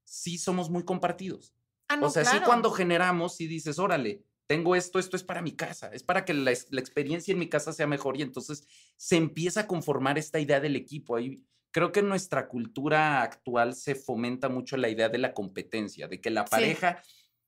sí 0.05 0.37
somos 0.37 0.69
muy 0.69 0.85
compartidos. 0.85 1.55
Ah, 1.89 1.97
no, 1.97 2.07
o 2.07 2.11
sea, 2.11 2.25
sí 2.25 2.39
cuando 2.45 2.71
generamos 2.71 3.41
y 3.41 3.47
dices, 3.47 3.79
órale, 3.79 4.23
tengo 4.47 4.77
esto, 4.77 4.99
esto 4.99 5.17
es 5.17 5.23
para 5.25 5.43
mi 5.43 5.53
casa, 5.53 5.91
es 5.93 6.03
para 6.03 6.25
que 6.25 6.35
la, 6.35 6.51
ex- 6.53 6.69
la 6.71 6.81
experiencia 6.81 7.33
en 7.33 7.39
mi 7.39 7.49
casa 7.49 7.73
sea 7.73 7.87
mejor 7.87 8.17
y 8.17 8.23
entonces 8.23 8.67
se 8.97 9.17
empieza 9.17 9.61
a 9.61 9.67
conformar 9.67 10.19
esta 10.19 10.39
idea 10.39 10.61
del 10.61 10.77
equipo. 10.77 11.17
Ahí 11.17 11.43
creo 11.71 11.93
que 11.93 12.01
en 12.01 12.09
nuestra 12.09 12.49
cultura 12.49 13.23
actual 13.23 13.75
se 13.75 13.95
fomenta 13.95 14.49
mucho 14.49 14.77
la 14.77 14.89
idea 14.89 15.09
de 15.09 15.19
la 15.19 15.33
competencia, 15.35 16.09
de 16.09 16.21
que 16.21 16.31
la 16.31 16.45
Sí. 16.45 16.51
pareja 16.51 17.03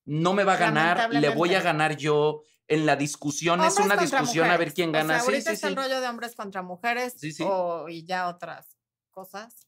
no 0.05 0.33
me 0.35 0.45
va 0.45 0.55
a 0.55 0.59
ganar, 0.59 1.13
le 1.13 1.29
voy 1.31 1.55
a 1.55 1.61
ganar 1.63 1.97
yo. 1.97 2.43
En 2.69 2.87
la 2.87 2.95
discusión 2.97 3.61
es 3.65 3.79
una 3.79 3.97
discusión 3.97 4.49
a 4.49 4.57
ver 4.57 4.73
quién 4.73 4.91
O 4.91 4.93
sea, 4.93 5.03
gana. 5.03 5.19
sí, 5.21 5.27
ahorita 5.27 5.51
sí, 5.51 5.55
está 5.55 5.69
el 5.69 5.77
rollo 5.77 6.01
de 6.01 6.07
hombres 6.09 6.37
contra 6.37 6.63
mujeres 6.63 7.17
o- 7.45 7.89
y 7.89 8.05
ya 8.05 8.29
otras 8.29 8.79
cosas. 9.11 9.67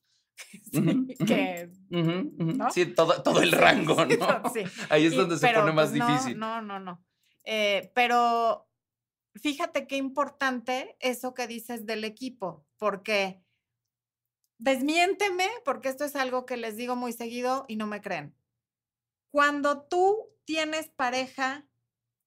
Sí, 0.72 1.14
que. 1.26 1.70
¿no? 1.90 2.70
Sí, 2.70 2.86
todo, 2.86 3.22
todo 3.22 3.42
el 3.42 3.52
rango, 3.52 4.04
¿no? 4.04 4.06
sí. 4.54 4.60
Ahí 4.90 5.06
es 5.06 5.12
Y- 5.12 5.16
donde 5.16 5.36
se 5.36 5.46
pero, 5.46 5.60
pone 5.60 5.72
más 5.72 5.90
pues, 5.90 5.98
no, 5.98 6.06
difícil. 6.08 6.38
No, 6.38 6.60
no, 6.62 6.78
no. 6.80 7.04
Eh, 7.44 7.90
pero 7.94 8.68
fíjate 9.34 9.86
qué 9.86 9.96
importante 9.96 10.96
eso 11.00 11.34
que 11.34 11.46
dices 11.46 11.86
del 11.86 12.04
equipo, 12.04 12.66
porque 12.76 13.42
desmiénteme, 14.58 15.48
porque 15.64 15.88
esto 15.88 16.04
es 16.04 16.16
algo 16.16 16.46
que 16.46 16.56
les 16.56 16.76
digo 16.76 16.96
muy 16.96 17.12
seguido 17.12 17.64
y 17.68 17.76
no 17.76 17.86
me 17.86 18.00
creen. 18.00 18.34
Cuando 19.30 19.82
tú 19.82 20.28
tienes 20.44 20.88
pareja, 20.88 21.66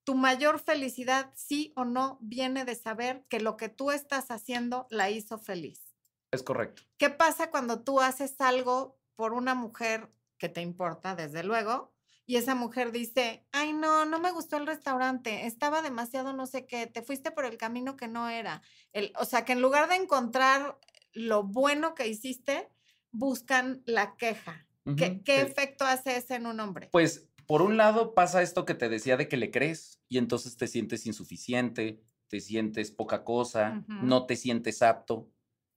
tu 0.03 0.15
mayor 0.15 0.59
felicidad, 0.59 1.31
sí 1.35 1.71
o 1.75 1.85
no, 1.85 2.17
viene 2.21 2.65
de 2.65 2.75
saber 2.75 3.25
que 3.29 3.39
lo 3.39 3.57
que 3.57 3.69
tú 3.69 3.91
estás 3.91 4.31
haciendo 4.31 4.87
la 4.89 5.09
hizo 5.09 5.37
feliz. 5.39 5.84
Es 6.31 6.43
correcto. 6.43 6.83
¿Qué 6.97 7.09
pasa 7.09 7.51
cuando 7.51 7.83
tú 7.83 7.99
haces 7.99 8.35
algo 8.39 8.99
por 9.15 9.33
una 9.33 9.55
mujer 9.55 10.11
que 10.37 10.49
te 10.49 10.61
importa, 10.61 11.15
desde 11.15 11.43
luego, 11.43 11.93
y 12.25 12.37
esa 12.37 12.55
mujer 12.55 12.91
dice, 12.91 13.47
ay, 13.51 13.73
no, 13.73 14.05
no 14.05 14.19
me 14.19 14.31
gustó 14.31 14.57
el 14.57 14.65
restaurante, 14.67 15.45
estaba 15.45 15.81
demasiado 15.81 16.33
no 16.33 16.47
sé 16.47 16.65
qué, 16.65 16.87
te 16.87 17.01
fuiste 17.03 17.31
por 17.31 17.45
el 17.45 17.57
camino 17.57 17.95
que 17.95 18.07
no 18.07 18.29
era. 18.29 18.61
El, 18.93 19.13
o 19.19 19.25
sea, 19.25 19.45
que 19.45 19.53
en 19.53 19.61
lugar 19.61 19.87
de 19.89 19.95
encontrar 19.95 20.79
lo 21.13 21.43
bueno 21.43 21.93
que 21.95 22.07
hiciste, 22.07 22.69
buscan 23.11 23.83
la 23.85 24.15
queja. 24.17 24.67
¿Qué, 24.95 25.19
Ujú, 25.19 25.23
qué 25.23 25.41
sí. 25.41 25.41
efecto 25.41 25.85
hace 25.85 26.17
ese 26.17 26.35
en 26.35 26.47
un 26.47 26.59
hombre? 26.59 26.91
Pues 26.91 27.29
por 27.45 27.61
un 27.61 27.77
lado 27.77 28.15
pasa 28.15 28.41
esto 28.41 28.65
que 28.65 28.73
te 28.75 28.89
decía 28.89 29.17
de 29.17 29.27
que 29.27 29.37
le 29.37 29.51
crees 29.51 30.01
y 30.07 30.17
entonces 30.17 30.57
te 30.57 30.67
sientes 30.67 31.05
insuficiente, 31.05 32.03
te 32.27 32.39
sientes 32.41 32.91
poca 32.91 33.23
cosa, 33.23 33.85
no 33.99 34.25
te 34.25 34.35
sientes 34.35 34.81
apto. 34.81 35.31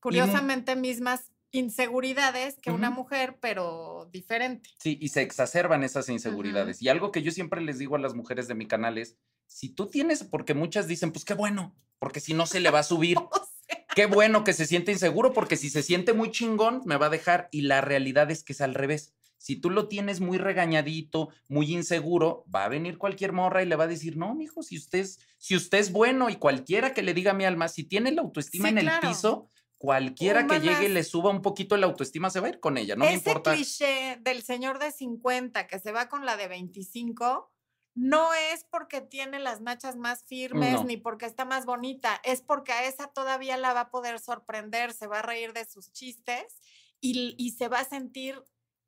Curiosamente, 0.09 0.77
mismas 0.77 1.31
inseguridades 1.51 2.57
que 2.61 2.71
una 2.71 2.91
mujer, 2.91 3.39
pero 3.41 4.09
diferente. 4.13 4.71
Sí, 4.79 4.99
y 5.01 5.09
se 5.09 5.23
exacerban 5.23 5.83
esas 5.83 6.09
inseguridades. 6.09 6.83
Y 6.83 6.89
algo 6.89 7.11
que 7.11 7.23
yo 7.23 7.31
siempre 7.31 7.61
les 7.61 7.79
digo 7.79 7.97
a 7.97 8.01
las 8.01 8.15
mujeres 8.15 8.49
de 8.49 8.55
mi 8.55 8.67
canal 8.67 8.99
es, 8.99 9.17
si 9.47 9.71
tú 9.71 9.87
tienes, 9.87 10.25
porque 10.25 10.55
muchas 10.55 10.87
dicen, 10.87 11.11
pues 11.13 11.25
qué 11.25 11.35
bueno, 11.35 11.75
porque 11.99 12.21
si 12.21 12.35
no 12.35 12.47
se 12.47 12.61
le 12.61 12.71
va 12.71 12.81
a 12.81 12.85
subir. 12.85 13.17
O 13.69 13.75
sea, 13.75 13.85
Qué 13.95 14.07
bueno 14.07 14.45
que 14.45 14.55
se 14.55 14.65
siente 14.65 14.93
inseguro, 14.93 15.35
porque 15.35 15.57
si 15.57 15.69
se 15.69 15.83
siente 15.83 16.15
muy 16.15 16.31
chingón, 16.31 16.81
me 16.87 16.97
va 16.97 17.07
a 17.07 17.11
dejar. 17.11 17.49
Y 17.51 17.63
la 17.63 17.83
realidad 17.83 18.31
es 18.31 18.43
que 18.43 18.55
es 18.55 18.63
al 18.63 18.75
revés. 18.75 19.13
Si 19.39 19.57
tú 19.57 19.71
lo 19.71 19.89
tienes 19.89 20.21
muy 20.21 20.39
regañadito, 20.39 21.29
muy 21.49 21.73
inseguro, 21.73 22.45
va 22.53 22.65
a 22.65 22.69
venir 22.69 22.99
cualquier 22.99 23.33
morra 23.33 23.63
y 23.63 23.67
le 23.67 23.77
va 23.77 23.85
a 23.85 23.89
decir, 23.89 24.17
no, 24.17 24.35
mijo, 24.35 24.63
si 24.63 24.77
usted 24.77 25.01
es, 25.01 25.21
si 25.39 25.55
usted 25.55 25.79
es 25.79 25.93
bueno 25.93 26.29
y 26.29 26.37
cualquiera 26.37 26.95
que 26.95 27.03
le 27.03 27.15
diga 27.15 27.31
a 27.31 27.35
mi 27.35 27.45
alma, 27.45 27.69
si 27.69 27.85
tiene 27.85 28.11
la 28.11 28.23
autoestima 28.23 28.69
Sí, 28.69 28.71
en 28.71 28.79
el 28.79 28.91
piso, 29.01 29.49
cualquiera 29.79 30.47
que 30.47 30.61
llegue 30.61 30.87
y 30.87 30.93
le 30.93 31.05
suba 31.05 31.31
un 31.31 31.41
poquito 31.41 31.77
la 31.77 31.87
autoestima 31.87 32.31
se 32.31 32.41
va 32.41 32.49
a 32.49 32.51
ir 32.51 32.61
con 32.61 32.77
ella, 32.79 32.97
no 32.97 33.05
me 33.05 33.15
Ese 33.15 33.31
importa. 33.31 33.55
cliché 33.55 34.19
del 34.21 34.43
señor 34.43 34.79
de 34.79 34.91
50 34.91 35.67
que 35.69 35.79
se 35.79 35.93
va 35.93 36.09
con 36.09 36.27
la 36.27 36.37
de 36.37 36.49
25 36.49 37.53
no 37.95 38.33
es 38.35 38.65
porque 38.65 39.01
tiene 39.01 39.39
las 39.41 39.61
nachas 39.61 39.97
más 39.97 40.23
firmes 40.25 40.75
No. 40.75 40.85
ni 40.85 40.97
porque 40.97 41.27
está 41.27 41.45
más 41.45 41.65
bonita, 41.67 42.21
es 42.25 42.43
porque 42.43 42.73
a 42.73 42.85
esa 42.87 43.09
todavía 43.09 43.57
la 43.57 43.73
va 43.73 43.81
a 43.83 43.91
poder 43.91 44.21
sorprender, 44.21 44.93
se 44.93 45.07
va 45.09 45.19
a 45.21 45.23
reír 45.23 45.53
de 45.53 45.65
sus 45.65 45.91
chistes 45.93 46.61
y, 47.01 47.35
y 47.39 47.53
se 47.53 47.67
va 47.69 47.81
a 47.81 47.85
sentir 47.85 48.41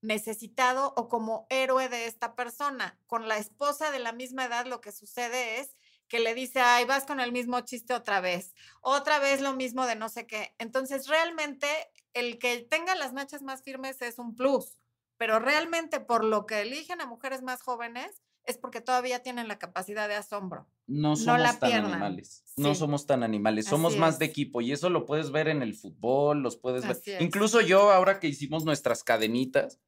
necesitado 0.03 0.95
o 0.97 1.09
como 1.09 1.47
héroe 1.51 1.89
de 1.89 2.07
esta 2.07 2.35
persona. 2.35 2.99
Con 3.07 3.29
la 3.29 3.37
esposa 3.39 3.91
de 3.91 3.99
la 3.99 4.13
misma 4.13 4.45
edad 4.47 4.67
lo 4.67 4.81
que 4.81 4.93
sucede 4.93 5.61
es 5.61 5.77
que 6.11 6.21
le 6.21 6.35
dice, 6.35 6.61
ay, 6.61 6.85
vas 6.85 7.05
con 7.05 7.21
el 7.21 7.31
mismo 7.33 7.61
chiste 7.61 7.95
otra 7.95 8.21
vez, 8.21 8.53
otra 8.83 9.21
vez 9.21 9.41
lo 9.41 9.55
mismo 9.55 9.87
de 9.87 9.95
no 9.95 10.09
sé 10.09 10.27
qué. 10.27 10.55
Entonces, 10.59 11.07
realmente, 11.07 11.67
el 12.13 12.39
que 12.39 12.59
tenga 12.69 12.97
las 12.97 13.13
nachas 13.13 13.43
más 13.43 13.63
firmes 13.63 14.03
es 14.03 14.19
un 14.19 14.35
plus, 14.35 14.77
pero 15.17 15.39
realmente 15.39 16.01
por 16.01 16.25
lo 16.25 16.47
que 16.47 16.63
eligen 16.63 17.01
a 17.01 17.07
mujeres 17.07 17.43
más 17.43 17.63
jóvenes 17.63 18.23
es 18.45 18.59
porque 18.59 18.81
todavía 18.81 19.23
tienen 19.23 19.47
la 19.47 19.59
capacidad 19.59 20.09
de 20.09 20.17
asombro. 20.17 20.67
No 20.89 21.11
no 21.11 21.17
somos 21.17 21.41
la 21.41 21.59
tan 21.59 21.71
pierdan. 21.71 21.93
animales. 21.93 22.43
No 22.57 22.75
somos 22.75 23.07
tan 23.07 23.23
animales. 23.23 23.67
Somos 23.67 23.97
más 23.97 24.19
de 24.19 24.25
equipo. 24.25 24.61
Y 24.61 24.73
eso 24.73 24.91
lo 24.91 25.07
puedes 25.07 25.31
ver 25.31 25.47
en 25.47 25.63
el 25.63 25.75
fútbol, 25.75 26.43
los 26.43 26.57
puedes 26.57 26.83
ver. 26.83 26.99
Es. 27.05 27.21
Incluso 27.21 27.61
yo, 27.61 27.93
ahora 27.93 28.19
que 28.19 28.27
hicimos 28.27 28.65
nuestras 28.65 29.05
cadenitas, 29.05 29.79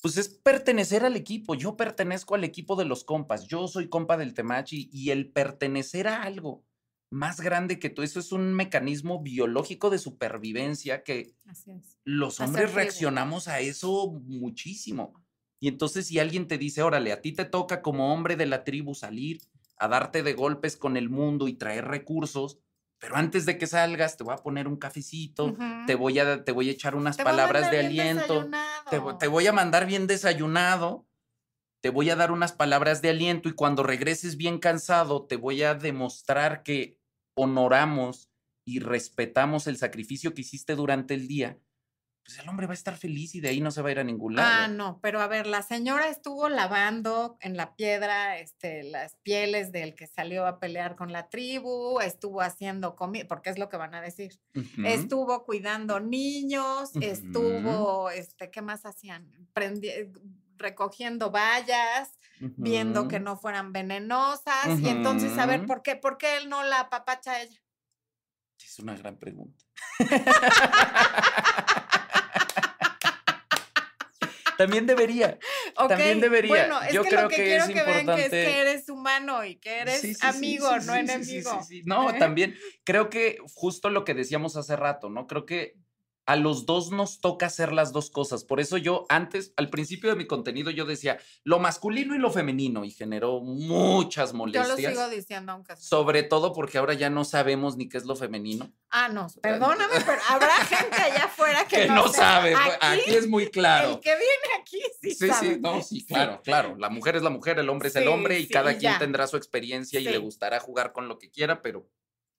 pues 0.00 0.16
es 0.16 0.28
pertenecer 0.28 1.04
al 1.04 1.16
equipo. 1.16 1.54
Yo 1.54 1.76
pertenezco 1.76 2.34
al 2.34 2.44
equipo 2.44 2.76
de 2.76 2.84
los 2.84 3.04
compas. 3.04 3.46
Yo 3.46 3.68
soy 3.68 3.88
compa 3.88 4.16
del 4.16 4.34
Temachi 4.34 4.88
y 4.92 5.10
el 5.10 5.30
pertenecer 5.30 6.08
a 6.08 6.22
algo 6.22 6.64
más 7.10 7.40
grande 7.40 7.80
que 7.80 7.90
tú, 7.90 8.02
eso 8.02 8.20
es 8.20 8.30
un 8.30 8.54
mecanismo 8.54 9.20
biológico 9.20 9.90
de 9.90 9.98
supervivencia 9.98 11.02
que 11.02 11.34
los 12.04 12.38
hombres 12.38 12.72
reaccionamos 12.72 13.48
a 13.48 13.58
eso 13.60 14.12
muchísimo. 14.26 15.12
Y 15.58 15.66
entonces 15.68 16.06
si 16.06 16.20
alguien 16.20 16.46
te 16.46 16.56
dice, 16.56 16.82
órale, 16.82 17.12
a 17.12 17.20
ti 17.20 17.32
te 17.32 17.44
toca 17.44 17.82
como 17.82 18.14
hombre 18.14 18.36
de 18.36 18.46
la 18.46 18.62
tribu 18.62 18.94
salir 18.94 19.40
a 19.76 19.88
darte 19.88 20.22
de 20.22 20.34
golpes 20.34 20.76
con 20.76 20.96
el 20.96 21.10
mundo 21.10 21.48
y 21.48 21.54
traer 21.54 21.86
recursos, 21.86 22.60
pero 23.00 23.16
antes 23.16 23.46
de 23.46 23.56
que 23.58 23.66
salgas 23.66 24.16
te 24.16 24.24
voy 24.24 24.34
a 24.34 24.42
poner 24.42 24.68
un 24.68 24.76
cafecito, 24.76 25.56
te, 25.86 25.94
voy 25.94 26.18
a, 26.18 26.44
te 26.44 26.52
voy 26.52 26.68
a 26.68 26.72
echar 26.72 26.94
unas 26.94 27.16
Te 27.16 27.24
palabras 27.24 27.70
de 27.70 27.80
aliento, 27.80 28.48
te, 28.90 29.00
te 29.18 29.26
voy 29.26 29.46
a 29.46 29.52
mandar 29.52 29.86
bien 29.86 30.06
desayunado, 30.06 31.08
te 31.80 31.88
voy 31.88 32.10
a 32.10 32.16
dar 32.16 32.30
unas 32.30 32.52
palabras 32.52 33.00
de 33.00 33.08
aliento 33.08 33.48
y 33.48 33.54
cuando 33.54 33.82
regreses 33.82 34.36
bien 34.36 34.58
cansado 34.58 35.26
te 35.26 35.36
voy 35.36 35.62
a 35.62 35.74
demostrar 35.74 36.62
que 36.62 37.00
honoramos 37.34 38.30
y 38.66 38.80
respetamos 38.80 39.66
el 39.66 39.78
sacrificio 39.78 40.34
que 40.34 40.42
hiciste 40.42 40.74
durante 40.74 41.14
el 41.14 41.26
día, 41.26 41.58
pues 42.22 42.38
el 42.38 42.48
hombre 42.48 42.66
va 42.66 42.72
a 42.72 42.74
estar 42.74 42.96
feliz 42.96 43.34
y 43.34 43.40
de 43.40 43.48
ahí 43.48 43.60
no 43.60 43.70
se 43.70 43.82
va 43.82 43.88
a 43.88 43.92
ir 43.92 43.98
a 43.98 44.04
ningún 44.04 44.36
lado. 44.36 44.48
Ah, 44.52 44.68
no, 44.68 45.00
pero 45.02 45.20
a 45.20 45.26
ver, 45.26 45.46
la 45.46 45.62
señora 45.62 46.08
estuvo 46.08 46.48
lavando 46.48 47.38
en 47.40 47.56
la 47.56 47.74
piedra 47.74 48.38
este, 48.38 48.82
las 48.84 49.16
pieles 49.22 49.72
del 49.72 49.94
que 49.94 50.06
salió 50.06 50.46
a 50.46 50.60
pelear 50.60 50.96
con 50.96 51.12
la 51.12 51.28
tribu, 51.28 51.98
estuvo 52.00 52.40
haciendo 52.42 52.94
comida, 52.94 53.26
porque 53.26 53.50
es 53.50 53.58
lo 53.58 53.68
que 53.68 53.76
van 53.78 53.94
a 53.94 54.00
decir. 54.00 54.40
Estuvo 54.84 55.44
cuidando 55.44 55.98
niños, 56.00 56.90
estuvo, 57.00 58.10
este, 58.10 58.50
¿qué 58.50 58.62
más 58.62 58.86
hacían? 58.86 59.28
Prendi- 59.54 60.12
recogiendo 60.56 61.30
vallas, 61.30 62.18
viendo 62.38 63.08
que 63.08 63.18
no 63.18 63.38
fueran 63.38 63.72
venenosas. 63.72 64.78
Y 64.78 64.88
entonces, 64.88 65.36
a 65.38 65.46
ver. 65.46 65.64
¿por 65.66 65.82
qué, 65.82 65.96
¿por 65.96 66.18
qué 66.18 66.36
él 66.36 66.48
no 66.50 66.62
la 66.62 66.80
apapacha 66.80 67.32
a 67.32 67.42
ella? 67.42 67.58
Es 68.62 68.78
una 68.78 68.94
gran 68.94 69.16
pregunta. 69.18 69.64
También 74.60 74.86
debería. 74.86 75.38
También 75.74 76.20
debería. 76.20 76.48
Bueno, 76.50 76.82
es 76.82 76.92
Yo 76.92 77.02
que 77.02 77.08
creo 77.08 77.22
lo 77.22 77.28
que, 77.28 77.36
que 77.36 77.44
quiero 77.44 77.64
es 77.64 77.68
que 77.70 77.74
vean 77.74 77.86
que 77.86 77.90
es 77.92 78.00
importante- 78.02 78.30
que 78.30 78.58
eres 78.60 78.88
humano 78.88 79.44
y 79.44 79.56
que 79.56 79.78
eres 79.78 80.00
Sí, 80.00 80.14
sí, 80.14 80.20
sí, 80.20 80.26
amigo, 80.26 80.68
sí, 80.80 80.86
no 80.86 80.94
enemigo. 80.94 81.60
No, 81.84 82.10
¿eh? 82.10 82.18
también 82.18 82.54
creo 82.84 83.08
que 83.08 83.38
justo 83.54 83.88
lo 83.90 84.04
que 84.04 84.14
decíamos 84.14 84.56
hace 84.56 84.76
rato, 84.76 85.08
¿no? 85.08 85.26
Creo 85.26 85.46
que 85.46 85.76
a 86.26 86.36
los 86.36 86.64
dos 86.64 86.92
nos 86.92 87.20
toca 87.20 87.46
hacer 87.46 87.72
las 87.72 87.90
dos 87.92 88.08
cosas. 88.10 88.44
Por 88.44 88.60
eso 88.60 88.76
yo 88.76 89.04
antes, 89.08 89.52
al 89.56 89.68
principio 89.68 90.10
de 90.10 90.16
mi 90.16 90.28
contenido, 90.28 90.70
yo 90.70 90.84
decía 90.84 91.18
lo 91.42 91.58
masculino 91.58 92.14
y 92.14 92.18
lo 92.18 92.30
femenino 92.30 92.84
y 92.84 92.92
generó 92.92 93.40
muchas 93.40 94.32
molestias. 94.32 94.68
Yo 94.68 94.74
lo 94.76 94.90
sigo 94.90 95.08
diciendo 95.08 95.50
aunque 95.52 95.74
sea. 95.74 95.82
Sobre 95.82 96.22
todo 96.22 96.52
porque 96.52 96.78
ahora 96.78 96.94
ya 96.94 97.10
no 97.10 97.24
sabemos 97.24 97.76
ni 97.76 97.88
qué 97.88 97.96
es 97.96 98.04
lo 98.04 98.14
femenino. 98.14 98.70
Ah, 98.90 99.08
no, 99.08 99.26
perdóname, 99.42 99.94
pero 100.06 100.20
habrá 100.28 100.54
gente 100.66 100.96
allá 101.00 101.24
afuera 101.24 101.64
que, 101.66 101.76
Que 101.82 101.86
no 101.88 102.06
sabe. 102.08 102.52
pues, 102.52 102.78
Aquí, 102.80 103.10
es 103.14 103.26
muy 103.28 103.44
El 103.44 103.50
claro. 103.50 104.00
que 104.00 104.10
viene 104.10 104.49
aquí 104.70 104.82
sí, 105.00 105.14
Sí, 105.14 105.58
no, 105.60 105.82
sí, 105.82 106.04
claro, 106.06 106.40
claro. 106.42 106.76
La 106.78 106.88
mujer 106.90 107.16
es 107.16 107.22
la 107.22 107.30
mujer, 107.30 107.58
el 107.58 107.68
hombre 107.68 107.88
es 107.88 107.96
el 107.96 108.08
hombre 108.08 108.38
y 108.38 108.46
sí, 108.46 108.52
cada 108.52 108.72
quien 108.76 108.92
ya. 108.92 108.98
tendrá 108.98 109.26
su 109.26 109.36
experiencia 109.36 110.00
y 110.00 110.04
le 110.04 110.18
gustará 110.18 110.60
jugar 110.60 110.92
con 110.92 111.08
lo 111.08 111.18
que 111.18 111.30
quiera, 111.30 111.62
pero 111.62 111.88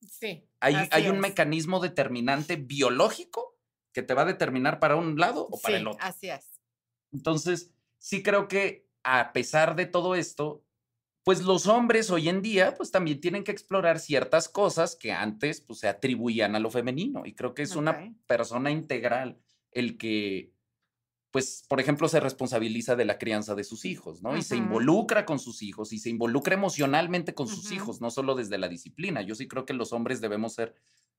Sí, 0.10 0.48
hay, 0.60 0.76
hay 0.90 1.10
un 1.10 1.20
mecanismo 1.20 1.80
determinante 1.80 2.56
biológico 2.56 3.60
que 3.94 4.02
te 4.02 4.14
va 4.14 4.24
a 4.24 4.26
determinar 4.26 4.80
para 4.80 4.96
un 4.96 5.18
lado 5.20 5.48
o 5.50 5.60
para 5.60 5.78
el 5.78 5.88
otro. 5.88 6.04
así 6.04 6.30
es. 6.30 6.60
Entonces, 7.12 7.72
sí 7.98 8.24
creo 8.24 8.48
que 8.48 8.88
a 9.04 9.32
pesar 9.34 9.76
de 9.76 9.86
todo 9.86 10.16
esto, 10.16 10.64
pues 11.24 11.44
los 11.44 11.68
hombres 11.68 12.10
hoy 12.10 12.30
en 12.30 12.42
día, 12.42 12.74
pues 12.74 12.90
también 12.90 13.22
tienen 13.22 13.44
que 13.44 13.52
explorar 13.52 14.00
ciertas 14.00 14.50
cosas 14.50 14.96
que 14.96 15.12
antes, 15.12 15.62
pues 15.62 15.80
se 15.80 15.88
atribuían 15.88 16.56
a 16.56 16.60
lo 16.60 16.72
femenino. 16.72 17.24
Y 17.26 17.36
creo 17.36 17.54
que 17.54 17.62
es 17.62 17.76
una 17.76 18.16
persona 18.26 18.72
integral 18.72 19.40
el 19.72 19.98
que, 19.98 20.52
pues, 21.32 21.64
por 21.70 21.80
ejemplo, 21.80 22.08
se 22.10 22.20
responsabiliza 22.20 22.96
de 22.96 23.06
la 23.06 23.18
crianza 23.18 23.56
de 23.56 23.64
sus 23.64 23.86
hijos, 23.86 24.22
¿no? 24.22 24.36
Y 24.38 24.42
se 24.42 24.58
involucra 24.58 25.26
con 25.26 25.40
sus 25.40 25.62
hijos 25.62 25.94
y 25.94 25.98
se 26.00 26.10
involucra 26.10 26.54
emocionalmente 26.56 27.34
con 27.34 27.48
sus 27.48 27.72
hijos, 27.72 28.02
no 28.02 28.12
solo 28.12 28.36
desde 28.36 28.58
la 28.58 28.68
disciplina. 28.68 29.22
Yo 29.22 29.36
sí 29.36 29.48
creo 29.48 29.66
que 29.66 29.74
los 29.74 29.94
hombres 29.94 30.20
debemos 30.20 30.54
ser, 30.54 30.76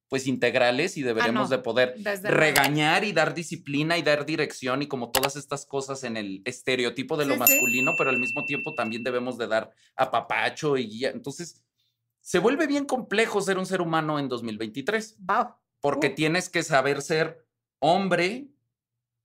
pues, 0.09 0.27
integrales 0.27 0.99
y 0.99 1.03
deberemos 1.03 1.49
no, 1.49 1.57
de 1.57 1.63
poder 1.63 1.95
Desde 1.97 2.31
regañar 2.31 3.05
y 3.05 3.13
dar 3.13 3.33
disciplina 3.33 3.97
y 3.97 4.03
dar 4.03 4.27
dirección 4.27 4.83
y 4.83 4.87
como 4.87 5.11
todas 5.11 5.37
estas 5.37 5.65
cosas 5.65 6.05
en 6.05 6.19
el 6.19 6.43
estereotipo 6.45 7.17
de 7.17 7.25
lo 7.25 7.33
Sí, 7.33 7.35
sí. 7.35 7.39
masculino, 7.41 7.95
pero 7.97 8.11
al 8.11 8.19
mismo 8.19 8.45
tiempo 8.45 8.75
también 8.75 9.03
debemos 9.05 9.39
de 9.39 9.47
dar 9.47 9.71
apapacho 9.97 10.77
y 10.77 10.87
guía. 10.89 11.11
Entonces, 11.11 11.63
se 12.21 12.39
vuelve 12.39 12.67
bien 12.67 12.85
complejo 12.85 13.41
ser 13.41 13.57
un 13.57 13.65
ser 13.65 13.81
humano 13.81 14.19
en 14.19 14.29
2023, 14.29 15.17
Wow. 15.21 15.55
porque 15.81 16.09
Uh. 16.09 16.15
tienes 16.15 16.51
que 16.51 16.63
saber 16.63 17.01
ser 17.01 17.47
hombre. 17.79 18.49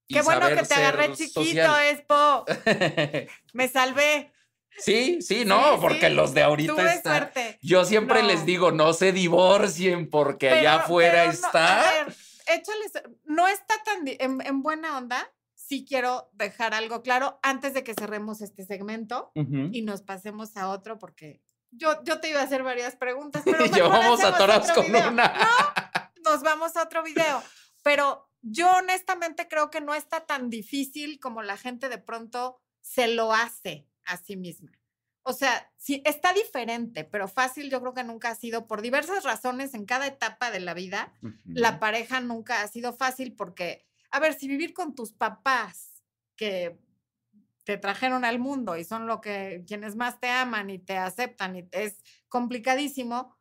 Qué 0.07 0.21
bueno 0.21 0.47
que 0.47 0.63
te 0.63 0.73
agarré 0.73 1.13
chiquito, 1.13 1.43
social. 1.43 1.85
Expo. 1.87 2.45
Me 3.53 3.67
salvé. 3.67 4.31
sí, 4.79 5.21
sí, 5.21 5.43
no, 5.45 5.73
Sí, 5.75 5.77
porque 5.81 6.07
sí. 6.09 6.13
los 6.13 6.33
de 6.33 6.43
ahorita 6.43 6.73
Tuve 6.75 6.93
están- 6.93 7.17
suerte. 7.17 7.59
Yo 7.61 7.83
siempre 7.85 8.23
les 8.23 8.39
No. 8.41 8.45
digo, 8.45 8.71
no 8.71 8.93
se 8.93 9.11
divorcien 9.11 10.09
porque 10.09 10.49
allá 10.49 10.71
Pero- 10.73 10.83
afuera 10.83 11.11
pero 11.13 11.25
no, 11.25 11.31
está. 11.31 11.79
a 11.89 11.91
ver, 12.05 12.15
échales, 12.47 12.91
no 13.25 13.47
está 13.47 13.75
tan 13.83 14.07
en, 14.07 14.41
en 14.45 14.61
buena 14.61 14.97
onda. 14.97 15.29
Sí 15.55 15.85
quiero 15.87 16.29
dejar 16.33 16.73
algo 16.73 17.01
claro 17.01 17.39
antes 17.43 17.73
de 17.73 17.83
que 17.83 17.93
cerremos 17.93 18.41
este 18.41 18.63
segmento 18.65 19.31
Ujú. 19.35 19.69
y 19.73 19.81
nos 19.81 20.01
pasemos 20.01 20.55
a 20.55 20.69
otro 20.69 20.97
porque 20.99 21.41
yo, 21.71 22.01
yo 22.05 22.21
te 22.21 22.29
iba 22.29 22.39
a 22.39 22.43
hacer 22.43 22.63
varias 22.63 22.95
preguntas, 22.95 23.41
pero 23.43 23.57
Y 23.65 23.69
mejor 23.69 23.77
yo 23.77 23.89
vamos 23.89 24.19
hacemos 24.19 24.35
atorados 24.35 24.69
otro 24.69 24.83
con 24.83 24.91
video. 24.93 25.09
una. 25.09 25.33
Nos 26.23 26.41
vamos 26.43 26.75
a 26.77 26.83
otro 26.83 27.03
video. 27.03 27.43
Pero 27.83 28.26
yo 28.41 28.69
honestamente 28.77 29.47
creo 29.47 29.69
que 29.69 29.81
no 29.81 29.93
está 29.93 30.25
tan 30.25 30.49
difícil 30.49 31.19
como 31.19 31.41
la 31.41 31.57
gente 31.57 31.89
de 31.89 31.97
pronto 31.97 32.59
se 32.81 33.07
lo 33.07 33.33
hace 33.33 33.88
a 34.05 34.17
sí 34.17 34.38
misma. 34.38 34.71
O 35.23 35.33
sea, 35.33 35.69
sí, 35.75 36.01
está 36.05 36.31
diferente, 36.31 37.03
pero 37.03 37.27
fácil 37.27 37.69
yo 37.69 37.81
creo 37.81 37.93
que 37.93 38.05
nunca 38.05 38.29
ha 38.29 38.35
sido 38.35 38.65
por 38.65 38.81
diversas 38.81 39.25
razones 39.25 39.73
en 39.73 39.85
cada 39.85 40.07
etapa 40.07 40.51
de 40.51 40.61
la 40.61 40.73
vida 40.73 41.13
la 41.43 41.79
pareja 41.81 42.21
nunca 42.21 42.61
ha 42.61 42.67
sido 42.69 42.93
fácil 42.93 43.35
porque, 43.35 43.85
a 44.09 44.21
ver, 44.21 44.35
si 44.35 44.47
vivir 44.47 44.73
con 44.73 44.95
tus 44.95 45.11
papás 45.11 46.01
que 46.38 46.79
te 47.65 47.77
trajeron 47.77 48.23
al 48.23 48.39
mundo 48.39 48.77
y 48.77 48.85
son 48.85 49.05
lo 49.07 49.19
que 49.19 49.65
quienes 49.67 49.97
más 49.97 50.21
te 50.21 50.29
aman 50.29 50.69
y 50.69 50.79
te 50.79 50.97
aceptan 50.97 51.57
y 51.57 51.67
es 51.71 52.01
complicadísimo, 52.29 53.35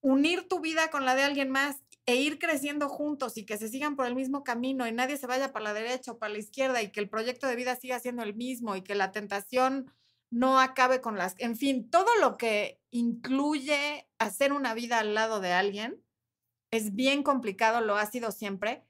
unir 0.00 0.48
tu 0.48 0.60
vida 0.60 0.90
con 0.90 1.04
la 1.04 1.14
de 1.14 1.24
alguien 1.24 1.50
más 1.50 1.85
e 2.06 2.16
ir 2.16 2.38
creciendo 2.38 2.88
juntos 2.88 3.36
y 3.36 3.44
que 3.44 3.58
se 3.58 3.68
sigan 3.68 3.96
por 3.96 4.06
el 4.06 4.14
mismo 4.14 4.44
camino 4.44 4.86
y 4.86 4.92
nadie 4.92 5.16
se 5.16 5.26
vaya 5.26 5.52
para 5.52 5.64
la 5.64 5.74
derecha 5.74 6.12
o 6.12 6.18
para 6.18 6.32
la 6.32 6.38
izquierda 6.38 6.80
y 6.82 6.92
que 6.92 7.00
el 7.00 7.08
proyecto 7.08 7.48
de 7.48 7.56
vida 7.56 7.74
siga 7.76 7.98
siendo 7.98 8.22
el 8.22 8.34
mismo 8.34 8.76
y 8.76 8.82
que 8.82 8.94
la 8.94 9.10
tentación 9.10 9.92
no 10.30 10.60
acabe 10.60 11.00
con 11.00 11.16
las, 11.18 11.34
en 11.38 11.56
fin, 11.56 11.90
todo 11.90 12.08
lo 12.20 12.36
que 12.36 12.80
incluye 12.90 14.08
hacer 14.18 14.52
una 14.52 14.74
vida 14.74 14.98
al 14.98 15.14
lado 15.14 15.40
de 15.40 15.52
alguien 15.52 16.02
es 16.70 16.94
bien 16.94 17.22
complicado, 17.22 17.80
lo 17.80 17.96
ha 17.96 18.06
sido 18.06 18.32
siempre, 18.32 18.84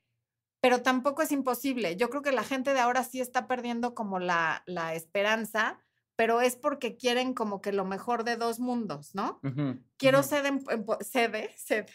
pero 0.61 0.83
tampoco 0.83 1.23
es 1.23 1.33
imposible. 1.33 1.97
Yo 1.97 2.11
creo 2.11 2.23
que 2.23 2.33
la 2.33 2.45
gente 2.45 2.75
de 2.75 2.81
ahora 2.81 3.05
sí 3.05 3.21
está 3.21 3.47
perdiendo 3.47 3.95
como 3.95 4.19
la, 4.19 4.63
la 4.67 4.95
esperanza, 4.95 5.86
pero 6.17 6.41
es 6.41 6.57
porque 6.57 6.97
quieren 6.97 7.35
como 7.35 7.61
que 7.61 7.73
lo 7.73 7.85
mejor 7.85 8.25
de 8.25 8.37
dos 8.37 8.59
mundos, 8.59 9.15
¿no? 9.15 9.41
Quiero 9.99 10.23
ser, 10.23 10.45
em- 10.47 10.65
empo- 10.65 11.03
sede, 11.03 11.51
sed. 11.57 11.87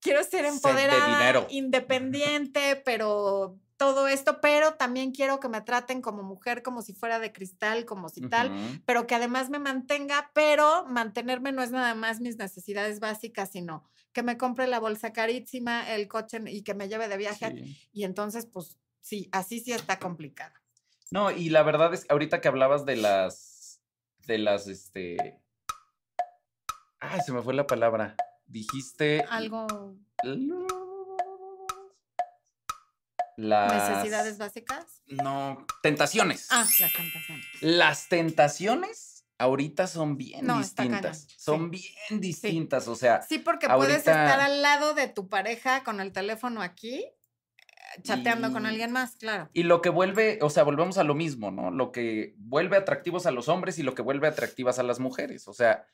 quiero 0.00 0.22
ser 0.24 0.44
empoderada, 0.44 1.46
independiente, 1.50 2.76
pero 2.84 3.58
todo 3.76 4.08
esto, 4.08 4.40
pero 4.42 4.74
también 4.74 5.10
quiero 5.12 5.40
que 5.40 5.48
me 5.48 5.62
traten 5.62 6.02
como 6.02 6.22
mujer, 6.22 6.62
como 6.62 6.82
si 6.82 6.92
fuera 6.92 7.18
de 7.18 7.32
cristal, 7.32 7.86
como 7.86 8.08
si 8.10 8.20
tal, 8.20 8.52
pero 8.84 9.06
que 9.06 9.14
además 9.14 9.48
me 9.48 9.58
mantenga, 9.58 10.30
pero 10.34 10.84
mantenerme 10.86 11.50
no 11.52 11.62
es 11.62 11.70
nada 11.70 11.94
más 11.94 12.20
mis 12.20 12.36
necesidades 12.36 13.00
básicas, 13.00 13.50
sino 13.52 13.84
que 14.12 14.22
me 14.22 14.36
compre 14.36 14.66
la 14.66 14.80
bolsa 14.80 15.12
carísima, 15.12 15.90
el 15.94 16.08
coche 16.08 16.40
y 16.46 16.62
que 16.62 16.74
me 16.74 16.88
lleve 16.88 17.08
de 17.08 17.16
viaje. 17.16 17.54
Sí. 17.56 17.88
Y 17.92 18.04
entonces, 18.04 18.44
pues 18.46 18.78
sí, 19.00 19.28
así 19.32 19.60
sí 19.60 19.72
está 19.72 19.98
complicado. 19.98 20.52
No, 21.10 21.30
y 21.30 21.48
la 21.48 21.62
verdad 21.62 21.94
es 21.94 22.04
que 22.04 22.12
ahorita 22.12 22.40
que 22.40 22.48
hablabas 22.48 22.84
de 22.84 22.96
las, 22.96 23.49
de 24.26 24.38
las, 24.38 24.66
este, 24.68 25.40
ay, 27.00 27.20
se 27.20 27.32
me 27.32 27.42
fue 27.42 27.54
la 27.54 27.66
palabra. 27.66 28.16
Dijiste 28.46 29.24
Algo, 29.28 29.66
las 33.36 33.72
necesidades 33.90 34.38
básicas. 34.38 35.02
No, 35.06 35.64
tentaciones. 35.82 36.48
Ah, 36.50 36.66
las 36.80 36.92
tentaciones. 36.92 37.46
Las 37.60 38.08
tentaciones 38.08 39.24
ahorita 39.38 39.86
son 39.86 40.16
bien 40.18 40.44
No, 40.46 40.58
distintas. 40.58 41.22
sí. 41.22 41.34
Son 41.38 41.70
bien 41.70 42.20
distintas, 42.20 42.88
o 42.88 42.94
sea, 42.96 43.22
Sí, 43.22 43.38
porque 43.38 43.68
puedes 43.68 43.98
estar 43.98 44.40
al 44.40 44.60
lado 44.62 44.92
de 44.94 45.08
tu 45.08 45.28
pareja 45.28 45.82
con 45.84 46.00
el 46.00 46.12
teléfono 46.12 46.60
aquí, 46.60 47.06
chateando 48.02 48.52
con 48.52 48.66
alguien 48.66 48.92
más, 48.92 49.16
claro. 49.16 49.48
Y 49.52 49.64
lo 49.64 49.82
que 49.82 49.88
vuelve, 49.88 50.38
o 50.42 50.50
sea, 50.50 50.62
volvemos 50.62 50.98
a 50.98 51.04
lo 51.04 51.14
mismo, 51.14 51.50
¿no? 51.50 51.70
Lo 51.70 51.92
que 51.92 52.34
vuelve 52.38 52.76
atractivos 52.76 53.26
a 53.26 53.30
los 53.30 53.48
hombres 53.48 53.78
y 53.78 53.82
lo 53.82 53.94
que 53.94 54.02
vuelve 54.02 54.28
atractivas 54.28 54.78
a 54.78 54.82
las 54.82 55.00
mujeres. 55.00 55.48
O 55.48 55.52
sea, 55.52 55.86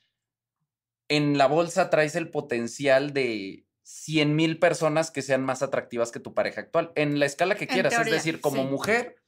en 1.08 1.38
la 1.38 1.46
bolsa 1.46 1.90
traes 1.90 2.16
el 2.16 2.30
potencial 2.30 3.12
de 3.12 3.66
100 3.82 4.34
mil 4.34 4.58
personas 4.58 5.10
que 5.10 5.22
sean 5.22 5.44
más 5.44 5.62
atractivas 5.62 6.10
que 6.10 6.20
tu 6.20 6.34
pareja 6.34 6.62
actual. 6.62 6.92
En 6.96 7.18
la 7.18 7.26
escala 7.26 7.54
que 7.54 7.66
quieras. 7.66 7.94
teoría, 7.94 8.16
es 8.16 8.24
decir, 8.24 8.40
como 8.40 8.62
sí. 8.62 8.68
mujer, 8.68 9.22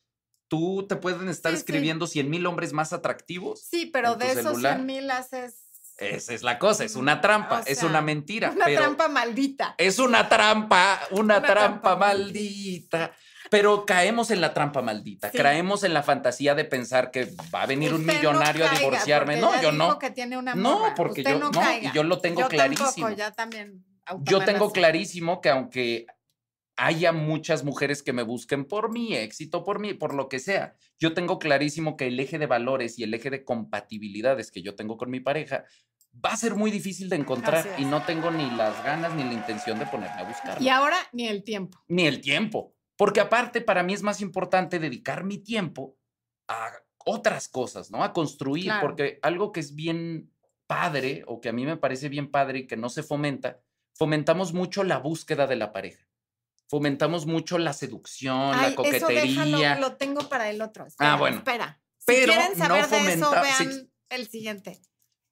tú 0.48 0.86
te 0.88 0.96
pueden 0.96 1.28
estar 1.28 1.52
Sí, 1.52 1.58
escribiendo 1.58 2.06
100 2.06 2.28
mil 2.28 2.44
hombres 2.46 2.72
más 2.72 2.92
atractivos. 2.92 3.62
Sí, 3.62 3.86
pero 3.86 4.16
de 4.16 4.32
esos 4.32 4.44
celular. 4.44 4.76
100 4.76 4.86
mil 4.86 5.10
haces 5.10 5.67
Esa 5.98 6.32
es 6.32 6.42
la 6.42 6.58
cosa, 6.58 6.84
es 6.84 6.94
una 6.94 7.20
trampa, 7.20 7.60
o 7.60 7.62
es 7.66 7.82
una 7.82 8.00
mentira. 8.00 8.50
una 8.52 8.64
pero 8.66 8.80
trampa 8.82 9.08
maldita. 9.08 9.74
Es 9.78 9.98
una 9.98 10.28
trampa, 10.28 11.00
una, 11.10 11.20
Una 11.20 11.42
trampa, 11.42 11.54
trampa 11.54 11.96
maldita. 11.96 13.12
Pero 13.50 13.86
caemos 13.86 14.30
en 14.30 14.40
la 14.40 14.52
trampa 14.52 14.82
maldita, 14.82 15.30
Sí. 15.30 15.38
caemos 15.38 15.82
en 15.82 15.94
la 15.94 16.02
fantasía 16.02 16.54
de 16.54 16.64
pensar 16.64 17.10
que 17.10 17.32
va 17.52 17.62
a 17.62 17.66
venir 17.66 17.94
un 17.94 18.04
no 18.04 18.12
millonario 18.12 18.66
a 18.66 18.68
divorciarme. 18.68 19.38
No, 19.40 19.60
yo 19.62 19.72
no. 19.72 19.98
que 19.98 20.10
tiene 20.10 20.36
una 20.36 20.54
No, 20.54 20.92
porque 20.94 21.22
Usted 21.22 21.32
yo 21.32 21.38
no, 21.38 21.50
no, 21.50 21.72
y 21.80 21.90
yo 21.92 22.02
lo 22.04 22.18
tengo 22.20 22.42
Yo 22.42 22.48
clarísimo. 22.48 22.88
Tampoco, 23.06 23.10
ya 23.16 23.30
también. 23.32 23.84
Yo 24.20 24.44
tengo 24.44 24.70
clarísimo 24.70 25.40
que 25.40 25.50
aunque 25.50 26.06
haya 26.78 27.12
muchas 27.12 27.64
mujeres 27.64 28.02
que 28.04 28.12
me 28.12 28.22
busquen 28.22 28.64
por 28.64 28.90
mi 28.92 29.14
éxito, 29.14 29.64
por 29.64 29.80
mí, 29.80 29.94
por 29.94 30.14
lo 30.14 30.28
que 30.28 30.38
sea, 30.38 30.76
yo 30.98 31.12
tengo 31.12 31.38
clarísimo 31.40 31.96
que 31.96 32.06
el 32.06 32.18
eje 32.20 32.38
de 32.38 32.46
valores 32.46 32.98
y 32.98 33.02
el 33.02 33.12
eje 33.12 33.30
de 33.30 33.44
compatibilidades 33.44 34.50
que 34.52 34.62
yo 34.62 34.76
tengo 34.76 34.96
con 34.96 35.10
mi 35.10 35.18
pareja 35.20 35.64
va 36.24 36.30
a 36.30 36.36
ser 36.36 36.54
muy 36.54 36.70
difícil 36.70 37.08
de 37.08 37.16
encontrar 37.16 37.66
y 37.78 37.84
no 37.84 38.02
tengo 38.04 38.30
ni 38.30 38.48
las 38.52 38.82
ganas 38.84 39.12
ni 39.14 39.24
la 39.24 39.32
intención 39.32 39.78
de 39.78 39.86
ponerme 39.86 40.20
a 40.20 40.24
buscarlo. 40.24 40.64
Y 40.64 40.68
ahora 40.68 40.96
ni 41.12 41.26
el 41.28 41.42
tiempo. 41.44 41.78
ni 41.88 42.06
el 42.06 42.20
tiempo. 42.20 42.74
Porque 42.96 43.20
aparte, 43.20 43.60
para 43.60 43.82
mí 43.82 43.92
es 43.92 44.02
más 44.02 44.20
importante 44.20 44.78
dedicar 44.78 45.22
mi 45.24 45.38
tiempo 45.38 45.96
a 46.48 46.70
otras 47.04 47.48
cosas, 47.48 47.90
¿no? 47.90 48.02
A 48.02 48.12
construir, 48.12 48.64
Claro. 48.64 48.80
porque 48.80 49.18
algo 49.22 49.52
que 49.52 49.60
es 49.60 49.74
bien 49.74 50.32
padre, 50.66 51.22
o 51.26 51.40
que 51.40 51.48
a 51.48 51.52
mí 51.52 51.64
me 51.64 51.76
parece 51.76 52.08
bien 52.08 52.30
padre 52.30 52.60
y 52.60 52.66
que 52.66 52.76
no 52.76 52.88
se 52.88 53.02
fomenta, 53.02 53.60
fomentamos 53.94 54.52
mucho 54.52 54.82
la 54.84 54.98
búsqueda 54.98 55.46
de 55.46 55.56
la 55.56 55.72
pareja. 55.72 56.07
Fomentamos 56.68 57.26
mucho 57.26 57.58
la 57.58 57.72
seducción, 57.72 58.54
Ay, 58.54 58.60
la 58.60 58.66
eso 58.68 58.76
coquetería. 58.76 59.44
déjalo, 59.44 59.80
lo 59.80 59.96
tengo 59.96 60.28
para 60.28 60.50
el 60.50 60.60
otro. 60.62 60.86
Espera, 60.86 61.16
bueno. 61.16 61.38
Espera. 61.38 61.80
Si 61.98 62.04
Pero 62.06 62.32
quieren 62.32 62.52
no 62.58 62.64
saber 62.66 62.86
de 62.88 63.12
eso, 63.14 63.30
sí. 63.32 63.36
vean 63.42 63.90
el 64.10 64.28
siguiente. 64.28 64.80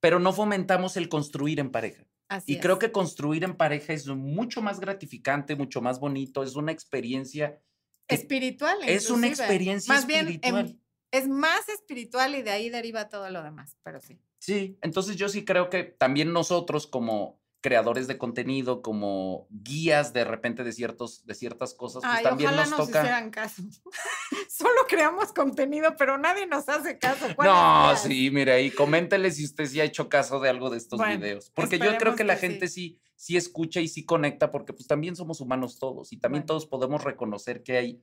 pero 0.01 0.19
no 0.19 0.33
fomentamos 0.33 0.97
el 0.97 1.09
construir 1.09 1.59
en 1.61 1.71
pareja. 1.71 2.05
Así 2.29 2.55
Y 2.55 2.59
creo 2.61 2.79
que 2.79 2.91
construir 2.93 3.45
en 3.45 3.57
pareja 3.57 3.93
es 3.93 4.07
mucho 4.09 4.61
más 4.63 4.81
gratificante, 4.81 5.55
mucho 5.57 5.81
más 5.81 6.01
bonito, 6.01 6.43
es 6.43 6.57
una 6.57 6.73
experiencia 6.73 7.61
espiritual. 8.09 8.77
es 8.87 9.11
una 9.11 9.27
experiencia 9.29 9.95
Más 9.95 10.07
bien, 10.07 10.27
em, 10.27 10.33
espiritual. 10.35 10.81
es 11.13 11.29
más 11.29 11.69
espiritual 11.69 12.35
y 12.35 12.43
de 12.43 12.51
ahí 12.51 12.69
deriva 12.71 13.09
todo 13.09 13.29
lo 13.31 13.43
demás, 13.43 13.77
pero 13.83 14.01
sí. 14.01 14.19
Sí, 14.39 14.79
entonces 14.83 15.17
yo 15.17 15.29
sí 15.29 15.45
creo 15.45 15.71
que 15.71 15.85
también 15.85 16.33
nosotros 16.33 16.87
como 16.87 17.41
creadores 17.61 18.07
de 18.07 18.17
contenido, 18.19 18.81
como 18.83 19.47
guías 19.51 20.13
de 20.13 20.25
repente 20.25 20.63
de 20.63 20.73
ciertos 20.73 21.25
de 21.27 21.35
ciertas 21.35 21.75
cosas, 21.75 22.03
pues 22.03 22.15
Ay, 22.19 22.23
también 22.25 22.51
ojalá 22.51 22.67
nos 22.67 22.79
nos 22.79 22.87
toca. 22.87 23.01
hicieran 23.01 23.31
caso. 23.31 23.63
Solo 24.49 24.81
creamos 24.89 25.33
contenido, 25.33 25.95
pero 25.99 26.19
nadie 26.19 26.47
nos 26.47 26.69
hace 26.69 26.99
caso. 26.99 27.27
¿Cuáles 27.35 27.53
No, 27.55 27.97
sí, 27.97 28.31
mire, 28.31 28.63
y 28.63 28.71
coméntele 28.71 29.31
si 29.31 29.45
usted 29.45 29.67
sí 29.67 29.81
ha 29.81 29.85
hecho 29.85 30.09
caso 30.09 30.39
de 30.41 30.49
algo 30.49 30.71
de 30.71 30.79
estos 30.79 30.99
Bueno, 30.99 31.19
videos, 31.19 31.51
porque 31.51 31.79
yo 31.79 31.97
creo 31.99 32.15
que 32.15 32.25
la 32.25 32.35
que 32.35 32.41
sí. 32.41 32.47
gente 32.47 32.69
sí 32.69 33.01
sí 33.19 33.37
escucha 33.37 33.81
y 33.81 33.89
sí 33.89 34.05
conecta 34.05 34.51
porque 34.51 34.75
pues 34.75 34.87
también 34.87 35.17
somos 35.17 35.41
humanos 35.41 35.79
todos 35.79 36.13
y 36.13 36.19
también 36.19 36.43
Bueno. 36.43 36.47
todos 36.49 36.67
podemos 36.67 37.03
reconocer 37.03 37.63
que 37.63 37.79
hay 37.79 38.03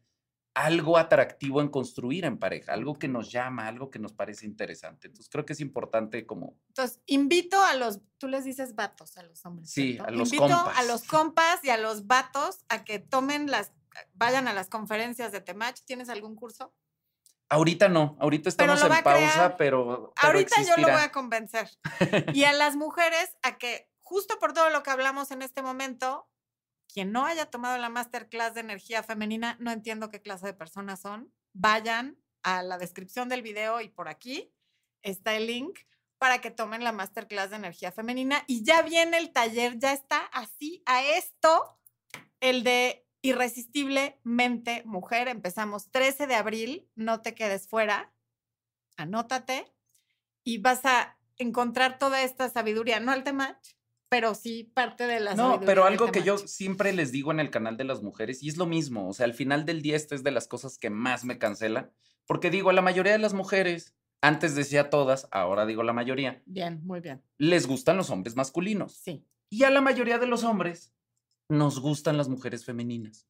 algo 0.55 0.97
atractivo 0.97 1.61
en 1.61 1.69
construir 1.69 2.25
en 2.25 2.37
pareja, 2.37 2.73
algo 2.73 2.99
que 2.99 3.07
nos 3.07 3.31
llama, 3.31 3.67
algo 3.67 3.89
que 3.89 3.99
nos 3.99 4.13
parece 4.13 4.45
interesante. 4.45 5.07
Entonces 5.07 5.29
creo 5.31 5.45
que 5.45 5.53
es 5.53 5.59
importante 5.59 6.25
como 6.25 6.55
Entonces, 6.67 7.01
invito 7.07 7.59
a 7.63 7.75
los, 7.75 8.01
tú 8.17 8.27
les 8.27 8.43
dices 8.43 8.75
vatos 8.75 9.17
a 9.17 9.23
los 9.23 9.45
hombres. 9.45 9.71
Sí, 9.71 9.93
¿cierto? 9.93 10.07
a 10.07 10.11
los 10.11 10.33
invito 10.33 10.53
a 10.53 10.63
compas. 10.63 10.87
los 10.87 11.03
compas 11.03 11.63
y 11.63 11.69
a 11.69 11.77
los 11.77 12.05
vatos 12.05 12.59
a 12.69 12.83
que 12.83 12.99
tomen 12.99 13.49
las, 13.49 13.71
vayan 14.13 14.47
a 14.47 14.53
las 14.53 14.69
conferencias 14.69 15.31
de 15.31 15.41
Temach. 15.41 15.79
¿Tienes 15.85 16.09
algún 16.09 16.35
curso? 16.35 16.73
ahorita 17.49 17.87
no, 17.87 18.17
ahorita 18.19 18.49
estamos 18.49 18.83
en 18.83 18.91
a 18.91 19.03
pausa, 19.03 19.03
crear. 19.03 19.57
pero, 19.57 20.13
pero 20.19 20.33
Ahorita 20.33 20.61
yo 20.63 20.75
lo 20.77 20.87
voy 20.87 21.01
a 21.01 21.11
convencer. 21.11 21.69
Y 22.33 22.45
a 22.45 22.53
las 22.53 22.75
mujeres 22.75 23.37
a 23.43 23.57
que, 23.57 23.89
justo 24.01 24.39
por 24.39 24.53
todo 24.53 24.69
lo 24.69 24.81
que 24.81 24.89
hablamos 24.89 25.31
en 25.31 25.41
este 25.41 25.61
momento, 25.61 26.27
quien 26.93 27.11
no 27.11 27.25
haya 27.25 27.47
tomado 27.47 27.77
la 27.79 27.89
masterclass 27.89 28.53
de 28.53 28.61
energía 28.61 29.01
femenina, 29.01 29.57
no 29.59 29.71
entiendo 29.71 30.09
qué 30.09 30.21
clase 30.21 30.45
de 30.45 30.53
personas 30.53 31.01
son, 31.01 31.33
vayan 31.51 32.17
a 32.43 32.61
la 32.61 32.77
descripción 32.77 33.29
del 33.29 33.41
video 33.41 33.81
y 33.81 33.89
por 33.89 34.07
aquí 34.07 34.53
está 35.01 35.35
el 35.35 35.47
link 35.47 35.79
para 36.19 36.39
que 36.39 36.51
tomen 36.51 36.83
la 36.83 36.91
masterclass 36.91 37.49
de 37.49 37.55
energía 37.55 37.91
femenina. 37.91 38.43
Y 38.47 38.63
ya 38.63 38.83
viene 38.83 39.17
el 39.17 39.33
taller, 39.33 39.79
ya 39.79 39.91
está 39.91 40.19
así 40.27 40.83
a 40.85 41.03
esto, 41.03 41.79
el 42.39 42.63
de 42.63 43.07
irresistiblemente 43.23 44.83
mujer. 44.85 45.27
Empezamos 45.27 45.89
13 45.89 46.27
de 46.27 46.35
abril, 46.35 46.89
no 46.95 47.21
te 47.21 47.33
quedes 47.33 47.67
fuera, 47.67 48.13
anótate 48.97 49.73
y 50.43 50.59
vas 50.59 50.85
a 50.85 51.17
encontrar 51.37 51.97
toda 51.97 52.21
esta 52.21 52.49
sabiduría, 52.49 52.99
no 52.99 53.11
al 53.11 53.23
temach, 53.23 53.75
pero 54.13 54.35
sí 54.35 54.71
parte 54.75 55.07
de 55.07 55.19
la 55.19 55.33
No, 55.33 55.59
pero 55.65 55.85
algo 55.85 56.11
que 56.11 56.21
yo 56.21 56.37
siempre 56.37 56.93
les 56.93 57.11
digo 57.11 57.31
en 57.31 57.39
el 57.39 57.49
canal 57.49 57.77
de 57.77 57.83
las 57.83 58.03
mujeres, 58.03 58.43
y 58.43 58.49
es 58.49 58.57
lo 58.57 58.67
mismo, 58.67 59.09
o 59.09 59.13
sea, 59.13 59.25
al 59.25 59.33
final 59.33 59.65
del 59.65 59.81
día 59.81 59.95
esta 59.95 60.13
es 60.13 60.23
de 60.23 60.29
las 60.29 60.47
cosas 60.47 60.77
que 60.77 60.91
más 60.91 61.25
me 61.25 61.39
cancela, 61.39 61.89
porque 62.27 62.51
digo, 62.51 62.69
a 62.69 62.73
la 62.73 62.83
mayoría 62.83 63.13
de 63.13 63.17
las 63.17 63.33
mujeres, 63.33 63.95
antes 64.21 64.53
decía 64.53 64.91
todas, 64.91 65.27
ahora 65.31 65.65
digo 65.65 65.81
la 65.81 65.93
mayoría, 65.93 66.43
Bien, 66.45 66.81
muy 66.85 66.99
bien. 66.99 67.23
les 67.39 67.65
gustan 67.65 67.97
los 67.97 68.11
hombres 68.11 68.35
masculinos. 68.35 68.93
Sí. 68.93 69.25
Y 69.49 69.63
a 69.63 69.71
la 69.71 69.81
mayoría 69.81 70.19
de 70.19 70.27
los 70.27 70.43
hombres 70.43 70.93
nos 71.49 71.79
gustan 71.79 72.15
las 72.15 72.29
mujeres 72.29 72.65
femeninas. 72.65 73.27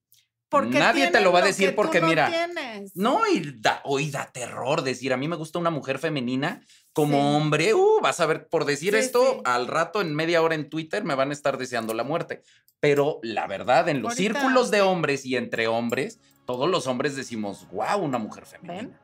Porque 0.53 0.77
Nadie 0.79 1.09
te 1.09 1.19
lo 1.19 1.31
va 1.31 1.39
a 1.39 1.41
decir 1.43 1.73
porque 1.75 1.99
no 1.99 2.07
mira, 2.07 2.27
tienes. 2.29 2.95
No, 2.95 3.25
y 3.27 3.59
da, 3.59 3.81
hoy 3.85 4.11
da 4.11 4.27
terror 4.31 4.83
decir, 4.83 5.11
a 5.11 5.17
mí 5.17 5.27
me 5.27 5.35
gusta 5.35 5.57
una 5.59 5.71
mujer 5.71 5.97
femenina 5.99 6.61
como 6.93 7.17
Sí. 7.17 7.35
hombre, 7.35 7.73
uh, 7.73 7.99
vas 8.01 8.19
a 8.19 8.27
ver, 8.27 8.47
por 8.47 8.65
decir 8.65 8.93
Sí, 8.93 8.99
esto, 8.99 9.33
sí. 9.33 9.41
al 9.45 9.67
rato 9.67 9.99
en 9.99 10.13
media 10.13 10.41
hora 10.43 10.53
en 10.55 10.69
Twitter 10.69 11.03
me 11.03 11.15
van 11.15 11.31
a 11.31 11.33
estar 11.33 11.57
deseando 11.57 11.93
la 11.95 12.03
muerte. 12.03 12.43
Pero 12.79 13.19
la 13.23 13.47
verdad, 13.47 13.89
en 13.89 14.01
los 14.03 14.11
Ahorita, 14.13 14.39
círculos 14.39 14.69
de 14.69 14.81
hombres 14.81 15.25
y 15.25 15.37
entre 15.37 15.67
hombres, 15.67 16.19
todos 16.45 16.69
los 16.69 16.85
hombres 16.85 17.15
decimos, 17.15 17.67
wow, 17.71 17.97
una 17.99 18.19
mujer 18.19 18.45
femenina. 18.45 18.99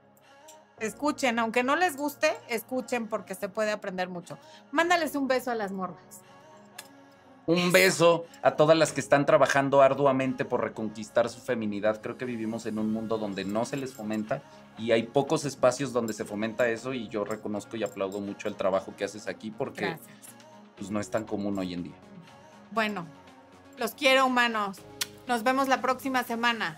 Escuchen, 0.79 1.39
aunque 1.39 1.63
no 1.63 1.75
les 1.75 1.97
guste, 1.97 2.31
escuchen 2.47 3.07
porque 3.07 3.35
se 3.35 3.49
puede 3.49 3.71
aprender 3.71 4.07
mucho. 4.07 4.37
Mándales 4.71 5.15
un 5.15 5.27
beso 5.27 5.51
a 5.51 5.55
las 5.55 5.71
morras. 5.71 6.21
Un 7.49 7.71
beso 7.71 8.27
a 8.43 8.51
todas 8.51 8.77
las 8.77 8.91
que 8.91 8.99
están 8.99 9.25
trabajando 9.25 9.81
arduamente 9.81 10.45
por 10.45 10.61
reconquistar 10.61 11.29
su 11.29 11.41
feminidad. 11.41 11.99
Creo 11.99 12.15
que 12.15 12.25
vivimos 12.25 12.67
en 12.67 12.77
un 12.77 12.93
mundo 12.93 13.17
donde 13.17 13.43
no 13.43 13.65
se 13.65 13.75
les 13.75 13.91
fomenta 13.91 14.43
y 14.77 14.91
hay 14.91 15.01
pocos 15.01 15.45
espacios 15.45 15.91
donde 15.91 16.13
se 16.13 16.25
fomenta 16.25 16.69
eso 16.69 16.93
y 16.93 17.07
yo 17.07 17.25
reconozco 17.25 17.75
y 17.75 17.83
aplaudo 17.83 18.19
mucho 18.19 18.49
el 18.49 18.55
trabajo 18.55 18.93
que 18.95 19.03
haces 19.03 19.27
aquí 19.27 19.49
porque 19.49 19.97
pues, 20.77 20.91
no 20.91 20.99
es 20.99 21.09
tan 21.09 21.23
común 21.23 21.57
hoy 21.57 21.73
en 21.73 21.85
día. 21.85 21.95
Bueno, 22.69 23.07
los 23.79 23.95
quiero 23.95 24.27
humanos. 24.27 24.77
Nos 25.27 25.41
vemos 25.41 25.67
la 25.67 25.81
próxima 25.81 26.23
semana. 26.23 26.75